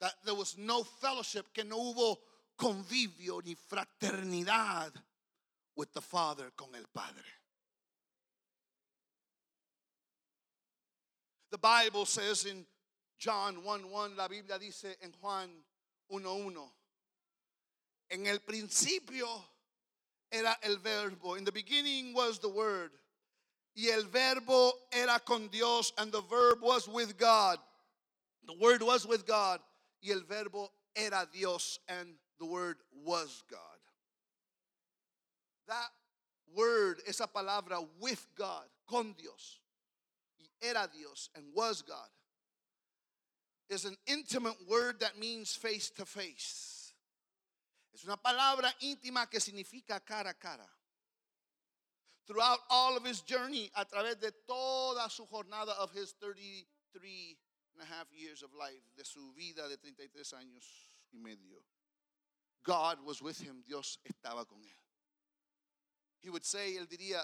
that 0.00 0.12
there 0.26 0.34
was 0.34 0.58
no 0.58 0.82
fellowship, 0.84 1.46
que 1.54 1.64
no 1.64 1.78
hubo 1.78 2.18
convivio 2.56 3.40
ni 3.44 3.54
fraternidad 3.54 4.92
with 5.76 5.92
the 5.92 6.00
Father 6.00 6.50
con 6.56 6.74
el 6.74 6.86
Padre. 6.94 7.24
The 11.50 11.58
Bible 11.58 12.06
says 12.06 12.46
in 12.46 12.66
John 13.18 13.62
1 13.64 13.90
1, 13.90 14.16
la 14.16 14.28
Biblia 14.28 14.58
dice 14.58 14.96
en 15.02 15.12
Juan 15.20 15.48
1 16.08 16.34
1, 16.34 16.72
en 18.10 18.26
el 18.26 18.38
principio 18.40 19.26
era 20.32 20.56
el 20.62 20.78
verbo. 20.78 21.36
In 21.36 21.44
the 21.44 21.52
beginning 21.52 22.12
was 22.12 22.38
the 22.38 22.48
word. 22.48 22.90
Y 23.76 23.88
el 23.88 24.04
verbo 24.04 24.72
era 24.92 25.20
con 25.20 25.48
Dios, 25.48 25.92
and 25.98 26.12
the 26.12 26.22
verb 26.22 26.58
was 26.60 26.88
with 26.88 27.16
God. 27.16 27.58
The 28.46 28.54
word 28.60 28.82
was 28.82 29.06
with 29.06 29.26
God. 29.26 29.60
Y 30.00 30.12
el 30.12 30.22
verbo 30.22 30.70
era 30.94 31.26
Dios, 31.32 31.78
and 31.88 32.14
the 32.38 32.46
word 32.46 32.76
was 33.04 33.42
God. 33.50 33.60
That 35.68 35.90
word, 36.54 37.00
esa 37.06 37.26
palabra 37.26 37.86
with 38.00 38.26
God, 38.36 38.64
con 38.88 39.14
Dios, 39.18 39.60
y 40.38 40.46
era 40.62 40.88
Dios, 40.92 41.30
and 41.34 41.44
was 41.54 41.82
God, 41.82 42.08
is 43.70 43.84
an 43.84 43.96
intimate 44.06 44.56
word 44.68 45.00
that 45.00 45.18
means 45.18 45.54
face 45.54 45.90
to 45.90 46.04
face. 46.04 46.92
Es 47.94 48.04
una 48.04 48.16
palabra 48.16 48.72
íntima 48.82 49.30
que 49.30 49.38
significa 49.38 50.04
cara 50.04 50.30
a 50.30 50.34
cara. 50.34 50.68
Throughout 52.26 52.58
all 52.70 52.96
of 52.96 53.04
his 53.04 53.20
journey, 53.20 53.70
a 53.76 53.84
través 53.84 54.18
de 54.20 54.32
toda 54.46 55.08
su 55.10 55.26
jornada 55.26 55.76
of 55.78 55.92
his 55.92 56.14
33 56.20 57.36
and 57.74 57.82
a 57.82 57.86
half 57.86 58.06
years 58.12 58.42
of 58.42 58.50
life, 58.58 58.82
de 58.96 59.04
su 59.04 59.32
vida 59.36 59.68
de 59.68 59.76
33 59.76 60.32
años 60.32 60.64
y 61.12 61.18
medio. 61.18 61.62
God 62.64 62.98
was 63.04 63.22
with 63.22 63.40
him. 63.40 63.62
Dios 63.66 63.98
estaba 64.04 64.46
con 64.46 64.58
él. 64.58 64.78
He 66.20 66.30
would 66.30 66.44
say, 66.44 66.76
él 66.76 66.88
diría, 66.88 67.22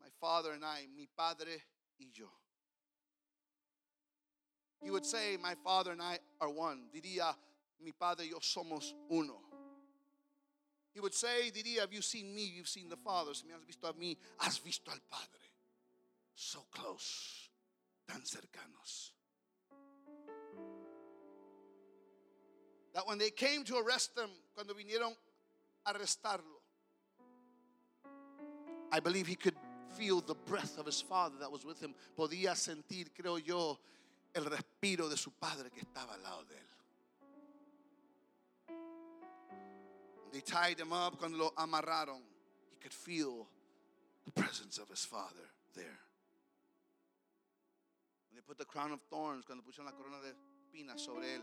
my 0.00 0.08
father 0.20 0.52
and 0.52 0.64
I, 0.64 0.86
mi 0.94 1.08
padre 1.16 1.62
y 1.98 2.06
yo. 2.12 2.26
He 4.82 4.90
would 4.90 5.06
say, 5.06 5.38
my 5.42 5.54
father 5.64 5.92
and 5.92 6.02
I 6.02 6.18
are 6.40 6.50
one. 6.50 6.82
Diría, 6.94 7.34
mi 7.82 7.92
padre 7.92 8.24
y 8.24 8.30
yo 8.30 8.40
somos 8.40 8.92
uno. 9.10 9.40
He 10.92 11.00
would 11.00 11.14
say, 11.14 11.50
diría, 11.50 11.80
have 11.80 11.92
you 11.92 12.02
seen 12.02 12.34
me? 12.34 12.44
You've 12.44 12.68
seen 12.68 12.88
the 12.88 12.96
Father. 12.96 13.34
Si 13.34 13.44
me 13.46 13.52
has 13.52 13.64
visto 13.64 13.88
a 13.88 13.92
mí, 13.94 14.16
has 14.38 14.58
visto 14.58 14.92
al 14.92 15.00
Padre. 15.10 15.40
So 16.36 16.66
close, 16.70 17.50
tan 18.06 18.20
cercanos. 18.20 19.13
That 22.94 23.06
when 23.06 23.18
they 23.18 23.30
came 23.30 23.64
to 23.64 23.76
arrest 23.78 24.14
them, 24.14 24.30
cuando 24.54 24.74
vinieron 24.74 25.14
a 25.84 25.92
arrestarlo, 25.92 26.62
I 28.92 29.00
believe 29.00 29.26
he 29.26 29.34
could 29.34 29.56
feel 29.96 30.20
the 30.20 30.34
breath 30.34 30.78
of 30.78 30.86
his 30.86 31.00
father 31.00 31.36
that 31.40 31.50
was 31.50 31.64
with 31.64 31.80
him. 31.80 31.94
Podía 32.16 32.54
sentir, 32.54 33.10
creo 33.12 33.44
yo, 33.44 33.78
el 34.34 34.44
respiro 34.44 35.08
de 35.08 35.16
su 35.16 35.30
padre 35.32 35.70
que 35.70 35.82
estaba 35.82 36.14
al 36.14 36.22
lado 36.22 36.44
de 36.48 36.54
él. 36.54 36.60
They 40.32 40.40
tied 40.40 40.80
him 40.80 40.92
up, 40.92 41.18
cuando 41.18 41.38
lo 41.38 41.52
amarraron, 41.56 42.22
he 42.72 42.78
could 42.80 42.92
feel 42.92 43.48
the 44.24 44.32
presence 44.32 44.78
of 44.78 44.88
his 44.88 45.04
father 45.04 45.50
there. 45.74 46.00
When 48.28 48.36
they 48.36 48.42
put 48.46 48.58
the 48.58 48.64
crown 48.64 48.92
of 48.92 49.00
thorns, 49.10 49.44
cuando 49.44 49.62
pusieron 49.62 49.86
la 49.86 49.92
corona 49.92 50.20
de 50.20 50.32
espinas 50.32 51.00
sobre 51.00 51.34
él, 51.36 51.42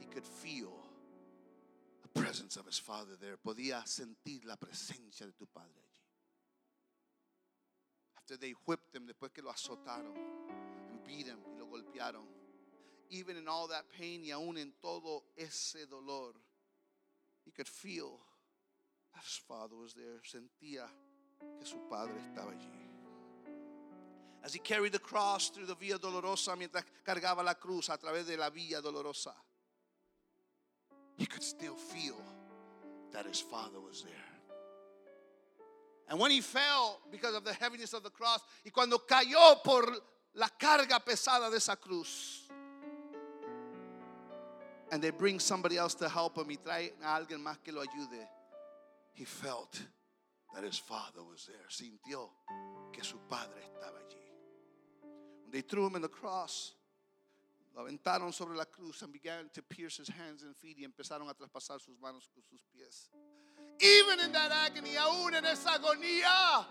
he 0.00 0.06
could 0.06 0.26
feel 0.26 0.72
the 2.02 2.20
presence 2.20 2.56
of 2.56 2.66
his 2.66 2.78
father 2.78 3.12
there. 3.20 3.36
Podía 3.36 3.86
sentir 3.86 4.44
la 4.44 4.56
presencia 4.56 5.26
de 5.26 5.32
tu 5.38 5.46
padre 5.46 5.68
allí. 5.76 6.00
After 8.16 8.36
they 8.36 8.54
whipped 8.66 8.94
him, 8.94 9.06
después 9.06 9.32
que 9.32 9.42
lo 9.42 9.50
azotaron 9.50 10.16
and 10.16 11.04
beat 11.06 11.26
him 11.26 11.38
y 11.52 11.58
lo 11.58 11.66
golpearon, 11.66 12.26
even 13.10 13.36
in 13.36 13.48
all 13.48 13.68
that 13.68 13.84
pain 13.98 14.22
y 14.24 14.30
aún 14.30 14.56
en 14.56 14.72
todo 14.80 15.24
ese 15.36 15.86
dolor, 15.88 16.32
he 17.44 17.50
could 17.50 17.68
feel 17.68 18.20
that 19.12 19.22
his 19.24 19.40
father 19.46 19.76
was 19.76 19.94
there. 19.94 20.20
Sentía 20.24 20.86
que 21.58 21.66
su 21.66 21.78
padre 21.88 22.14
estaba 22.20 22.52
allí. 22.52 22.90
As 24.42 24.54
he 24.54 24.58
carried 24.58 24.92
the 24.92 24.98
cross 24.98 25.50
through 25.50 25.66
the 25.66 25.74
Via 25.74 25.98
Dolorosa, 25.98 26.56
mientras 26.56 26.84
cargaba 27.04 27.44
la 27.44 27.54
cruz 27.54 27.90
a 27.90 27.98
través 27.98 28.26
de 28.26 28.36
la 28.36 28.48
Via 28.48 28.80
Dolorosa, 28.80 29.34
he 31.20 31.26
could 31.26 31.42
still 31.42 31.74
feel 31.74 32.16
that 33.12 33.26
his 33.26 33.40
father 33.40 33.78
was 33.78 34.02
there. 34.02 34.14
And 36.08 36.18
when 36.18 36.30
he 36.30 36.40
fell 36.40 36.98
because 37.12 37.34
of 37.34 37.44
the 37.44 37.52
heaviness 37.52 37.92
of 37.92 38.02
the 38.02 38.08
cross, 38.08 38.40
y 38.64 38.70
cuando 38.70 38.96
cayó 39.06 39.62
por 39.62 39.84
la 40.34 40.48
carga 40.58 40.98
pesada 40.98 41.50
de 41.50 41.56
esa 41.56 41.76
cruz, 41.76 42.48
and 44.90 45.02
they 45.02 45.10
bring 45.10 45.38
somebody 45.38 45.76
else 45.76 45.94
to 45.94 46.08
help 46.08 46.38
him 46.38 46.48
y 46.48 46.56
trae 46.56 46.90
a 47.04 47.18
alguien 47.18 47.44
más 47.44 47.58
que 47.62 47.70
lo 47.70 47.82
ayude, 47.82 48.26
he 49.12 49.26
felt 49.26 49.78
that 50.54 50.64
his 50.64 50.78
father 50.78 51.22
was 51.22 51.46
there. 51.46 51.68
Sintió 51.68 52.30
que 52.94 53.04
su 53.04 53.18
padre 53.28 53.60
estaba 53.60 53.98
allí. 53.98 54.16
When 55.42 55.52
they 55.52 55.60
threw 55.60 55.86
him 55.86 55.96
in 55.96 56.02
the 56.02 56.08
cross, 56.08 56.72
aventaron 57.80 58.32
sobre 58.32 58.56
la 58.56 58.64
cruz 58.64 59.02
and 59.02 59.12
began 59.12 59.48
to 59.52 59.62
pierce 59.62 59.96
his 59.96 60.08
hands 60.08 60.42
and 60.42 60.56
feet 60.56 60.78
y 60.78 60.84
empezaron 60.84 61.28
a 61.28 61.34
traspasar 61.34 61.80
sus 61.80 61.98
manos 62.00 62.28
con 62.32 62.42
sus 62.42 62.62
pies. 62.72 63.10
Even 63.80 64.20
in 64.20 64.32
that 64.32 64.52
agony, 64.52 64.96
aún 64.96 65.34
en 65.34 65.44
esa 65.46 65.70
agonía, 65.78 66.66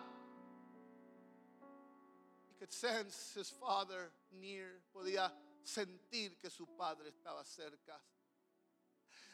he 2.47 2.53
could 2.59 2.71
sense 2.71 3.33
his 3.35 3.49
father 3.49 4.11
near. 4.31 4.81
Podía 4.95 5.31
sentir 5.63 6.39
que 6.41 6.49
su 6.49 6.65
padre 6.77 7.09
estaba 7.09 7.43
cerca. 7.43 7.99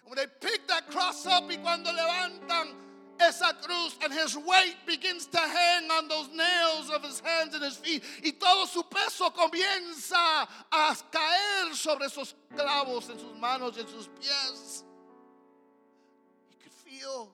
When 0.05 0.15
they 0.15 0.28
pick 0.39 0.67
that 0.67 0.88
cross 0.89 1.26
up 1.26 1.49
y 1.49 1.57
cuando 1.57 1.91
levantan 1.91 2.95
esa 3.20 3.53
cruz 3.61 3.97
and 4.03 4.13
his 4.13 4.36
weight 4.38 4.76
begins 4.86 5.28
to 5.28 5.38
hang 5.38 5.89
on 5.91 6.07
those 6.07 6.30
nails 6.30 6.89
of 6.89 7.03
his 7.03 7.20
hands 7.20 7.53
and 7.53 7.63
his 7.63 7.76
feet 7.78 8.03
y 8.24 8.32
todo 8.39 8.66
su 8.66 8.84
peso 8.84 9.30
comienza 9.30 10.47
a 10.72 10.95
caer 11.11 11.74
sobre 11.74 12.05
esos 12.05 12.34
clavos 12.55 13.09
en 13.09 13.20
sus 13.20 13.36
manos 13.39 13.78
y 13.78 13.82
en 13.82 13.88
sus 13.88 14.07
pies. 14.20 14.84
He 16.49 16.55
could 16.63 16.74
feel 16.74 17.32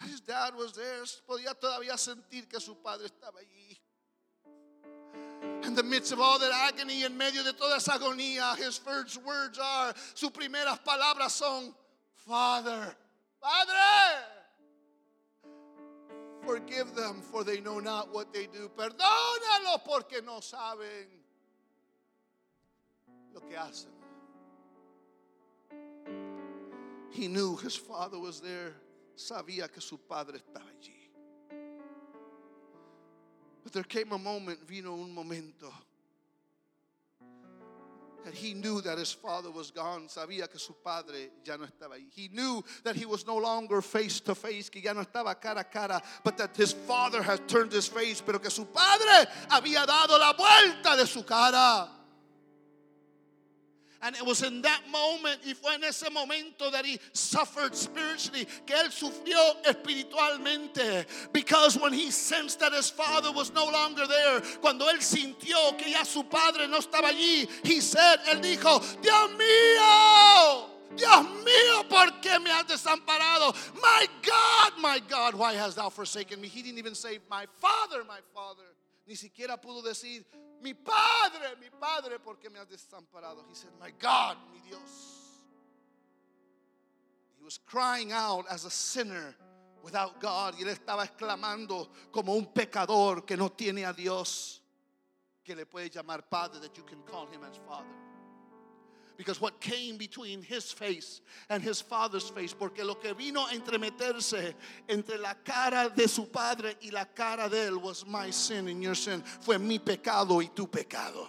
that 0.00 0.08
his 0.08 0.20
dad 0.20 0.54
was 0.54 0.72
there. 0.72 1.04
Podía 1.28 1.54
todavía 1.54 1.96
sentir 1.96 2.48
que 2.48 2.60
su 2.60 2.74
padre 2.74 3.06
estaba 3.06 3.40
allí. 3.40 3.78
In 5.64 5.74
the 5.74 5.82
midst 5.82 6.12
of 6.12 6.20
all 6.20 6.38
that 6.38 6.52
agony, 6.52 7.04
en 7.04 7.16
medio 7.16 7.42
de 7.42 7.52
toda 7.52 7.76
esa 7.76 7.92
agonía, 7.92 8.56
his 8.56 8.78
first 8.78 9.22
words 9.24 9.58
are, 9.58 9.94
sus 10.14 10.30
primeras 10.30 10.78
palabras 10.84 11.30
son, 11.32 11.74
Father, 12.26 12.96
Padre, 13.40 14.39
forgive 16.50 16.94
them 16.94 17.20
for 17.20 17.44
they 17.44 17.60
know 17.60 17.78
not 17.78 18.12
what 18.12 18.32
they 18.32 18.46
do. 18.46 18.70
Perdónalos 18.76 19.84
porque 19.84 20.24
no 20.24 20.40
saben 20.40 21.06
lo 23.32 23.40
que 23.40 23.56
hacen. 23.56 23.90
He 27.10 27.28
knew 27.28 27.56
his 27.56 27.76
father 27.76 28.18
was 28.18 28.40
there. 28.40 28.74
Sabía 29.16 29.70
que 29.70 29.80
su 29.80 29.98
padre 29.98 30.38
estaba 30.38 30.66
allí. 30.70 30.96
But 33.62 33.72
there 33.72 33.82
came 33.84 34.12
a 34.12 34.18
moment, 34.18 34.58
vino 34.66 34.94
un 34.94 35.12
momento, 35.12 35.70
that 38.24 38.34
he 38.34 38.54
knew 38.54 38.80
that 38.82 38.98
his 38.98 39.12
father 39.12 39.50
was 39.50 39.70
gone. 39.70 40.08
Sabía 40.08 40.50
que 40.50 40.58
su 40.58 40.74
padre 40.84 41.30
ya 41.44 41.56
no 41.56 41.66
estaba 41.66 41.96
ahí. 41.96 42.06
He 42.14 42.28
knew 42.28 42.62
that 42.84 42.96
he 42.96 43.06
was 43.06 43.26
no 43.26 43.36
longer 43.36 43.80
face 43.82 44.20
to 44.20 44.34
face, 44.34 44.68
que 44.68 44.80
ya 44.80 44.92
no 44.92 45.02
estaba 45.02 45.40
cara 45.40 45.60
a 45.60 45.64
cara, 45.64 46.02
but 46.24 46.36
that 46.36 46.56
his 46.56 46.72
father 46.72 47.22
had 47.22 47.48
turned 47.48 47.72
his 47.72 47.86
face, 47.86 48.20
pero 48.20 48.38
que 48.38 48.50
su 48.50 48.64
padre 48.66 49.28
había 49.50 49.86
dado 49.86 50.18
la 50.18 50.32
vuelta 50.32 50.96
de 50.96 51.06
su 51.06 51.22
cara. 51.22 51.99
And 54.02 54.16
it 54.16 54.24
was 54.24 54.42
in 54.42 54.62
that 54.62 54.80
moment, 54.90 55.40
y 55.46 55.52
fue 55.52 55.74
en 55.74 55.84
ese 55.84 56.10
momento 56.10 56.70
that 56.70 56.86
he 56.86 56.98
suffered 57.12 57.74
spiritually, 57.74 58.46
que 58.64 58.74
él 58.74 58.90
sufrió 58.90 59.62
espiritualmente. 59.62 61.04
Because 61.32 61.78
when 61.78 61.92
he 61.92 62.10
sensed 62.10 62.60
that 62.60 62.72
his 62.72 62.88
father 62.88 63.30
was 63.30 63.52
no 63.52 63.66
longer 63.66 64.06
there, 64.06 64.40
cuando 64.62 64.86
él 64.86 65.02
sintió 65.02 65.76
que 65.76 65.90
ya 65.90 66.04
su 66.04 66.22
padre 66.22 66.66
no 66.66 66.78
estaba 66.78 67.10
allí, 67.10 67.46
he 67.62 67.80
said, 67.80 68.20
él 68.28 68.40
dijo, 68.40 68.80
Dios 69.02 69.30
mío, 69.32 70.70
Dios 70.96 71.26
mío, 71.44 71.88
¿por 71.88 72.20
qué 72.22 72.42
me 72.42 72.50
has 72.50 72.64
desamparado? 72.64 73.54
My 73.82 74.06
God, 74.22 74.72
my 74.80 74.98
God, 75.08 75.34
why 75.34 75.54
hast 75.54 75.76
thou 75.76 75.90
forsaken 75.90 76.40
me? 76.40 76.48
He 76.48 76.62
didn't 76.62 76.78
even 76.78 76.94
say, 76.94 77.18
my 77.28 77.46
father, 77.58 78.02
my 78.04 78.20
father. 78.34 78.64
Ni 79.06 79.14
siquiera 79.14 79.60
pudo 79.60 79.82
decir, 79.82 80.24
mi 80.62 80.74
padre, 80.74 81.56
mi 81.60 81.70
padre, 81.70 82.18
¿por 82.18 82.38
qué 82.38 82.50
me 82.50 82.58
has 82.58 82.66
desamparado? 82.66 83.44
He 83.48 83.54
said, 83.54 83.70
my 83.80 83.90
God, 83.98 84.36
mi 84.52 84.60
Dios. 84.68 85.40
He 87.38 87.44
was 87.44 87.58
crying 87.58 88.12
out 88.12 88.44
as 88.50 88.64
a 88.64 88.70
sinner 88.70 89.34
without 89.82 90.20
God. 90.20 90.54
Y 90.58 90.62
él 90.62 90.68
estaba 90.68 91.04
exclamando 91.04 91.88
como 92.12 92.34
un 92.34 92.46
pecador 92.52 93.24
que 93.24 93.36
no 93.36 93.48
tiene 93.50 93.84
a 93.84 93.92
Dios, 93.92 94.60
que 95.44 95.54
le 95.54 95.64
puede 95.64 95.90
llamar 95.90 96.22
padre, 96.28 96.60
that 96.60 96.76
you 96.76 96.82
can 96.84 97.02
call 97.02 97.26
him 97.26 97.42
as 97.44 97.56
father. 97.66 98.09
Because 99.20 99.38
what 99.38 99.60
came 99.60 99.98
between 99.98 100.40
his 100.40 100.72
face 100.72 101.20
and 101.50 101.62
his 101.62 101.78
father's 101.78 102.30
face, 102.30 102.54
porque 102.54 102.82
lo 102.82 102.94
que 102.94 103.12
vino 103.12 103.44
a 103.44 103.50
entremeterse 103.50 104.54
entre 104.88 105.18
la 105.18 105.34
cara 105.44 105.90
de 105.94 106.08
su 106.08 106.24
padre 106.24 106.74
y 106.80 106.90
la 106.90 107.04
cara 107.04 107.46
de 107.50 107.66
él 107.68 107.76
was 107.82 108.06
my 108.06 108.30
sin 108.30 108.66
and 108.68 108.82
your 108.82 108.94
sin, 108.94 109.20
fue 109.42 109.58
mi 109.58 109.78
pecado 109.78 110.40
y 110.40 110.48
tu 110.54 110.66
pecado. 110.66 111.28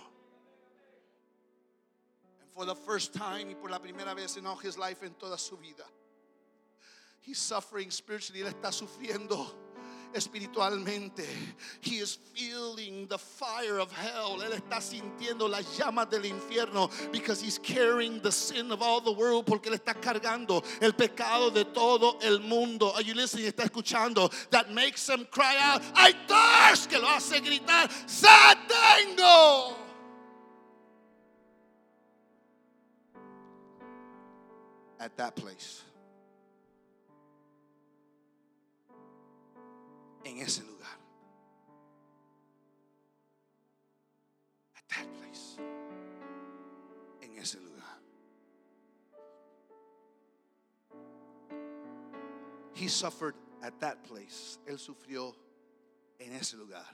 And 2.40 2.50
for 2.54 2.64
the 2.64 2.76
first 2.76 3.14
time 3.14 3.50
y 3.50 3.56
por 3.56 3.70
la 3.70 3.80
primera 3.80 4.16
vez 4.16 4.38
in 4.38 4.46
all 4.46 4.56
his 4.56 4.78
life, 4.78 5.04
en 5.04 5.14
toda 5.20 5.38
su 5.38 5.58
vida, 5.58 5.84
he's 7.20 7.40
suffering 7.40 7.92
spiritually, 7.92 8.40
él 8.40 8.54
está 8.54 8.72
sufriendo 8.72 9.52
espiritualmente. 10.14 11.26
He 11.82 11.98
is 12.00 12.18
feeling 12.34 13.08
the 13.08 13.18
fire 13.18 13.80
of 13.80 13.92
hell. 13.92 14.42
Él 14.42 14.54
está 14.54 14.82
sintiendo 14.82 15.50
las 15.50 15.78
llamas 15.78 16.10
del 16.10 16.26
infierno 16.26 16.90
because 17.12 17.42
he's 17.42 17.60
carrying 17.60 18.22
the 18.22 18.32
sin 18.32 18.72
of 18.72 18.82
all 18.82 19.02
the 19.02 19.12
world 19.12 19.46
porque 19.46 19.68
él 19.68 19.80
está 19.80 19.94
cargando 19.94 20.64
el 20.82 20.94
pecado 20.94 21.52
de 21.52 21.66
todo 21.66 22.18
el 22.22 22.40
mundo. 22.40 22.92
Are 22.96 23.04
you 23.04 23.14
listening? 23.14 23.46
Está 23.46 23.64
escuchando. 23.64 24.32
That 24.50 24.72
makes 24.72 25.08
him 25.08 25.26
cry 25.32 25.58
out, 25.60 25.82
I 25.96 26.14
thirst, 26.28 26.90
que 26.90 27.00
lo 27.00 27.08
hace 27.08 27.40
gritar, 27.40 27.90
sed. 28.08 28.52
At 35.00 35.18
that 35.18 35.36
place. 35.36 35.82
en 40.26 40.38
ese 40.38 40.64
lugar. 40.64 40.98
At 44.76 44.84
that 44.90 45.08
place. 45.18 45.58
En 47.22 47.38
ese 47.38 47.56
lugar. 47.56 48.00
He 52.74 52.88
suffered 52.88 53.36
at 53.62 53.80
that 53.80 54.04
place. 54.04 54.58
Él 54.68 54.80
sufrió 54.80 55.36
en 56.20 56.34
ese 56.34 56.56
lugar. 56.56 56.86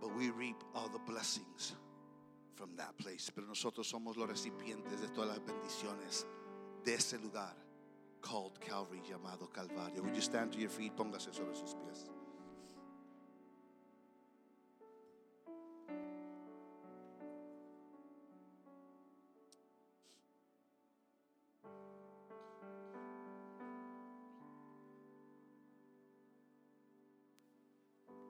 But 0.00 0.16
we 0.16 0.30
reap 0.30 0.62
all 0.74 0.88
the 0.88 1.00
blessings 1.00 1.74
from 2.54 2.76
that 2.76 2.96
place. 2.98 3.30
Pero 3.34 3.46
nosotros 3.46 3.86
somos 3.86 4.16
los 4.16 4.28
recipientes 4.28 5.00
de 5.00 5.08
todas 5.08 5.28
las 5.30 5.40
bendiciones 5.40 6.26
de 6.84 6.94
ese 6.94 7.18
lugar 7.18 7.54
called 8.20 8.60
Calvary 8.60 9.00
llamado 9.08 9.48
Calvario. 9.52 10.02
Would 10.02 10.14
you 10.14 10.22
stand 10.22 10.52
to 10.52 10.58
your 10.58 10.70
feet? 10.70 10.96
Póngase 10.96 11.32
sobre 11.34 11.54
sus 11.54 11.74
pies. 11.74 12.06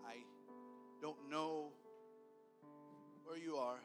I 0.06 0.24
don't 1.00 1.28
know 1.30 1.72
where 3.24 3.38
you 3.38 3.56
are 3.56 3.80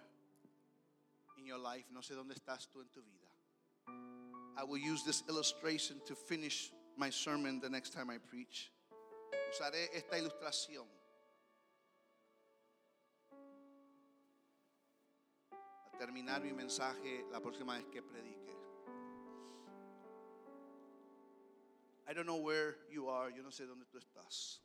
in 1.38 1.45
your 1.45 1.60
life. 1.60 1.86
No 1.91 2.01
sé 2.01 2.14
dónde 2.16 2.34
estás 2.36 2.68
tú 2.70 2.82
en 2.82 2.89
tu 2.89 3.01
vida. 3.01 3.25
I 4.58 4.64
will 4.64 4.78
use 4.78 5.03
this 5.03 5.24
illustration 5.28 5.97
to 6.06 6.16
finish 6.16 6.72
my 6.97 7.10
sermon 7.10 7.60
the 7.60 7.70
next 7.70 7.91
time 7.91 8.10
I 8.10 8.18
preach. 8.18 8.72
Usaré 9.51 9.89
esta 9.93 10.18
ilustración 10.18 10.86
a 15.51 15.97
terminar 15.99 16.41
mi 16.41 16.51
mensaje 16.53 17.26
la 17.32 17.39
próxima 17.39 17.74
vez 17.74 17.86
que 17.91 18.01
predique. 18.01 18.45
I 22.08 22.14
don't 22.14 22.28
know 22.28 22.38
where 22.38 22.76
you 22.89 23.10
are, 23.10 23.30
yo 23.32 23.41
no 23.43 23.49
sé 23.49 23.66
dónde 23.66 23.86
tú 23.91 23.97
estás. 23.97 24.60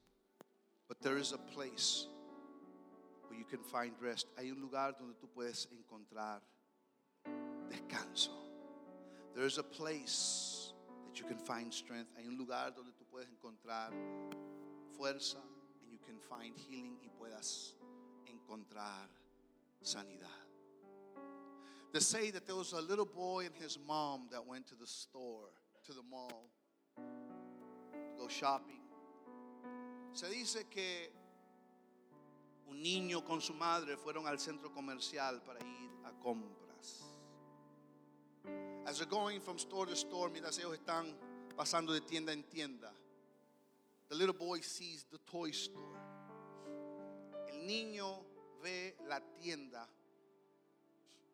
But 0.88 1.00
there 1.00 1.18
is 1.18 1.32
a 1.32 1.38
place 1.38 2.06
where 3.28 3.38
you 3.38 3.44
can 3.44 3.62
find 3.62 3.92
rest. 4.00 4.26
Hay 4.36 4.50
un 4.50 4.60
lugar 4.60 4.94
donde 4.98 5.14
tú 5.14 5.28
puedes 5.28 5.68
encontrar 5.72 6.42
descanso. 7.68 8.49
There 9.34 9.44
is 9.44 9.58
a 9.58 9.62
place 9.62 10.72
that 11.06 11.20
you 11.20 11.26
can 11.26 11.38
find 11.38 11.72
strength. 11.72 12.10
Hay 12.16 12.26
un 12.26 12.36
lugar 12.36 12.72
donde 12.74 12.92
tú 12.92 13.04
puedes 13.10 13.28
encontrar 13.28 13.92
fuerza 14.96 15.38
and 15.82 15.90
you 15.90 15.98
can 16.04 16.18
find 16.18 16.56
healing 16.56 16.96
y 17.02 17.08
puedas 17.18 17.74
encontrar 18.26 19.08
sanidad. 19.82 20.28
They 21.92 22.00
say 22.00 22.30
that 22.30 22.46
there 22.46 22.56
was 22.56 22.72
a 22.72 22.80
little 22.80 23.06
boy 23.06 23.46
and 23.46 23.54
his 23.54 23.78
mom 23.86 24.28
that 24.30 24.46
went 24.46 24.66
to 24.68 24.74
the 24.76 24.86
store, 24.86 25.50
to 25.86 25.92
the 25.92 26.02
mall, 26.08 26.50
to 26.96 27.02
go 28.22 28.28
shopping. 28.28 28.80
Se 30.12 30.26
dice 30.26 30.64
que 30.70 31.12
un 32.68 32.82
niño 32.82 33.24
con 33.24 33.40
su 33.40 33.54
madre 33.54 33.96
fueron 33.96 34.26
al 34.26 34.38
centro 34.38 34.70
comercial 34.70 35.40
para 35.44 35.58
ir 35.60 35.90
a 36.04 36.12
compras. 36.22 37.09
As 38.86 38.98
they're 38.98 39.06
going 39.06 39.40
from 39.40 39.58
store 39.58 39.86
to 39.86 39.96
store, 39.96 40.30
mientras 40.30 40.58
ellos 40.58 40.78
están 40.78 41.14
pasando 41.56 41.92
de 41.92 42.00
tienda 42.00 42.32
en 42.32 42.42
tienda, 42.44 42.90
the 44.08 44.14
little 44.14 44.34
boy 44.34 44.60
sees 44.60 45.04
the 45.10 45.18
toy 45.30 45.50
store. 45.50 45.98
El 47.52 47.66
niño 47.66 48.24
ve 48.62 48.94
la 49.08 49.20
tienda 49.42 49.86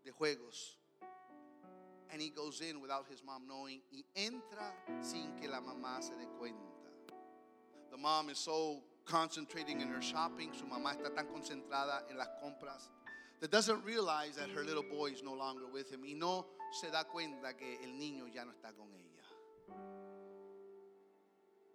de 0.04 0.12
juegos. 0.12 0.76
And 2.12 2.22
he 2.22 2.30
goes 2.30 2.60
in 2.60 2.80
without 2.80 3.06
his 3.10 3.22
mom 3.24 3.46
knowing. 3.48 3.80
Y 3.92 4.04
entra 4.14 4.72
sin 5.00 5.32
que 5.40 5.48
la 5.48 5.60
mamá 5.60 6.02
se 6.02 6.12
dé 6.12 6.26
cuenta. 6.38 6.56
The 7.90 7.96
mom 7.96 8.30
is 8.30 8.38
so 8.38 8.82
concentrating 9.04 9.80
in 9.80 9.88
her 9.88 10.02
shopping. 10.02 10.52
Su 10.52 10.66
mamá 10.66 10.94
está 10.94 11.14
tan 11.14 11.26
concentrada 11.26 12.02
en 12.10 12.16
las 12.16 12.28
compras 12.40 12.90
that 13.40 13.50
doesn't 13.50 13.84
realize 13.84 14.36
that 14.36 14.48
her 14.50 14.64
little 14.64 14.82
boy 14.82 15.06
is 15.06 15.22
no 15.22 15.34
longer 15.34 15.64
with 15.70 15.92
him. 15.92 16.00
Y 16.02 16.14
no 16.16 16.46
se 16.76 16.90
da 16.90 17.04
cuenta 17.04 17.56
que 17.56 17.82
el 17.82 17.98
niño 17.98 18.28
ya 18.28 18.44
no 18.44 18.52
está 18.52 18.72
con 18.74 18.92
ella. 18.94 19.24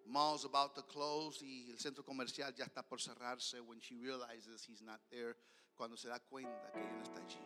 Mall's 0.05 0.45
about 0.45 0.75
to 0.75 0.83
close 0.83 1.41
y 1.41 1.71
el 1.71 1.79
centro 1.79 2.03
comercial 2.03 2.53
ya 2.53 2.65
está 2.65 2.83
por 2.83 2.99
cerrarse 2.99 3.59
when 3.61 3.79
she 3.79 3.95
realizes 3.97 4.63
he's 4.67 4.81
not 4.81 4.99
there. 5.09 5.35
Cuando 5.75 5.97
se 5.97 6.09
da 6.09 6.19
cuenta 6.19 6.71
que 6.71 6.79
ella 6.79 6.91
no 6.91 7.03
está 7.03 7.21
allí. 7.21 7.39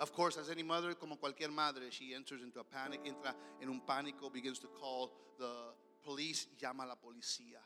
Of 0.00 0.12
course, 0.12 0.38
as 0.38 0.48
any 0.48 0.62
mother, 0.62 0.94
como 0.94 1.16
cualquier 1.16 1.50
madre, 1.50 1.90
she 1.90 2.14
enters 2.14 2.40
into 2.40 2.60
a 2.60 2.64
panic, 2.64 3.04
entra 3.04 3.34
en 3.60 3.68
un 3.68 3.80
pánico, 3.80 4.32
begins 4.32 4.60
to 4.60 4.68
call 4.68 5.10
the 5.38 5.74
police, 6.04 6.46
llama 6.56 6.84
a 6.84 6.86
la 6.86 6.94
policía. 6.94 7.60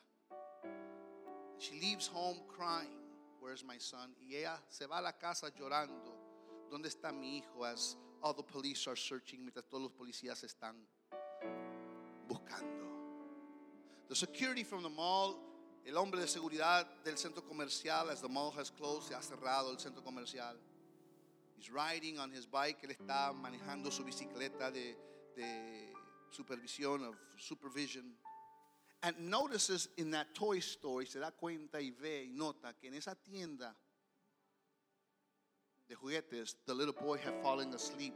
She 1.59 1.74
leaves 1.78 2.09
home 2.09 2.40
crying, 2.49 3.03
Where's 3.38 3.64
my 3.64 3.78
son? 3.78 4.14
Y 4.20 4.36
ella 4.36 4.59
se 4.68 4.86
va 4.86 4.99
a 4.99 5.03
la 5.03 5.12
casa 5.12 5.51
llorando. 5.51 6.16
¿Dónde 6.70 6.88
está 6.88 7.12
mi 7.12 7.38
hijo? 7.38 7.64
As 7.64 7.99
all 8.22 8.32
the 8.32 8.42
police 8.42 8.86
are 8.86 8.96
searching, 8.96 9.40
mientras 9.44 9.64
todos 9.68 9.82
los 9.82 9.92
policías 9.92 10.42
están 10.44 10.74
buscando. 12.28 12.86
The 14.08 14.14
security 14.14 14.62
from 14.62 14.82
the 14.82 14.88
mall, 14.88 15.38
el 15.86 15.96
hombre 15.96 16.20
de 16.20 16.26
seguridad 16.26 16.86
del 17.04 17.16
centro 17.16 17.42
comercial, 17.42 18.10
as 18.10 18.20
the 18.20 18.28
mall 18.28 18.52
has 18.52 18.70
closed, 18.70 19.08
se 19.08 19.14
ha 19.14 19.22
cerrado 19.22 19.70
el 19.70 19.78
centro 19.78 20.02
comercial. 20.02 20.56
He's 21.56 21.70
riding 21.70 22.18
on 22.18 22.30
his 22.30 22.46
bike, 22.46 22.78
él 22.82 22.90
está 22.90 23.32
manejando 23.32 23.90
su 23.90 24.04
bicicleta 24.04 24.70
de, 24.70 24.96
supervisión, 26.30 27.06
of 27.06 27.14
supervision. 27.38 28.14
And 29.02 29.18
notices 29.18 29.88
in 29.96 30.12
that 30.12 30.34
toy 30.34 30.58
store, 30.58 31.04
se 31.06 31.18
da 31.18 31.30
cuenta 31.32 31.80
y 31.80 31.90
ve 31.90 32.24
y 32.28 32.32
nota 32.32 32.74
que 32.80 32.88
en 32.88 32.94
esa 32.94 33.14
tienda 33.16 33.74
de 35.93 35.97
juguetes, 35.97 36.57
the 36.66 36.74
little 36.74 36.95
boy 36.95 37.18
had 37.18 37.34
fallen 37.43 37.72
asleep 37.74 38.14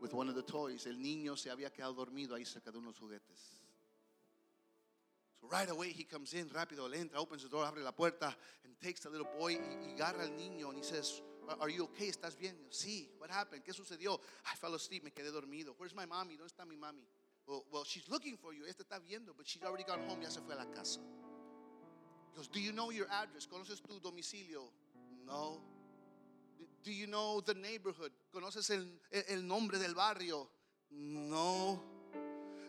with 0.00 0.12
one 0.12 0.28
of 0.28 0.34
the 0.34 0.42
toys. 0.42 0.86
El 0.86 0.96
niño 0.96 1.36
se 1.36 1.50
había 1.50 1.70
quedado 1.70 1.94
dormido 1.94 2.34
ahí 2.34 2.44
cerca 2.44 2.72
de 2.72 2.78
unos 2.78 2.98
juguetes. 2.98 3.62
So 5.40 5.46
right 5.46 5.70
away 5.70 5.92
he 5.92 6.02
comes 6.02 6.34
in, 6.34 6.48
rápido, 6.48 6.90
le 6.90 6.98
entra, 6.98 7.20
opens 7.20 7.42
the 7.42 7.48
door, 7.48 7.64
abre 7.64 7.84
la 7.84 7.92
puerta, 7.92 8.36
and 8.64 8.74
takes 8.80 9.00
the 9.00 9.10
little 9.10 9.28
boy 9.38 9.52
y, 9.52 9.90
y 9.90 9.94
agarra 9.94 10.24
al 10.24 10.30
niño, 10.30 10.70
and 10.70 10.78
he 10.78 10.82
says, 10.82 11.22
Are 11.60 11.70
you 11.70 11.84
okay? 11.84 12.08
¿Estás 12.08 12.36
bien? 12.36 12.56
Sí. 12.70 13.08
What 13.18 13.30
happened? 13.30 13.62
¿Qué 13.64 13.72
sucedió? 13.72 14.20
I 14.44 14.56
fell 14.56 14.74
asleep, 14.74 15.04
me 15.04 15.12
quedé 15.12 15.30
dormido. 15.30 15.74
Where's 15.78 15.94
my 15.94 16.04
mommy? 16.04 16.36
¿Dónde 16.36 16.52
está 16.52 16.66
mi 16.66 16.76
mami? 16.76 17.06
Well, 17.46 17.64
well, 17.72 17.84
she's 17.84 18.08
looking 18.08 18.36
for 18.36 18.52
you. 18.52 18.64
Este 18.66 18.82
está 18.82 18.98
viendo, 18.98 19.34
but 19.36 19.46
she's 19.46 19.62
already 19.62 19.84
gone 19.84 20.02
home. 20.08 20.20
Ya 20.20 20.30
se 20.30 20.40
fue 20.40 20.54
a 20.54 20.58
la 20.58 20.66
casa. 20.66 21.00
He 22.32 22.36
goes, 22.36 22.48
Do 22.48 22.60
you 22.60 22.72
know 22.72 22.90
your 22.90 23.06
address? 23.08 23.46
¿Conoces 23.46 23.80
tu 23.80 24.00
domicilio? 24.00 24.72
No. 25.24 25.62
Do 26.88 26.94
you 26.94 27.06
know 27.06 27.42
the 27.42 27.52
neighborhood? 27.52 28.12
¿Conoces 28.34 28.70
el, 28.70 28.88
el 29.28 29.46
nombre 29.46 29.78
del 29.78 29.94
barrio? 29.94 30.48
No. 30.90 31.78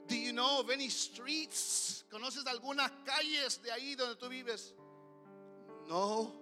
Do 0.10 0.16
you 0.18 0.34
know 0.34 0.60
of 0.60 0.70
any 0.70 0.90
streets? 0.90 2.04
¿Conoces 2.12 2.46
algunas 2.46 2.92
calles 3.06 3.62
de 3.64 3.72
ahí 3.72 3.96
donde 3.96 4.18
tú 4.18 4.28
vives? 4.28 4.74
No. 5.88 6.34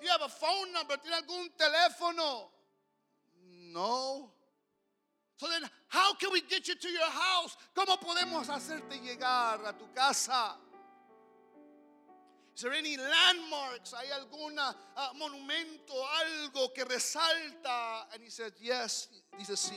Do 0.00 0.06
you 0.06 0.08
have 0.08 0.22
a 0.22 0.28
phone 0.30 0.72
number? 0.72 0.96
¿Tiene 0.96 1.16
algún 1.16 1.50
teléfono? 1.58 2.48
No. 3.74 4.32
So 5.36 5.46
then, 5.46 5.68
how 5.88 6.14
can 6.14 6.32
we 6.32 6.40
get 6.40 6.66
you 6.66 6.74
to 6.74 6.88
your 6.88 7.10
house? 7.10 7.54
¿Cómo 7.76 8.00
podemos 8.00 8.48
hacerte 8.48 8.98
llegar 8.98 9.62
a 9.66 9.74
tu 9.76 9.92
casa? 9.94 10.56
Is 12.54 12.62
there 12.62 12.72
any 12.72 12.96
landmarks? 12.96 13.94
¿Hay 13.94 14.10
algún 14.12 14.56
uh, 14.58 14.72
monumento, 15.18 15.94
algo 16.22 16.72
que 16.72 16.84
resalta? 16.84 18.04
And 18.12 18.22
he 18.22 18.30
said, 18.30 18.52
yes. 18.60 19.08
Dice 19.36 19.56
sí. 19.56 19.76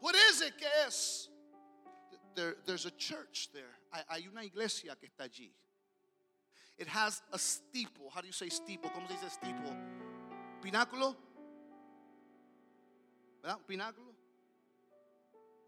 What 0.00 0.16
is 0.16 0.42
it? 0.42 0.54
¿Qué 0.58 0.86
es? 0.86 1.28
There, 2.34 2.56
there's 2.66 2.86
a 2.86 2.90
church 2.90 3.50
there. 3.52 3.78
Hay 4.08 4.26
una 4.26 4.42
iglesia 4.42 4.96
que 4.98 5.08
está 5.08 5.28
allí. 5.28 5.50
It 6.76 6.88
has 6.88 7.22
a 7.32 7.38
steeple. 7.38 8.10
How 8.12 8.20
do 8.20 8.26
you 8.26 8.32
say 8.32 8.48
steeple? 8.48 8.90
¿Cómo 8.90 9.06
se 9.06 9.14
dice 9.14 9.30
steeple? 9.30 9.76
Pináculo. 10.60 11.14
¿Verdad? 13.42 13.58
Pináculo. 13.68 14.12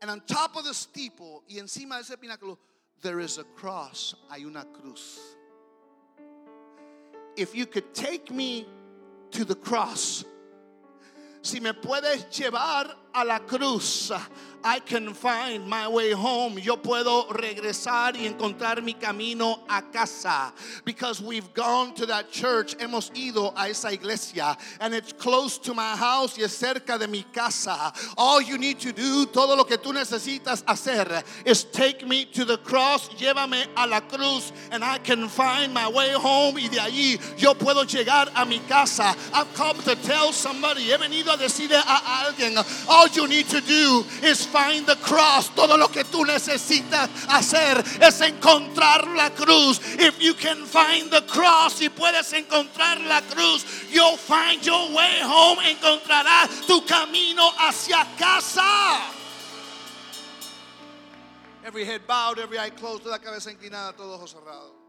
And 0.03 0.11
on 0.11 0.21
top 0.27 0.57
of 0.57 0.65
the 0.65 0.75
steeple 0.75 1.45
y 1.49 1.59
encima 1.59 1.97
de 1.97 2.01
ese 2.01 2.17
pináculo, 2.17 2.59
there 3.03 3.21
is 3.21 3.39
a 3.39 3.45
cross. 3.45 4.15
Hay 4.31 4.45
una 4.45 4.65
cruz. 4.73 5.19
If 7.37 7.55
you 7.55 7.67
could 7.67 7.95
take 7.95 8.31
me 8.31 8.67
to 9.33 9.45
the 9.45 9.55
cross, 9.55 10.25
si 11.43 11.61
me 11.61 11.73
puedes 11.73 12.27
llevar 12.31 12.95
a 13.15 13.25
la 13.25 13.39
cruz, 13.39 14.11
I 14.67 14.81
can 14.81 15.13
find 15.13 15.69
my 15.69 15.87
way 15.89 16.13
home. 16.13 16.57
Yo 16.57 16.77
puedo 16.77 17.29
regresar 17.29 18.17
y 18.17 18.27
encontrar 18.27 18.83
mi 18.83 18.95
camino 18.95 19.61
a 19.69 19.83
casa. 19.83 20.55
Because 20.87 21.21
we've 21.21 21.53
gone 21.53 21.95
to 21.97 22.07
that 22.07 22.31
church, 22.31 22.75
hemos 22.79 23.11
ido 23.15 23.53
a 23.55 23.69
esa 23.69 23.93
iglesia, 23.93 24.57
and 24.81 24.95
it's 24.95 25.13
close 25.13 25.59
to 25.59 25.75
my 25.75 25.95
house 25.95 26.39
y 26.39 26.45
es 26.45 26.59
cerca 26.59 26.99
de 26.99 27.07
mi 27.07 27.27
casa. 27.31 27.93
All 28.17 28.41
you 28.41 28.57
need 28.57 28.81
to 28.81 28.93
do, 28.93 29.27
todo 29.27 29.55
lo 29.55 29.65
que 29.65 29.77
tú 29.77 29.93
necesitas 29.93 30.65
hacer, 30.65 31.23
is 31.45 31.65
take 31.65 32.07
me 32.09 32.25
to 32.25 32.47
the 32.47 32.57
cross, 32.57 33.11
llévame 33.11 33.67
a 33.77 33.87
la 33.87 34.01
cruz, 34.01 34.51
and 34.71 34.83
I 34.83 34.97
can 34.97 35.29
find 35.29 35.75
my 35.75 35.89
way 35.89 36.13
home. 36.13 36.57
Y 36.57 36.69
de 36.69 36.79
allí 36.79 37.21
yo 37.37 37.53
puedo 37.53 37.85
llegar 37.85 38.33
a 38.35 38.47
mi 38.47 38.61
casa. 38.61 39.15
I've 39.35 39.53
come 39.53 39.77
to 39.83 39.95
tell 39.97 40.33
somebody, 40.33 40.85
he 40.85 40.97
venido 40.97 41.35
a 41.35 41.37
decirle 41.37 41.77
a 41.77 42.25
alguien, 42.25 42.55
oh, 42.89 43.04
all 43.05 43.11
you 43.11 43.29
need 43.29 43.47
to 43.49 43.61
do 43.61 44.05
is 44.23 44.47
find 44.47 44.87
the 44.87 44.97
cross. 44.97 45.51
Todo 45.51 45.77
lo 45.77 45.89
que 45.89 46.05
tú 46.05 46.25
necesitas 46.25 47.11
hacer 47.29 47.79
es 48.01 48.21
encontrar 48.21 49.07
la 49.15 49.31
cruz. 49.31 49.81
If 49.99 50.23
you 50.23 50.35
can 50.35 50.65
find 50.65 51.11
the 51.11 51.23
cross, 51.23 51.75
si 51.75 51.89
puedes 51.89 52.33
encontrar 52.33 53.07
la 53.07 53.21
cruz, 53.21 53.65
you'll 53.91 54.17
find 54.17 54.65
your 54.65 54.91
way 54.95 55.21
home. 55.21 55.59
Encontrarás 55.59 56.67
tu 56.67 56.81
camino 56.87 57.51
hacia 57.59 58.07
casa. 58.19 59.13
Every 61.65 61.85
head 61.85 62.07
bowed, 62.07 62.39
every 62.39 62.59
eye 62.59 62.71
closed, 62.71 63.05
toda 63.05 63.19
cabeza 63.19 63.51
inclinada, 63.51 63.95
todos 63.95 64.19
ojos 64.19 64.33
cerrados. 64.33 64.84